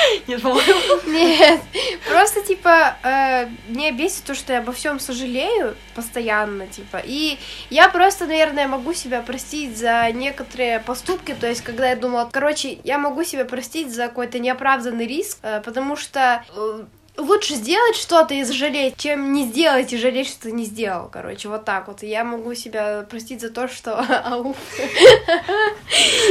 Нет, 0.26 0.42
по-моему. 0.42 1.00
Нет, 1.06 1.60
просто 2.08 2.42
типа 2.42 2.96
э, 3.02 3.46
мне 3.68 3.92
бесит 3.92 4.24
то, 4.24 4.34
что 4.34 4.52
я 4.52 4.60
обо 4.60 4.72
всем 4.72 4.98
сожалею 5.00 5.76
постоянно, 5.94 6.66
типа. 6.66 7.00
И 7.04 7.38
я 7.70 7.88
просто, 7.88 8.26
наверное, 8.26 8.68
могу 8.68 8.94
себя 8.94 9.20
простить 9.22 9.76
за 9.76 10.10
некоторые 10.12 10.80
поступки, 10.80 11.34
то 11.38 11.46
есть, 11.46 11.62
когда 11.62 11.88
я 11.88 11.96
думала, 11.96 12.28
короче, 12.32 12.78
я 12.84 12.98
могу 12.98 13.24
себя 13.24 13.44
простить 13.44 13.92
за 13.92 14.08
какой-то 14.08 14.38
неоправданный 14.38 15.06
риск, 15.06 15.38
э, 15.42 15.60
потому 15.64 15.96
что 15.96 16.44
э, 16.54 16.84
лучше 17.20 17.54
сделать 17.54 17.96
что-то 17.96 18.35
и 18.35 18.44
сожалеть, 18.44 18.96
чем 18.96 19.33
не 19.33 19.44
сделать 19.44 19.92
и 19.92 19.98
жалеть, 19.98 20.28
что 20.28 20.42
ты 20.42 20.52
не 20.52 20.64
сделал, 20.64 21.09
короче, 21.09 21.48
вот 21.48 21.64
так 21.64 21.88
вот. 21.88 22.02
Я 22.02 22.24
могу 22.24 22.54
себя 22.54 23.06
простить 23.09 23.40
за 23.40 23.50
то, 23.50 23.68
что... 23.68 24.04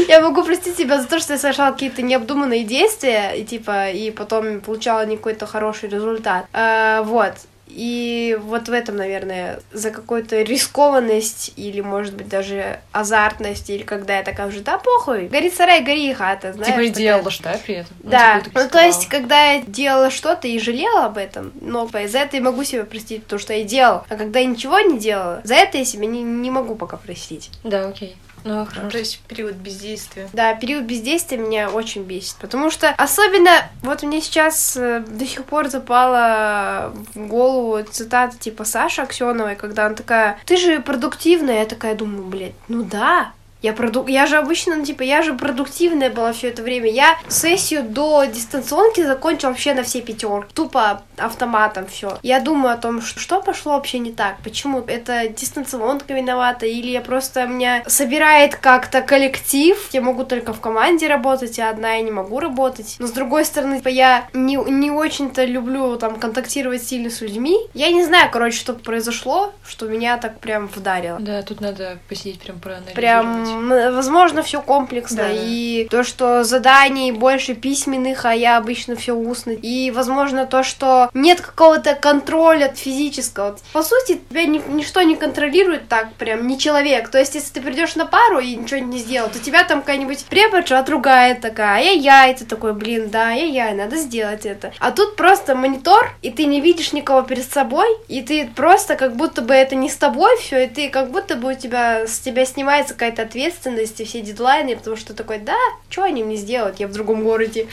Я 0.08 0.22
могу 0.22 0.44
простить 0.44 0.78
себя 0.78 1.02
за 1.02 1.08
то, 1.08 1.20
что 1.20 1.34
я 1.34 1.40
совершала 1.40 1.72
какие-то 1.74 2.02
необдуманные 2.02 2.64
действия, 2.64 3.34
и 3.34 3.44
типа, 3.44 3.90
и 3.90 4.10
потом 4.12 4.62
получала 4.62 5.06
не 5.06 5.18
какой-то 5.18 5.46
хороший 5.46 5.90
результат. 5.90 6.46
А, 6.54 7.04
вот. 7.04 7.34
И 7.70 8.38
вот 8.42 8.68
в 8.68 8.74
этом, 8.74 8.96
наверное, 8.98 9.60
за 9.72 9.92
какую-то 9.92 10.42
рискованность 10.42 11.54
или, 11.56 11.82
может 11.82 12.16
быть, 12.16 12.28
даже 12.28 12.80
азартность, 12.92 13.70
или 13.70 13.84
когда 13.84 14.18
я 14.18 14.24
такая 14.24 14.48
уже, 14.48 14.62
да 14.62 14.78
похуй, 14.78 15.28
горит 15.28 15.54
сарай, 15.54 15.84
гори 15.84 16.10
и 16.10 16.14
хата, 16.14 16.54
знаешь. 16.54 16.68
Типа 16.68 16.82
и 16.82 16.90
такая. 16.90 17.04
делала, 17.04 17.32
что, 17.32 17.44
да, 17.44 17.60
при 17.64 17.76
этом? 17.76 17.96
Ну, 18.04 18.10
Да, 18.10 18.42
типа, 18.42 18.60
и 18.60 18.64
ну 18.64 18.70
то 18.70 18.80
есть, 18.80 19.08
когда 19.08 19.52
я 19.54 19.62
делала 19.62 20.10
что-то 20.10 20.48
и 20.48 20.60
жалела 20.60 21.06
об 21.06 21.18
этом, 21.18 21.52
но 21.62 21.88
за 21.88 22.20
это 22.20 22.38
я 22.38 22.44
могу 22.44 22.64
себя 22.64 22.84
простить, 22.84 23.24
потому 23.24 23.40
что 23.40 23.54
я 23.54 23.64
делала. 23.64 24.06
А 24.10 24.16
когда 24.16 24.40
я 24.40 24.46
ничего 24.46 24.80
не 24.80 25.00
делала, 25.00 25.42
за 25.44 25.56
это 25.56 25.78
я 25.78 25.86
себя 25.86 26.06
не, 26.06 26.22
не 26.22 26.52
могу 26.52 26.76
пока 26.76 26.98
простить. 26.98 27.52
Да, 27.64 27.88
окей. 27.88 28.16
Ну, 28.44 28.66
хорошо. 28.66 28.90
То 28.90 28.98
есть 28.98 29.20
период 29.28 29.56
бездействия. 29.56 30.30
Да, 30.34 30.54
период 30.56 30.86
бездействия 30.86 31.38
меня 31.38 31.70
очень 31.70 32.04
бесит, 32.04 32.36
потому 32.40 32.70
что 32.72 32.90
особенно 32.90 33.52
вот 33.82 34.04
мне 34.04 34.22
сейчас 34.22 34.78
э, 34.78 35.04
до 35.06 35.26
сих 35.26 35.46
пор 35.46 35.70
запала 35.70 36.94
в 37.14 37.28
голову 37.28 37.84
цитата 37.84 38.38
типа 38.38 38.64
Саши 38.64 39.02
Аксеновой, 39.02 39.56
когда 39.56 39.86
она 39.86 39.96
такая, 39.96 40.40
ты 40.46 40.58
же 40.58 40.80
продуктивная, 40.80 41.60
я 41.60 41.66
такая 41.66 41.96
думаю, 41.96 42.24
блядь, 42.24 42.54
ну 42.68 42.84
да, 42.84 43.34
я, 43.62 43.74
проду... 43.74 44.08
я 44.08 44.26
же 44.26 44.38
обычно, 44.38 44.76
ну, 44.76 44.86
типа, 44.86 45.04
я 45.04 45.22
же 45.22 45.34
продуктивная 45.34 46.10
была 46.10 46.34
все 46.34 46.50
это 46.50 46.64
время. 46.64 46.90
Я 46.90 47.18
сессию 47.28 47.84
до 47.84 48.26
дистанционки 48.26 49.06
закончила 49.06 49.50
вообще 49.50 49.74
на 49.74 49.84
все 49.84 50.02
пятерки. 50.02 50.54
Тупо 50.54 51.02
автоматом 51.18 51.88
все. 51.88 52.18
Я 52.24 52.40
думаю 52.40 52.74
о 52.74 52.78
том, 52.78 53.02
что, 53.02 53.42
пошло 53.42 53.74
вообще 53.74 54.00
не 54.00 54.12
так. 54.12 54.38
Почему? 54.44 54.84
Это 54.86 55.28
дистанционка 55.30 56.14
виновата? 56.14 56.66
Или 56.66 56.92
я 56.92 57.02
просто 57.02 57.48
меня 57.48 57.84
собирает 57.88 58.56
как-то 58.56 59.02
коллектив. 59.02 59.78
Я 59.92 60.02
могу 60.02 60.24
только 60.24 60.54
в 60.54 60.60
команде 60.60 61.08
работать, 61.08 61.60
а 61.60 61.70
одна 61.70 61.94
я 61.94 62.02
не 62.02 62.12
могу 62.12 62.40
работать. 62.40 62.96
Но 63.00 63.08
с 63.08 63.12
другой 63.12 63.46
стороны, 63.46 63.78
типа, 63.78 63.90
я 63.90 64.28
не, 64.34 64.56
не 64.56 64.92
очень-то 64.92 65.46
люблю 65.46 65.98
там 65.98 66.20
контактировать 66.20 66.84
сильно 66.84 67.10
с 67.10 67.22
людьми. 67.22 67.58
Я 67.74 67.92
не 67.92 68.04
знаю, 68.04 68.30
короче, 68.32 68.58
что 68.58 68.74
произошло, 68.74 69.54
что 69.68 69.88
меня 69.88 70.18
так 70.18 70.40
прям 70.40 70.68
вдарило. 70.68 71.20
Да, 71.20 71.42
тут 71.42 71.62
надо 71.62 72.00
посидеть 72.08 72.40
прям 72.40 72.60
проанализировать. 72.60 72.96
Прям, 72.96 73.46
возможно, 73.50 74.44
все 74.44 74.62
комплексно. 74.62 75.24
Да. 75.24 75.30
И 75.32 75.88
то, 75.90 76.04
что 76.04 76.44
заданий 76.44 77.12
больше 77.12 77.54
письменных, 77.54 78.26
а 78.26 78.34
я 78.34 78.58
обычно 78.58 78.96
все 78.96 79.14
устно. 79.14 79.52
И, 79.52 79.92
возможно, 79.92 80.46
то, 80.46 80.64
что 80.64 81.10
нет 81.14 81.42
какого-то 81.42 81.96
контроля 81.96 82.74
физического. 82.76 83.58
По 83.74 83.84
сути, 83.84 84.22
тебя 84.30 84.46
ни- 84.46 84.62
ничто 84.70 85.02
не 85.02 85.16
контролирует 85.16 85.88
так, 85.88 86.14
прям 86.14 86.48
не 86.48 86.58
человек. 86.58 87.10
То 87.10 87.18
есть, 87.20 87.36
если 87.36 87.54
ты 87.54 87.62
придешь 87.62 87.96
на 87.96 88.06
пару 88.06 88.40
и 88.40 88.56
ничего 88.56 88.80
не 88.80 89.00
сделал, 89.00 89.30
то 89.30 89.40
тебя 89.40 89.64
там 89.64 89.82
какая-нибудь 89.82 90.26
преподша 90.26 90.80
отругает 90.80 91.42
такая, 91.42 91.80
ай-яй, 91.80 92.36
ты 92.36 92.46
такой, 92.46 92.74
блин, 92.74 93.10
да, 93.10 93.30
ай-яй, 93.30 93.74
надо 93.74 93.96
сделать 93.98 94.46
это. 94.46 94.72
А 94.80 94.92
тут 94.92 95.16
просто 95.16 95.56
монитор, 95.56 96.12
и 96.22 96.30
ты 96.32 96.46
не 96.46 96.62
видишь 96.62 96.94
никого 96.94 97.22
перед 97.22 97.50
собой, 97.52 97.88
и 98.08 98.22
ты 98.22 98.50
просто 98.56 98.96
как 98.96 99.16
будто 99.16 99.42
бы 99.42 99.54
это 99.54 99.76
не 99.76 99.90
с 99.90 99.96
тобой 99.96 100.38
все, 100.38 100.66
и 100.66 100.68
ты 100.68 100.90
как 100.90 101.12
будто 101.12 101.36
бы 101.36 101.52
у 101.52 101.56
тебя 101.56 102.08
с 102.08 102.20
тебя 102.20 102.46
снимается 102.46 102.94
какая-то 102.94 103.24
ответственность 103.24 103.39
и 103.48 104.06
все 104.06 104.22
дедлайны, 104.22 104.76
потому 104.76 104.96
что 104.96 105.14
такой, 105.14 105.40
да, 105.40 105.58
что 105.90 106.04
они 106.04 106.24
мне 106.24 106.36
сделают, 106.36 106.80
я 106.80 106.88
в 106.88 106.94
другом 106.94 107.24
городе. 107.24 107.68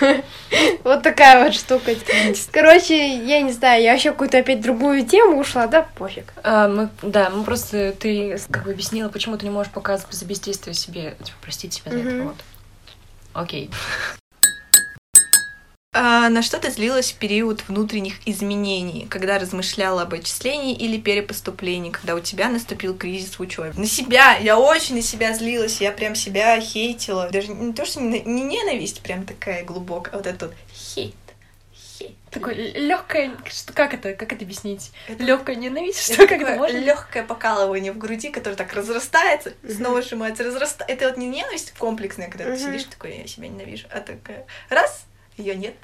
Вот 0.82 1.02
такая 1.02 1.44
вот 1.44 1.54
штука. 1.54 1.92
Короче, 2.50 3.16
я 3.18 3.40
не 3.40 3.52
знаю, 3.52 3.82
я 3.82 3.92
вообще 3.92 4.10
какую-то 4.10 4.38
опять 4.38 4.60
другую 4.60 5.06
тему 5.06 5.38
ушла, 5.38 5.66
да, 5.66 5.86
пофиг. 5.94 6.32
А, 6.42 6.88
да, 7.02 7.30
мы 7.30 7.44
просто, 7.44 7.92
ты 7.92 8.36
как 8.50 8.64
бы 8.64 8.72
объяснила, 8.72 9.08
почему 9.08 9.36
ты 9.36 9.44
не 9.44 9.50
можешь 9.50 9.72
показывать 9.72 10.14
за 10.14 10.24
бездействие 10.24 10.74
себе, 10.74 11.16
типа, 11.22 11.38
простить 11.40 11.74
себя 11.74 11.92
за 11.92 11.98
это, 11.98 12.22
вот. 12.24 12.36
Окей. 13.32 13.70
А 15.92 16.28
на 16.28 16.40
что 16.40 16.60
ты 16.60 16.70
злилась 16.70 17.10
в 17.10 17.16
период 17.18 17.64
внутренних 17.66 18.14
изменений, 18.24 19.08
когда 19.10 19.40
размышляла 19.40 20.02
об 20.02 20.14
отчислении 20.14 20.72
или 20.76 21.00
перепоступлении, 21.00 21.90
когда 21.90 22.14
у 22.14 22.20
тебя 22.20 22.48
наступил 22.48 22.96
кризис 22.96 23.36
в 23.36 23.40
учебе? 23.42 23.72
На 23.76 23.86
себя! 23.86 24.36
Я 24.36 24.56
очень 24.60 24.94
на 24.94 25.02
себя 25.02 25.34
злилась, 25.34 25.80
я 25.80 25.90
прям 25.90 26.14
себя 26.14 26.60
хейтила. 26.60 27.28
Даже 27.30 27.48
не 27.48 27.72
то, 27.72 27.84
что 27.84 28.00
не, 28.00 28.20
не 28.20 28.42
ненависть 28.42 29.00
прям 29.02 29.26
такая 29.26 29.64
глубокая, 29.64 30.14
а 30.14 30.18
вот 30.18 30.28
этот 30.28 30.42
вот 30.50 30.54
хейт. 30.72 31.12
Хейт. 31.74 32.14
Такое 32.30 32.54
легкое, 32.54 33.32
что 33.52 33.72
как 33.72 33.92
это, 33.92 34.12
как 34.14 34.32
это 34.32 34.44
объяснить? 34.44 34.92
Это- 35.08 35.24
Легкая 35.24 35.56
ненависть, 35.56 36.04
что 36.04 36.18
как 36.28 36.40
это 36.40 36.54
можно? 36.54 36.76
легкое 36.78 37.24
покалывание 37.24 37.90
в 37.90 37.98
груди, 37.98 38.30
которое 38.30 38.54
так 38.54 38.72
разрастается, 38.74 39.54
снова 39.68 40.02
сжимается, 40.02 40.44
разрастается. 40.44 40.84
Это 40.86 41.08
вот 41.08 41.16
не 41.16 41.26
ненависть 41.26 41.72
комплексная, 41.76 42.28
когда 42.28 42.44
ты 42.44 42.50
Мгм. 42.52 42.60
сидишь 42.60 42.84
такой, 42.84 43.18
я 43.18 43.26
себя 43.26 43.48
ненавижу, 43.48 43.88
а 43.90 43.98
такая 43.98 44.46
раз, 44.68 45.04
ее 45.36 45.54
нет, 45.54 45.74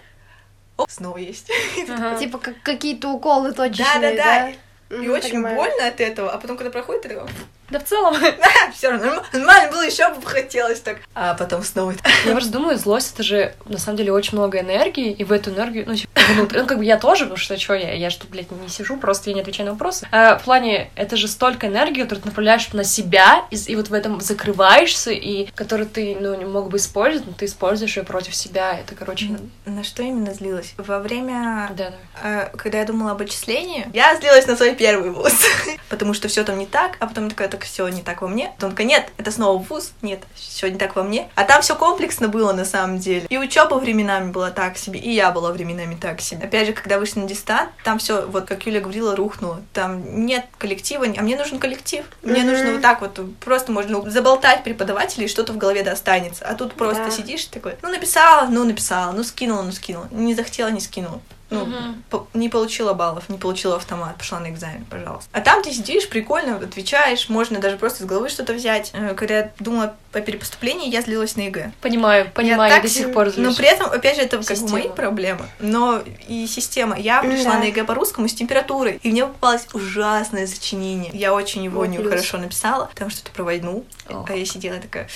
оп, 0.77 0.91
снова 0.91 1.19
есть. 1.19 1.51
Ага. 1.89 2.19
Типа 2.19 2.39
как 2.39 2.63
какие-то 2.63 3.11
уколы 3.11 3.53
точечные, 3.53 4.15
Да-да-да. 4.17 4.53
да? 4.91 4.97
И 4.97 5.01
Мгм, 5.01 5.11
очень 5.13 5.31
понимаю. 5.31 5.57
больно 5.57 5.89
от 5.89 6.01
этого, 6.01 6.31
а 6.31 6.39
потом, 6.39 6.57
когда 6.57 6.71
проходит, 6.71 7.03
ты 7.03 7.09
такой, 7.09 7.29
Да 7.71 7.79
в 7.81 7.85
целом, 7.85 8.15
все 8.75 8.91
равно 8.91 9.23
нормально 9.33 9.71
было, 9.71 9.83
еще 9.83 10.09
бы 10.13 10.23
хотелось 10.25 10.81
так. 10.81 10.99
А 11.15 11.35
потом 11.35 11.63
снова 11.63 11.95
я 12.25 12.33
просто 12.33 12.53
думаю, 12.53 12.79
злость 12.79 13.15
это 13.15 13.23
же 13.23 13.55
на 13.65 13.79
самом 13.79 13.99
деле 13.99 14.13
очень 14.13 14.37
много 14.37 14.61
энергии, 14.61 15.13
и 15.13 15.25
в 15.25 15.33
эту 15.33 15.51
энергию, 15.51 15.85
ну, 15.87 15.95
типа, 15.95 16.11
внутрь, 16.35 16.59
ну, 16.61 16.67
как 16.67 16.79
бы 16.79 16.85
я 16.85 16.97
тоже, 16.99 17.25
потому 17.25 17.37
что 17.39 17.57
что 17.59 17.75
я, 17.75 17.95
я 17.95 18.11
что, 18.11 18.27
блядь, 18.27 18.51
не 18.51 18.69
сижу, 18.69 18.97
просто 18.97 19.31
я 19.31 19.35
не 19.35 19.43
отвечаю 19.43 19.67
на 19.67 19.73
вопросы. 19.73 20.07
А, 20.13 20.39
в 20.39 20.45
плане, 20.45 20.91
это 20.95 21.17
же 21.17 21.29
столько 21.29 21.67
энергии, 21.67 22.03
которую 22.03 22.23
ты 22.23 22.29
направляешь 22.29 22.73
на 22.73 22.85
себя, 22.85 23.45
и, 23.51 23.57
и 23.57 23.77
вот 23.77 23.89
в 23.89 23.93
этом 23.93 24.21
закрываешься, 24.21 25.11
и 25.11 25.47
которую 25.55 25.89
ты, 25.89 26.17
ну, 26.19 26.35
не 26.35 26.45
мог 26.45 26.69
бы 26.69 26.79
использовать, 26.79 27.27
но 27.27 27.33
ты 27.33 27.47
используешь 27.47 27.97
ее 27.97 28.05
против 28.05 28.35
себя. 28.35 28.79
Это, 28.79 28.95
короче, 28.95 29.39
На 29.65 29.85
что 29.85 30.03
именно 30.03 30.33
злилась? 30.33 30.75
Во 30.77 30.99
время 30.99 31.71
да, 31.77 31.91
да. 31.91 32.51
э, 32.51 32.57
когда 32.57 32.79
я 32.79 32.85
думала 32.85 33.13
об 33.13 33.23
отчислении, 33.23 33.89
я 33.93 34.17
злилась 34.17 34.47
на 34.47 34.57
свой 34.57 34.75
первый 34.75 35.11
вуз, 35.11 35.35
потому 35.89 36.15
что 36.15 36.29
все 36.29 36.45
там 36.45 36.59
не 36.59 36.67
так, 36.67 36.97
а 37.01 37.07
потом 37.07 37.31
такая, 37.31 37.49
так 37.57 37.65
все 37.65 37.89
не 37.89 38.03
так 38.03 38.21
во 38.21 38.29
мне. 38.29 38.53
Такая, 38.59 38.87
нет, 38.87 39.09
это 39.17 39.31
снова 39.31 39.57
вуз, 39.63 39.93
нет, 40.03 40.21
все 40.35 40.69
не 40.71 40.79
так 40.79 40.95
во 40.95 41.03
мне. 41.03 41.29
А 41.37 41.45
там 41.45 41.63
все 41.63 41.75
комплексно 41.75 42.29
было 42.29 42.53
на 42.53 42.67
самом 42.67 42.99
деле. 42.99 43.27
И 43.31 43.39
учеба 43.39 43.77
временами 43.77 44.31
была 44.31 44.51
так 44.51 44.77
себе, 44.77 45.01
и 45.01 45.11
я 45.11 45.31
была 45.31 45.53
временами 45.53 45.95
так 45.95 46.21
себе. 46.21 46.45
Опять 46.47 46.67
же, 46.67 46.73
когда 46.75 46.99
вышли 46.99 47.21
на 47.21 47.27
дистант, 47.27 47.71
там 47.83 47.99
все, 47.99 48.27
вот 48.27 48.45
как 48.47 48.67
Юля 48.67 48.81
говорила, 48.81 49.17
рухнуло. 49.17 49.63
Там 49.73 50.27
нет 50.27 50.45
коллектива, 50.59 51.07
а 51.17 51.23
мне 51.23 51.37
нужен 51.37 51.59
коллектив. 51.59 52.05
Мне 52.23 52.41
Мгм. 52.43 52.51
нужно 52.53 52.73
вот 52.73 52.83
так 52.83 53.01
вот, 53.01 53.19
просто 53.41 53.73
можно 53.73 54.09
заболтать 54.11 54.63
преподавателей, 54.65 55.25
и 55.25 55.29
что-то 55.29 55.55
в 55.55 55.57
голове 55.57 55.83
да 55.83 55.93
останется. 55.93 56.45
А 56.47 56.55
тут 56.55 56.75
просто 56.75 57.05
Да. 57.05 57.11
сидишь 57.11 57.47
такой, 57.47 57.77
ну 57.81 57.89
написала, 57.89 58.49
ну 58.49 58.65
написала, 58.65 59.13
ну 59.13 59.25
скинула, 59.25 59.63
ну 59.63 59.73
скинула. 59.73 60.09
Не 60.11 60.35
захотела, 60.35 60.69
не 60.69 60.81
скинула. 60.81 61.21
Ну, 61.51 61.65
Мгм. 61.65 62.03
по- 62.11 62.27
не 62.35 62.49
получила 62.49 62.93
баллов, 62.93 63.29
не 63.29 63.39
получила 63.39 63.77
автомат, 63.77 64.17
пошла 64.19 64.41
на 64.41 64.51
экзамен, 64.51 64.85
пожалуйста. 64.85 65.29
А 65.33 65.41
там 65.41 65.63
ты 65.63 65.73
сидишь, 65.73 66.09
прикольно, 66.09 66.57
отвечаешь, 66.57 67.29
можно 67.29 67.61
даже 67.61 67.77
просто 67.77 68.03
из 68.03 68.07
головы 68.09 68.29
что-то 68.29 68.53
взять. 68.53 68.91
Э, 68.95 69.15
Когда 69.15 69.39
я 69.39 69.53
думала 69.61 69.95
о 70.17 70.21
перепоступлении, 70.23 70.89
я 70.91 71.03
злилась 71.03 71.37
на 71.37 71.43
ЕГЭ. 71.43 71.73
Понимаю, 71.81 72.31
понимаю, 72.35 72.71
я 72.71 72.77
так 72.77 72.83
до 72.85 72.89
си- 72.89 73.01
сих 73.01 73.13
пор 73.13 73.27
Но 73.27 73.33
злюсь. 73.33 73.57
при 73.57 73.67
этом, 73.67 73.91
опять 73.91 74.17
же, 74.17 74.23
это 74.23 74.39
как 74.39 74.47
бы 74.47 74.55
Система. 74.55 74.71
мои 74.79 74.89
проблемы. 74.89 75.47
Но 75.61 76.03
и 76.29 76.47
система. 76.47 76.99
Я 76.99 77.21
пришла 77.23 77.53
Да. 77.53 77.59
на 77.61 77.65
ЕГЭ 77.65 77.85
по-русскому 77.85 78.29
с 78.29 78.35
температурой, 78.35 78.99
и 79.03 79.11
мне 79.11 79.27
попалось 79.27 79.67
ужасное 79.73 80.47
сочинение. 80.47 81.11
Я 81.15 81.35
очень 81.35 81.65
его 81.65 81.83
О, 81.83 81.87
не 81.87 81.99
плюс. 81.99 82.11
хорошо 82.11 82.39
написала, 82.39 82.87
потому 82.87 83.11
что 83.11 83.23
это 83.23 83.31
про 83.33 83.45
войну. 83.45 83.85
Ох. 84.09 84.31
А 84.31 84.35
я 84.35 84.45
сидела 84.47 84.79
такая... 84.79 85.09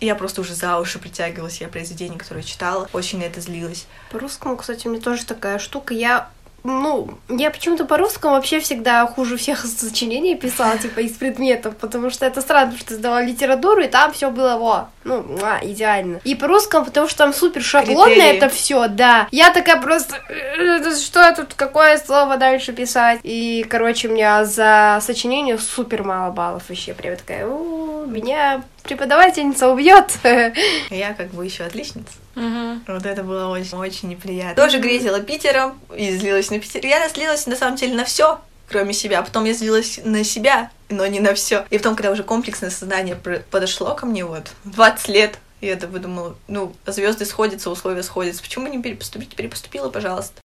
Я 0.00 0.14
просто 0.14 0.40
уже 0.40 0.54
за 0.54 0.78
уши 0.78 0.98
притягивалась, 0.98 1.60
я 1.60 1.68
произведение, 1.68 2.18
которое 2.18 2.42
читала, 2.42 2.88
очень 2.92 3.18
на 3.18 3.24
это 3.24 3.40
злилась. 3.40 3.86
По 4.10 4.18
русскому, 4.18 4.56
кстати, 4.56 4.86
у 4.86 4.90
меня 4.90 5.00
тоже 5.00 5.24
такая 5.24 5.58
штука. 5.58 5.94
Я 5.94 6.28
ну, 6.64 7.18
я 7.28 7.50
почему-то 7.50 7.84
по 7.84 7.96
русскому 7.96 8.34
вообще 8.34 8.60
всегда 8.60 9.06
хуже 9.06 9.36
всех 9.36 9.64
сочинений 9.66 10.36
писала, 10.36 10.78
типа, 10.78 11.00
из 11.00 11.12
предметов, 11.12 11.76
потому 11.76 12.10
что 12.10 12.26
это 12.26 12.40
странно, 12.40 12.76
что 12.76 12.94
сдавала 12.94 13.24
литературу, 13.24 13.82
и 13.82 13.88
там 13.88 14.12
все 14.12 14.30
было, 14.30 14.56
во, 14.56 14.88
ну, 15.04 15.22
муа, 15.22 15.58
идеально. 15.62 16.20
И 16.24 16.34
по 16.34 16.46
русскому, 16.46 16.84
потому 16.84 17.08
что 17.08 17.18
там 17.18 17.34
супер 17.34 17.62
шаблонно 17.62 18.22
это 18.22 18.48
все, 18.48 18.88
да. 18.88 19.26
Я 19.30 19.52
такая 19.52 19.80
просто, 19.80 20.16
«Э, 20.28 20.94
что 20.94 21.34
тут, 21.34 21.54
какое 21.54 21.98
слово 21.98 22.36
дальше 22.36 22.72
писать? 22.72 23.20
И, 23.22 23.66
короче, 23.68 24.08
у 24.08 24.12
меня 24.12 24.44
за 24.44 24.98
сочинение 25.02 25.58
супер 25.58 26.04
мало 26.04 26.32
баллов 26.32 26.64
вообще, 26.68 26.94
прям 26.94 27.16
такая, 27.16 27.46
«У, 27.46 27.81
меня 28.06 28.62
преподавательница 28.82 29.68
убьет. 29.70 30.18
Я 30.90 31.14
как 31.14 31.30
бы 31.30 31.44
еще 31.44 31.64
отличница. 31.64 32.12
Мгм. 32.34 32.82
Вот 32.86 33.04
это 33.06 33.22
было 33.22 33.48
очень, 33.48 33.76
очень 33.76 34.08
неприятно. 34.08 34.62
Тоже 34.62 34.78
грезила 34.78 35.20
Питером 35.20 35.78
и 35.96 36.16
злилась 36.16 36.50
на 36.50 36.58
Питер. 36.58 36.84
Я 36.86 37.08
злилась 37.08 37.46
на 37.46 37.56
самом 37.56 37.76
деле 37.76 37.94
на 37.94 38.04
все, 38.04 38.40
кроме 38.68 38.92
себя. 38.94 39.20
А 39.20 39.22
потом 39.22 39.44
я 39.44 39.52
злилась 39.52 40.00
на 40.04 40.24
себя, 40.24 40.70
но 40.88 41.06
не 41.06 41.20
на 41.20 41.34
все. 41.34 41.66
И 41.70 41.78
потом, 41.78 41.94
когда 41.94 42.10
уже 42.10 42.22
комплексное 42.22 42.70
сознание 42.70 43.16
пр- 43.16 43.42
подошло 43.50 43.94
ко 43.94 44.06
мне, 44.06 44.24
вот, 44.24 44.48
в 44.64 44.70
20 44.70 45.08
лет, 45.08 45.38
я 45.60 45.72
это 45.72 45.86
выдумала, 45.86 46.34
ну, 46.48 46.74
звезды 46.86 47.24
сходятся, 47.24 47.70
условия 47.70 48.02
сходятся. 48.02 48.42
Почему 48.42 48.66
не 48.66 48.82
перепоступить? 48.82 49.34
Перепоступила, 49.36 49.90
пожалуйста. 49.90 50.40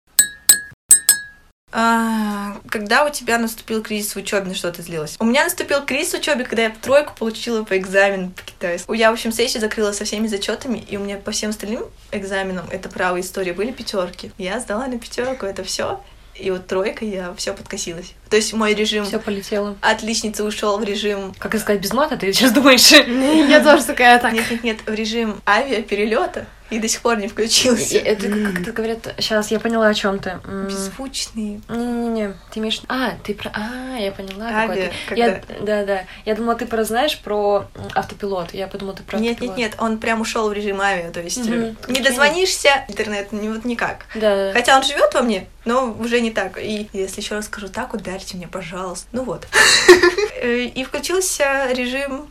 А, 1.78 2.56
когда 2.70 3.04
у 3.04 3.10
тебя 3.10 3.38
наступил 3.38 3.84
кризис 3.84 4.16
в 4.16 4.18
учебе, 4.18 4.48
на 4.48 4.56
что 4.56 4.72
ты 4.72 4.82
злилась? 4.82 5.18
У 5.20 5.26
меня 5.26 5.44
наступил 5.44 5.84
кризис 5.84 6.14
в 6.14 6.18
учебе, 6.20 6.46
когда 6.46 6.64
я 6.64 6.70
тройку 6.70 7.14
получила 7.20 7.66
по 7.66 7.78
экзамену 7.78 8.32
по 8.32 8.44
китайскому. 8.44 8.98
Я, 8.98 9.10
в 9.10 9.14
общем, 9.14 9.34
сессию 9.34 9.60
закрыла 9.60 9.92
со 9.92 10.06
всеми 10.06 10.28
зачетами, 10.28 10.78
и 10.78 10.96
у 10.96 11.02
меня 11.02 11.18
по 11.18 11.32
всем 11.32 11.50
остальным 11.50 11.84
экзаменам, 12.14 12.66
это 12.72 12.88
право 12.88 13.20
история, 13.20 13.52
были 13.52 13.74
пятерки. 13.74 14.32
Я 14.38 14.62
сдала 14.62 14.88
на 14.88 14.98
пятерку, 14.98 15.46
это 15.46 15.66
все. 15.66 16.02
И 16.34 16.50
вот 16.50 16.66
тройка, 16.66 17.04
я 17.04 17.34
все 17.36 17.54
подкосилась. 17.54 18.14
То 18.30 18.36
есть 18.36 18.54
мой 18.54 18.74
режим 18.74 19.06
Все 19.06 19.20
полетело. 19.20 19.76
отличницы 19.82 20.44
ушел 20.44 20.78
в 20.78 20.84
режим 20.84 21.34
Как 21.38 21.56
сказать 21.60 21.82
без 21.82 21.94
мата, 21.94 22.18
ты 22.18 22.32
сейчас 22.34 22.52
думаешь? 22.52 22.92
Я 23.50 23.64
тоже 23.64 23.84
такая, 23.84 24.20
так, 24.20 24.34
нет, 24.34 24.50
нет, 24.50 24.64
нет, 24.64 24.78
в 24.86 24.94
режим 24.94 25.42
авиаперелета 25.46 26.48
и 26.70 26.80
до 26.80 26.88
сих 26.88 27.02
пор 27.02 27.18
не 27.18 27.28
включился. 27.28 27.98
Это 27.98 28.28
как 28.28 28.62
это 28.62 28.72
говорят. 28.72 29.16
Сейчас 29.20 29.52
я 29.52 29.60
поняла, 29.60 29.88
о 29.88 29.94
чем 29.94 30.20
ты. 30.20 30.40
Беззвучный. 30.68 31.62
Не-не-не, 31.70 32.34
ты 32.52 32.60
имеешь... 32.60 32.82
А, 32.88 33.12
ты 33.24 33.36
про... 33.36 33.52
А, 33.54 33.98
я 33.98 34.12
поняла. 34.12 34.48
какой 34.50 34.78
Авиа, 34.78 34.92
ты. 35.08 35.16
Я... 35.16 35.32
когда- 35.32 35.66
Да-да. 35.66 36.04
Я 36.26 36.36
думала, 36.36 36.56
ты 36.56 36.66
про 36.66 36.84
знаешь 36.84 37.20
про 37.20 37.68
автопилот. 37.94 38.54
Я 38.54 38.68
подумала, 38.68 38.98
ты 38.98 39.04
про 39.04 39.20
Нет, 39.20 39.34
автопилот. 39.34 39.58
нет, 39.58 39.72
нет, 39.74 39.82
он 39.82 40.00
прям 40.00 40.22
ушел 40.22 40.50
в 40.50 40.54
режим 40.54 40.82
авиа, 40.82 41.12
то 41.12 41.22
есть 41.22 41.48
э, 41.48 41.76
не 41.88 42.02
дозвонишься, 42.02 42.86
интернет, 42.88 43.32
не 43.32 43.50
вот 43.50 43.64
никак. 43.66 44.06
Да, 44.16 44.48
да. 44.48 44.54
Хотя 44.54 44.76
он 44.76 44.84
живет 44.84 45.14
во 45.14 45.22
мне, 45.22 45.48
но 45.66 45.96
уже 46.00 46.20
не 46.20 46.32
так. 46.32 46.58
И 46.58 46.90
если 46.94 47.22
еще 47.22 47.36
раз 47.36 47.46
скажу 47.46 47.68
так, 47.68 47.94
ударьте 48.16 48.38
меня, 48.38 48.48
пожалуйста. 48.48 49.08
Ну 49.12 49.24
вот. 49.24 49.48
Э, 50.42 50.66
И 50.66 50.84
включился 50.84 51.72
режим, 51.72 52.28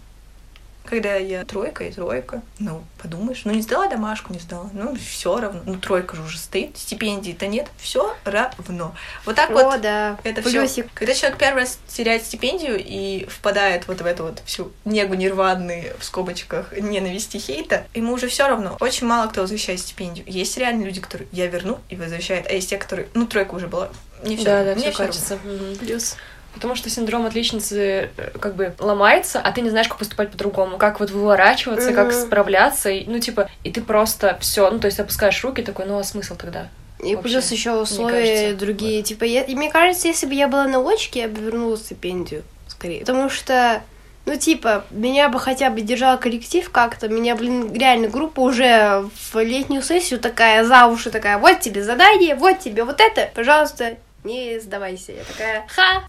когда 0.85 1.17
я 1.17 1.45
тройка 1.45 1.85
и 1.85 1.91
тройка. 1.91 2.43
Ну, 2.59 2.85
подумаешь, 3.03 3.43
ну 3.45 3.53
не 3.53 3.63
сдала 3.63 3.89
домашку, 3.89 4.33
не 4.33 4.39
сдала. 4.39 4.69
Ну, 4.73 4.95
все 4.97 5.41
равно. 5.41 5.63
Ну, 5.65 5.79
тройка 5.79 6.15
же 6.17 6.23
уже 6.23 6.39
стоит, 6.39 6.77
стипендии-то 6.77 7.47
нет, 7.47 7.69
все 7.79 8.15
равно. 8.25 8.95
Вот 9.25 9.37
так 9.37 9.51
о, 9.51 9.55
вот 9.55 9.81
да, 9.81 10.19
это 10.23 10.43
все. 10.43 10.85
Когда 10.95 11.15
человек 11.15 11.39
первый 11.39 11.61
раз 11.61 11.79
теряет 11.89 12.25
стипендию 12.25 12.77
и 12.79 13.27
впадает 13.27 13.89
вот 13.89 14.03
в 14.03 14.07
эту 14.07 14.25
вот 14.25 14.43
всю 14.45 14.71
негу 14.85 15.15
нирваны 15.15 15.93
в 15.99 16.05
скобочках 16.05 16.73
ненависти 16.79 17.39
хейта, 17.39 17.87
ему 17.95 18.13
уже 18.13 18.29
все 18.29 18.47
равно. 18.47 18.77
Очень 18.81 19.07
мало 19.07 19.29
кто 19.29 19.41
возвращает 19.41 19.81
стипендию. 19.81 20.25
Есть 20.29 20.57
реально 20.59 20.85
люди, 20.85 21.01
которые 21.01 21.29
я 21.33 21.47
верну 21.47 21.81
и 21.89 21.97
возвращают, 21.97 22.47
а 22.47 22.53
есть 22.53 22.69
те, 22.69 22.77
которые, 22.77 23.09
ну, 23.15 23.27
тройка 23.27 23.55
уже 23.55 23.67
была. 23.67 23.89
Не 24.23 24.37
все. 24.37 24.45
Да, 24.45 24.65
да, 24.65 24.75
мне 24.75 24.91
все 24.91 24.97
катится. 24.97 25.39
Плюс. 25.81 26.17
Потому 26.55 26.77
что 26.77 26.89
синдром 26.89 27.27
отличницы 27.27 28.11
э, 28.17 28.31
как 28.41 28.55
бы 28.55 28.75
ломается, 28.79 29.41
а 29.41 29.51
ты 29.51 29.61
не 29.61 29.71
знаешь, 29.71 29.89
как 29.89 29.99
поступать 29.99 30.31
по-другому, 30.31 30.79
как 30.79 31.01
вот 31.01 31.11
выворачиваться, 31.11 31.93
как 31.93 32.13
Мгм. 32.13 32.27
справляться, 32.27 32.91
и, 32.91 33.05
ну 33.07 33.19
типа, 33.19 33.51
и 33.65 33.73
ты 33.73 33.83
просто 33.83 34.39
все, 34.41 34.71
ну 34.71 34.79
то 34.79 34.87
есть 34.87 35.01
опускаешь 35.01 35.43
руки 35.43 35.63
такой, 35.63 35.87
ну 35.87 35.99
а 35.99 36.05
смысл 36.05 36.37
тогда? 36.37 36.69
И 37.01 37.17
Вообще, 37.17 37.35
плюс 37.35 37.51
еще 37.51 37.73
условия 37.73 38.11
кажется, 38.11 38.59
другие. 38.59 39.03
Типа, 39.03 39.25
я, 39.25 39.43
и 39.43 39.55
мне 39.55 39.71
кажется, 39.71 40.07
если 40.07 40.27
бы 40.27 40.35
я 40.35 40.47
была 40.47 40.67
на 40.67 40.79
очке, 40.79 41.23
я 41.23 41.29
бы 41.29 41.41
вернула 41.41 41.77
стипендию 41.77 42.45
скорее. 42.69 43.01
Потому 43.01 43.29
что, 43.29 43.83
ну, 44.25 44.37
типа, 44.37 44.85
меня 44.91 45.29
бы 45.29 45.39
хотя 45.39 45.71
бы 45.71 45.81
держал 45.81 46.19
коллектив 46.19 46.71
как-то. 46.71 47.09
Меня, 47.09 47.37
блин, 47.37 47.73
реально 47.75 48.09
группа 48.09 48.41
уже 48.41 49.05
в 49.33 49.43
летнюю 49.43 49.83
сессию 49.83 50.21
такая 50.21 50.65
за 50.65 50.87
уши 50.87 51.11
такая, 51.11 51.39
вот 51.39 51.61
тебе 51.61 51.83
задание, 51.83 52.37
вот 52.37 52.61
тебе 52.61 52.85
вот 52.85 53.01
это, 53.01 53.31
пожалуйста, 53.35 53.97
не 54.25 54.59
сдавайся. 54.59 55.13
Я 55.13 55.25
такая, 55.25 55.67
ха, 55.69 56.03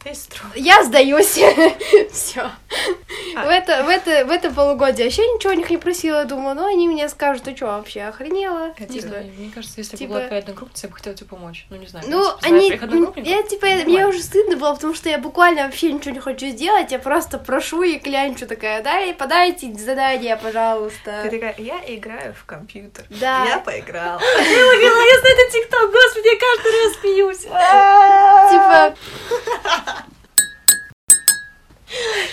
я 0.55 0.83
сдаюсь. 0.83 1.37
Все. 2.11 2.49
В 3.35 3.47
это, 3.47 3.83
в 3.83 3.89
это, 3.89 4.25
в 4.25 4.31
это 4.31 4.51
полугодие 4.51 5.07
вообще 5.07 5.21
ничего 5.33 5.51
у 5.53 5.55
них 5.55 5.69
не 5.69 5.77
просила. 5.77 6.23
Думаю, 6.25 6.55
ну 6.55 6.65
они 6.65 6.87
мне 6.87 7.09
скажут, 7.09 7.43
ты 7.43 7.55
что 7.55 7.65
вообще 7.65 8.03
охренела? 8.03 8.73
Не 8.79 8.87
Типа, 8.87 9.07
знаю, 9.07 9.31
мне 9.37 9.51
кажется, 9.53 9.75
если 9.77 9.91
бы 9.91 9.97
типа- 9.97 10.13
была 10.13 10.21
твоя 10.27 10.41
одногруппница, 10.41 10.87
я 10.87 10.89
бы 10.89 10.95
хотела 10.95 11.15
тебе 11.15 11.27
помочь. 11.27 11.65
Ну, 11.69 11.75
не 11.75 11.87
знаю. 11.87 12.05
Ну, 12.07 12.23
типа, 12.23 12.47
они, 12.47 12.69
я 13.29 13.43
типа, 13.43 13.67
мне 13.85 14.07
уже 14.07 14.21
стыдно 14.23 14.55
было, 14.55 14.73
потому 14.73 14.93
что 14.93 15.09
я 15.09 15.17
буквально 15.17 15.63
вообще 15.63 15.91
ничего 15.91 16.11
не 16.11 16.19
хочу 16.19 16.47
сделать, 16.47 16.91
я 16.91 16.99
просто 16.99 17.37
прошу 17.37 17.83
и 17.83 17.97
клянчу 17.99 18.47
такая, 18.47 18.81
дай, 18.81 19.13
подайте 19.13 19.73
задание, 19.73 20.37
пожалуйста. 20.37 21.21
Ты 21.23 21.31
такая, 21.31 21.55
я 21.57 21.81
играю 21.87 22.33
в 22.33 22.45
компьютер. 22.45 23.05
Да. 23.09 23.45
Я 23.45 23.59
поиграла. 23.59 24.21
Я 24.35 25.35
этот 25.35 25.51
тикток, 25.51 25.91
господи, 25.91 26.27
я 26.27 26.39
каждый 26.39 26.83
раз 26.83 26.99
смеюсь. 26.99 27.45
Типа, 28.49 28.93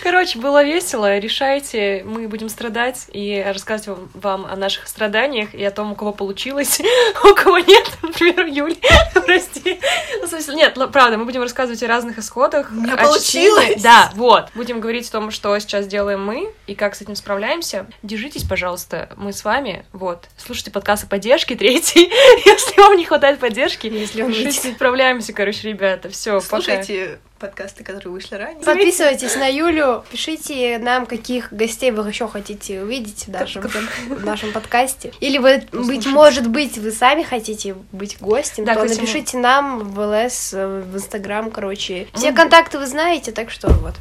Короче, 0.03 0.39
было 0.39 0.65
весело, 0.65 1.19
решайте, 1.19 2.03
мы 2.05 2.27
будем 2.29 2.49
страдать 2.49 3.07
и 3.13 3.43
рассказывать 3.47 4.01
вам- 4.15 4.47
о 4.47 4.57
наших 4.57 4.89
страданиях 4.89 5.55
и 5.55 5.63
о 5.65 5.71
том, 5.71 5.93
у 5.93 5.95
кого 5.95 6.13
получилось, 6.13 6.81
у 7.25 7.35
кого 7.35 7.59
нет, 7.59 7.91
например, 8.03 8.47
Юли, 8.47 8.79
прости. 9.15 9.81
Ну, 10.21 10.27
в 10.27 10.29
смысле, 10.29 10.55
нет, 10.55 10.75
правда, 10.93 11.19
мы 11.19 11.25
будем 11.25 11.43
рассказывать 11.43 11.83
о 11.83 11.87
разных 11.87 12.19
исходах. 12.19 12.71
У 12.71 12.75
меня 12.75 12.97
получилось! 12.97 13.81
Да, 13.83 14.11
вот. 14.15 14.49
Будем 14.55 14.81
говорить 14.81 15.09
о 15.09 15.13
том, 15.13 15.31
что 15.31 15.57
сейчас 15.59 15.87
делаем 15.87 16.25
мы 16.25 16.53
и 16.67 16.75
как 16.75 16.95
с 16.95 17.03
этим 17.03 17.15
справляемся. 17.15 17.87
Держитесь, 18.03 18.45
пожалуйста, 18.45 19.11
мы 19.17 19.33
с 19.33 19.45
вами, 19.45 19.85
вот. 19.93 20.27
Слушайте 20.37 20.71
подкасты 20.71 21.07
поддержки, 21.07 21.55
третий, 21.55 22.11
если 22.45 22.81
вам 22.81 22.97
не 22.97 23.05
хватает 23.05 23.39
поддержки. 23.39 23.87
Если 23.87 24.23
пишите, 24.27 24.73
справляемся, 24.73 25.33
короче, 25.33 25.69
ребята, 25.69 26.09
все, 26.09 26.41
Слушайте 26.41 27.21
подкасты, 27.43 27.83
которые 27.83 28.13
вышли 28.13 28.37
ранее. 28.37 28.65
подписывайтесь 28.65 29.35
на 29.35 29.49
Юлю, 29.49 30.05
пишите 30.11 30.79
нам, 30.79 31.07
каких 31.07 31.53
гостей 31.53 31.91
вы 31.91 32.09
еще 32.09 32.29
хотите 32.29 32.83
увидеть 32.83 33.27
в 33.27 33.31
нашем, 33.31 33.63
в 33.63 34.25
нашем 34.25 34.53
подкасте. 34.53 35.13
Или 35.21 35.39
вы, 35.39 35.65
быть 35.73 36.07
может 36.07 36.49
быть, 36.49 36.79
вы 36.79 36.93
сами 36.93 37.25
хотите 37.25 37.75
быть 37.91 38.19
гостем, 38.21 38.65
Да, 38.65 38.75
то 38.75 38.85
напишите 38.85 39.39
нам 39.39 39.81
в 39.81 39.99
ЛС, 39.99 40.55
э, 40.55 40.83
в 40.83 40.97
Инстаграм, 40.97 41.51
короче. 41.51 42.07
Все 42.15 42.33
контакты 42.33 42.79
вы 42.79 42.87
знаете, 42.87 43.33
так 43.33 43.51
что 43.51 43.69
вот. 43.69 43.95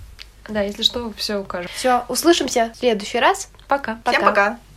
Да, 0.48 0.62
если 0.62 0.84
что, 0.84 1.12
все 1.18 1.38
укажем. 1.38 1.70
Все, 1.74 2.04
услышимся 2.10 2.72
в 2.76 2.80
следующий 2.80 3.20
раз. 3.20 3.50
Пока. 3.68 4.00
Всем 4.06 4.22
пока. 4.22 4.60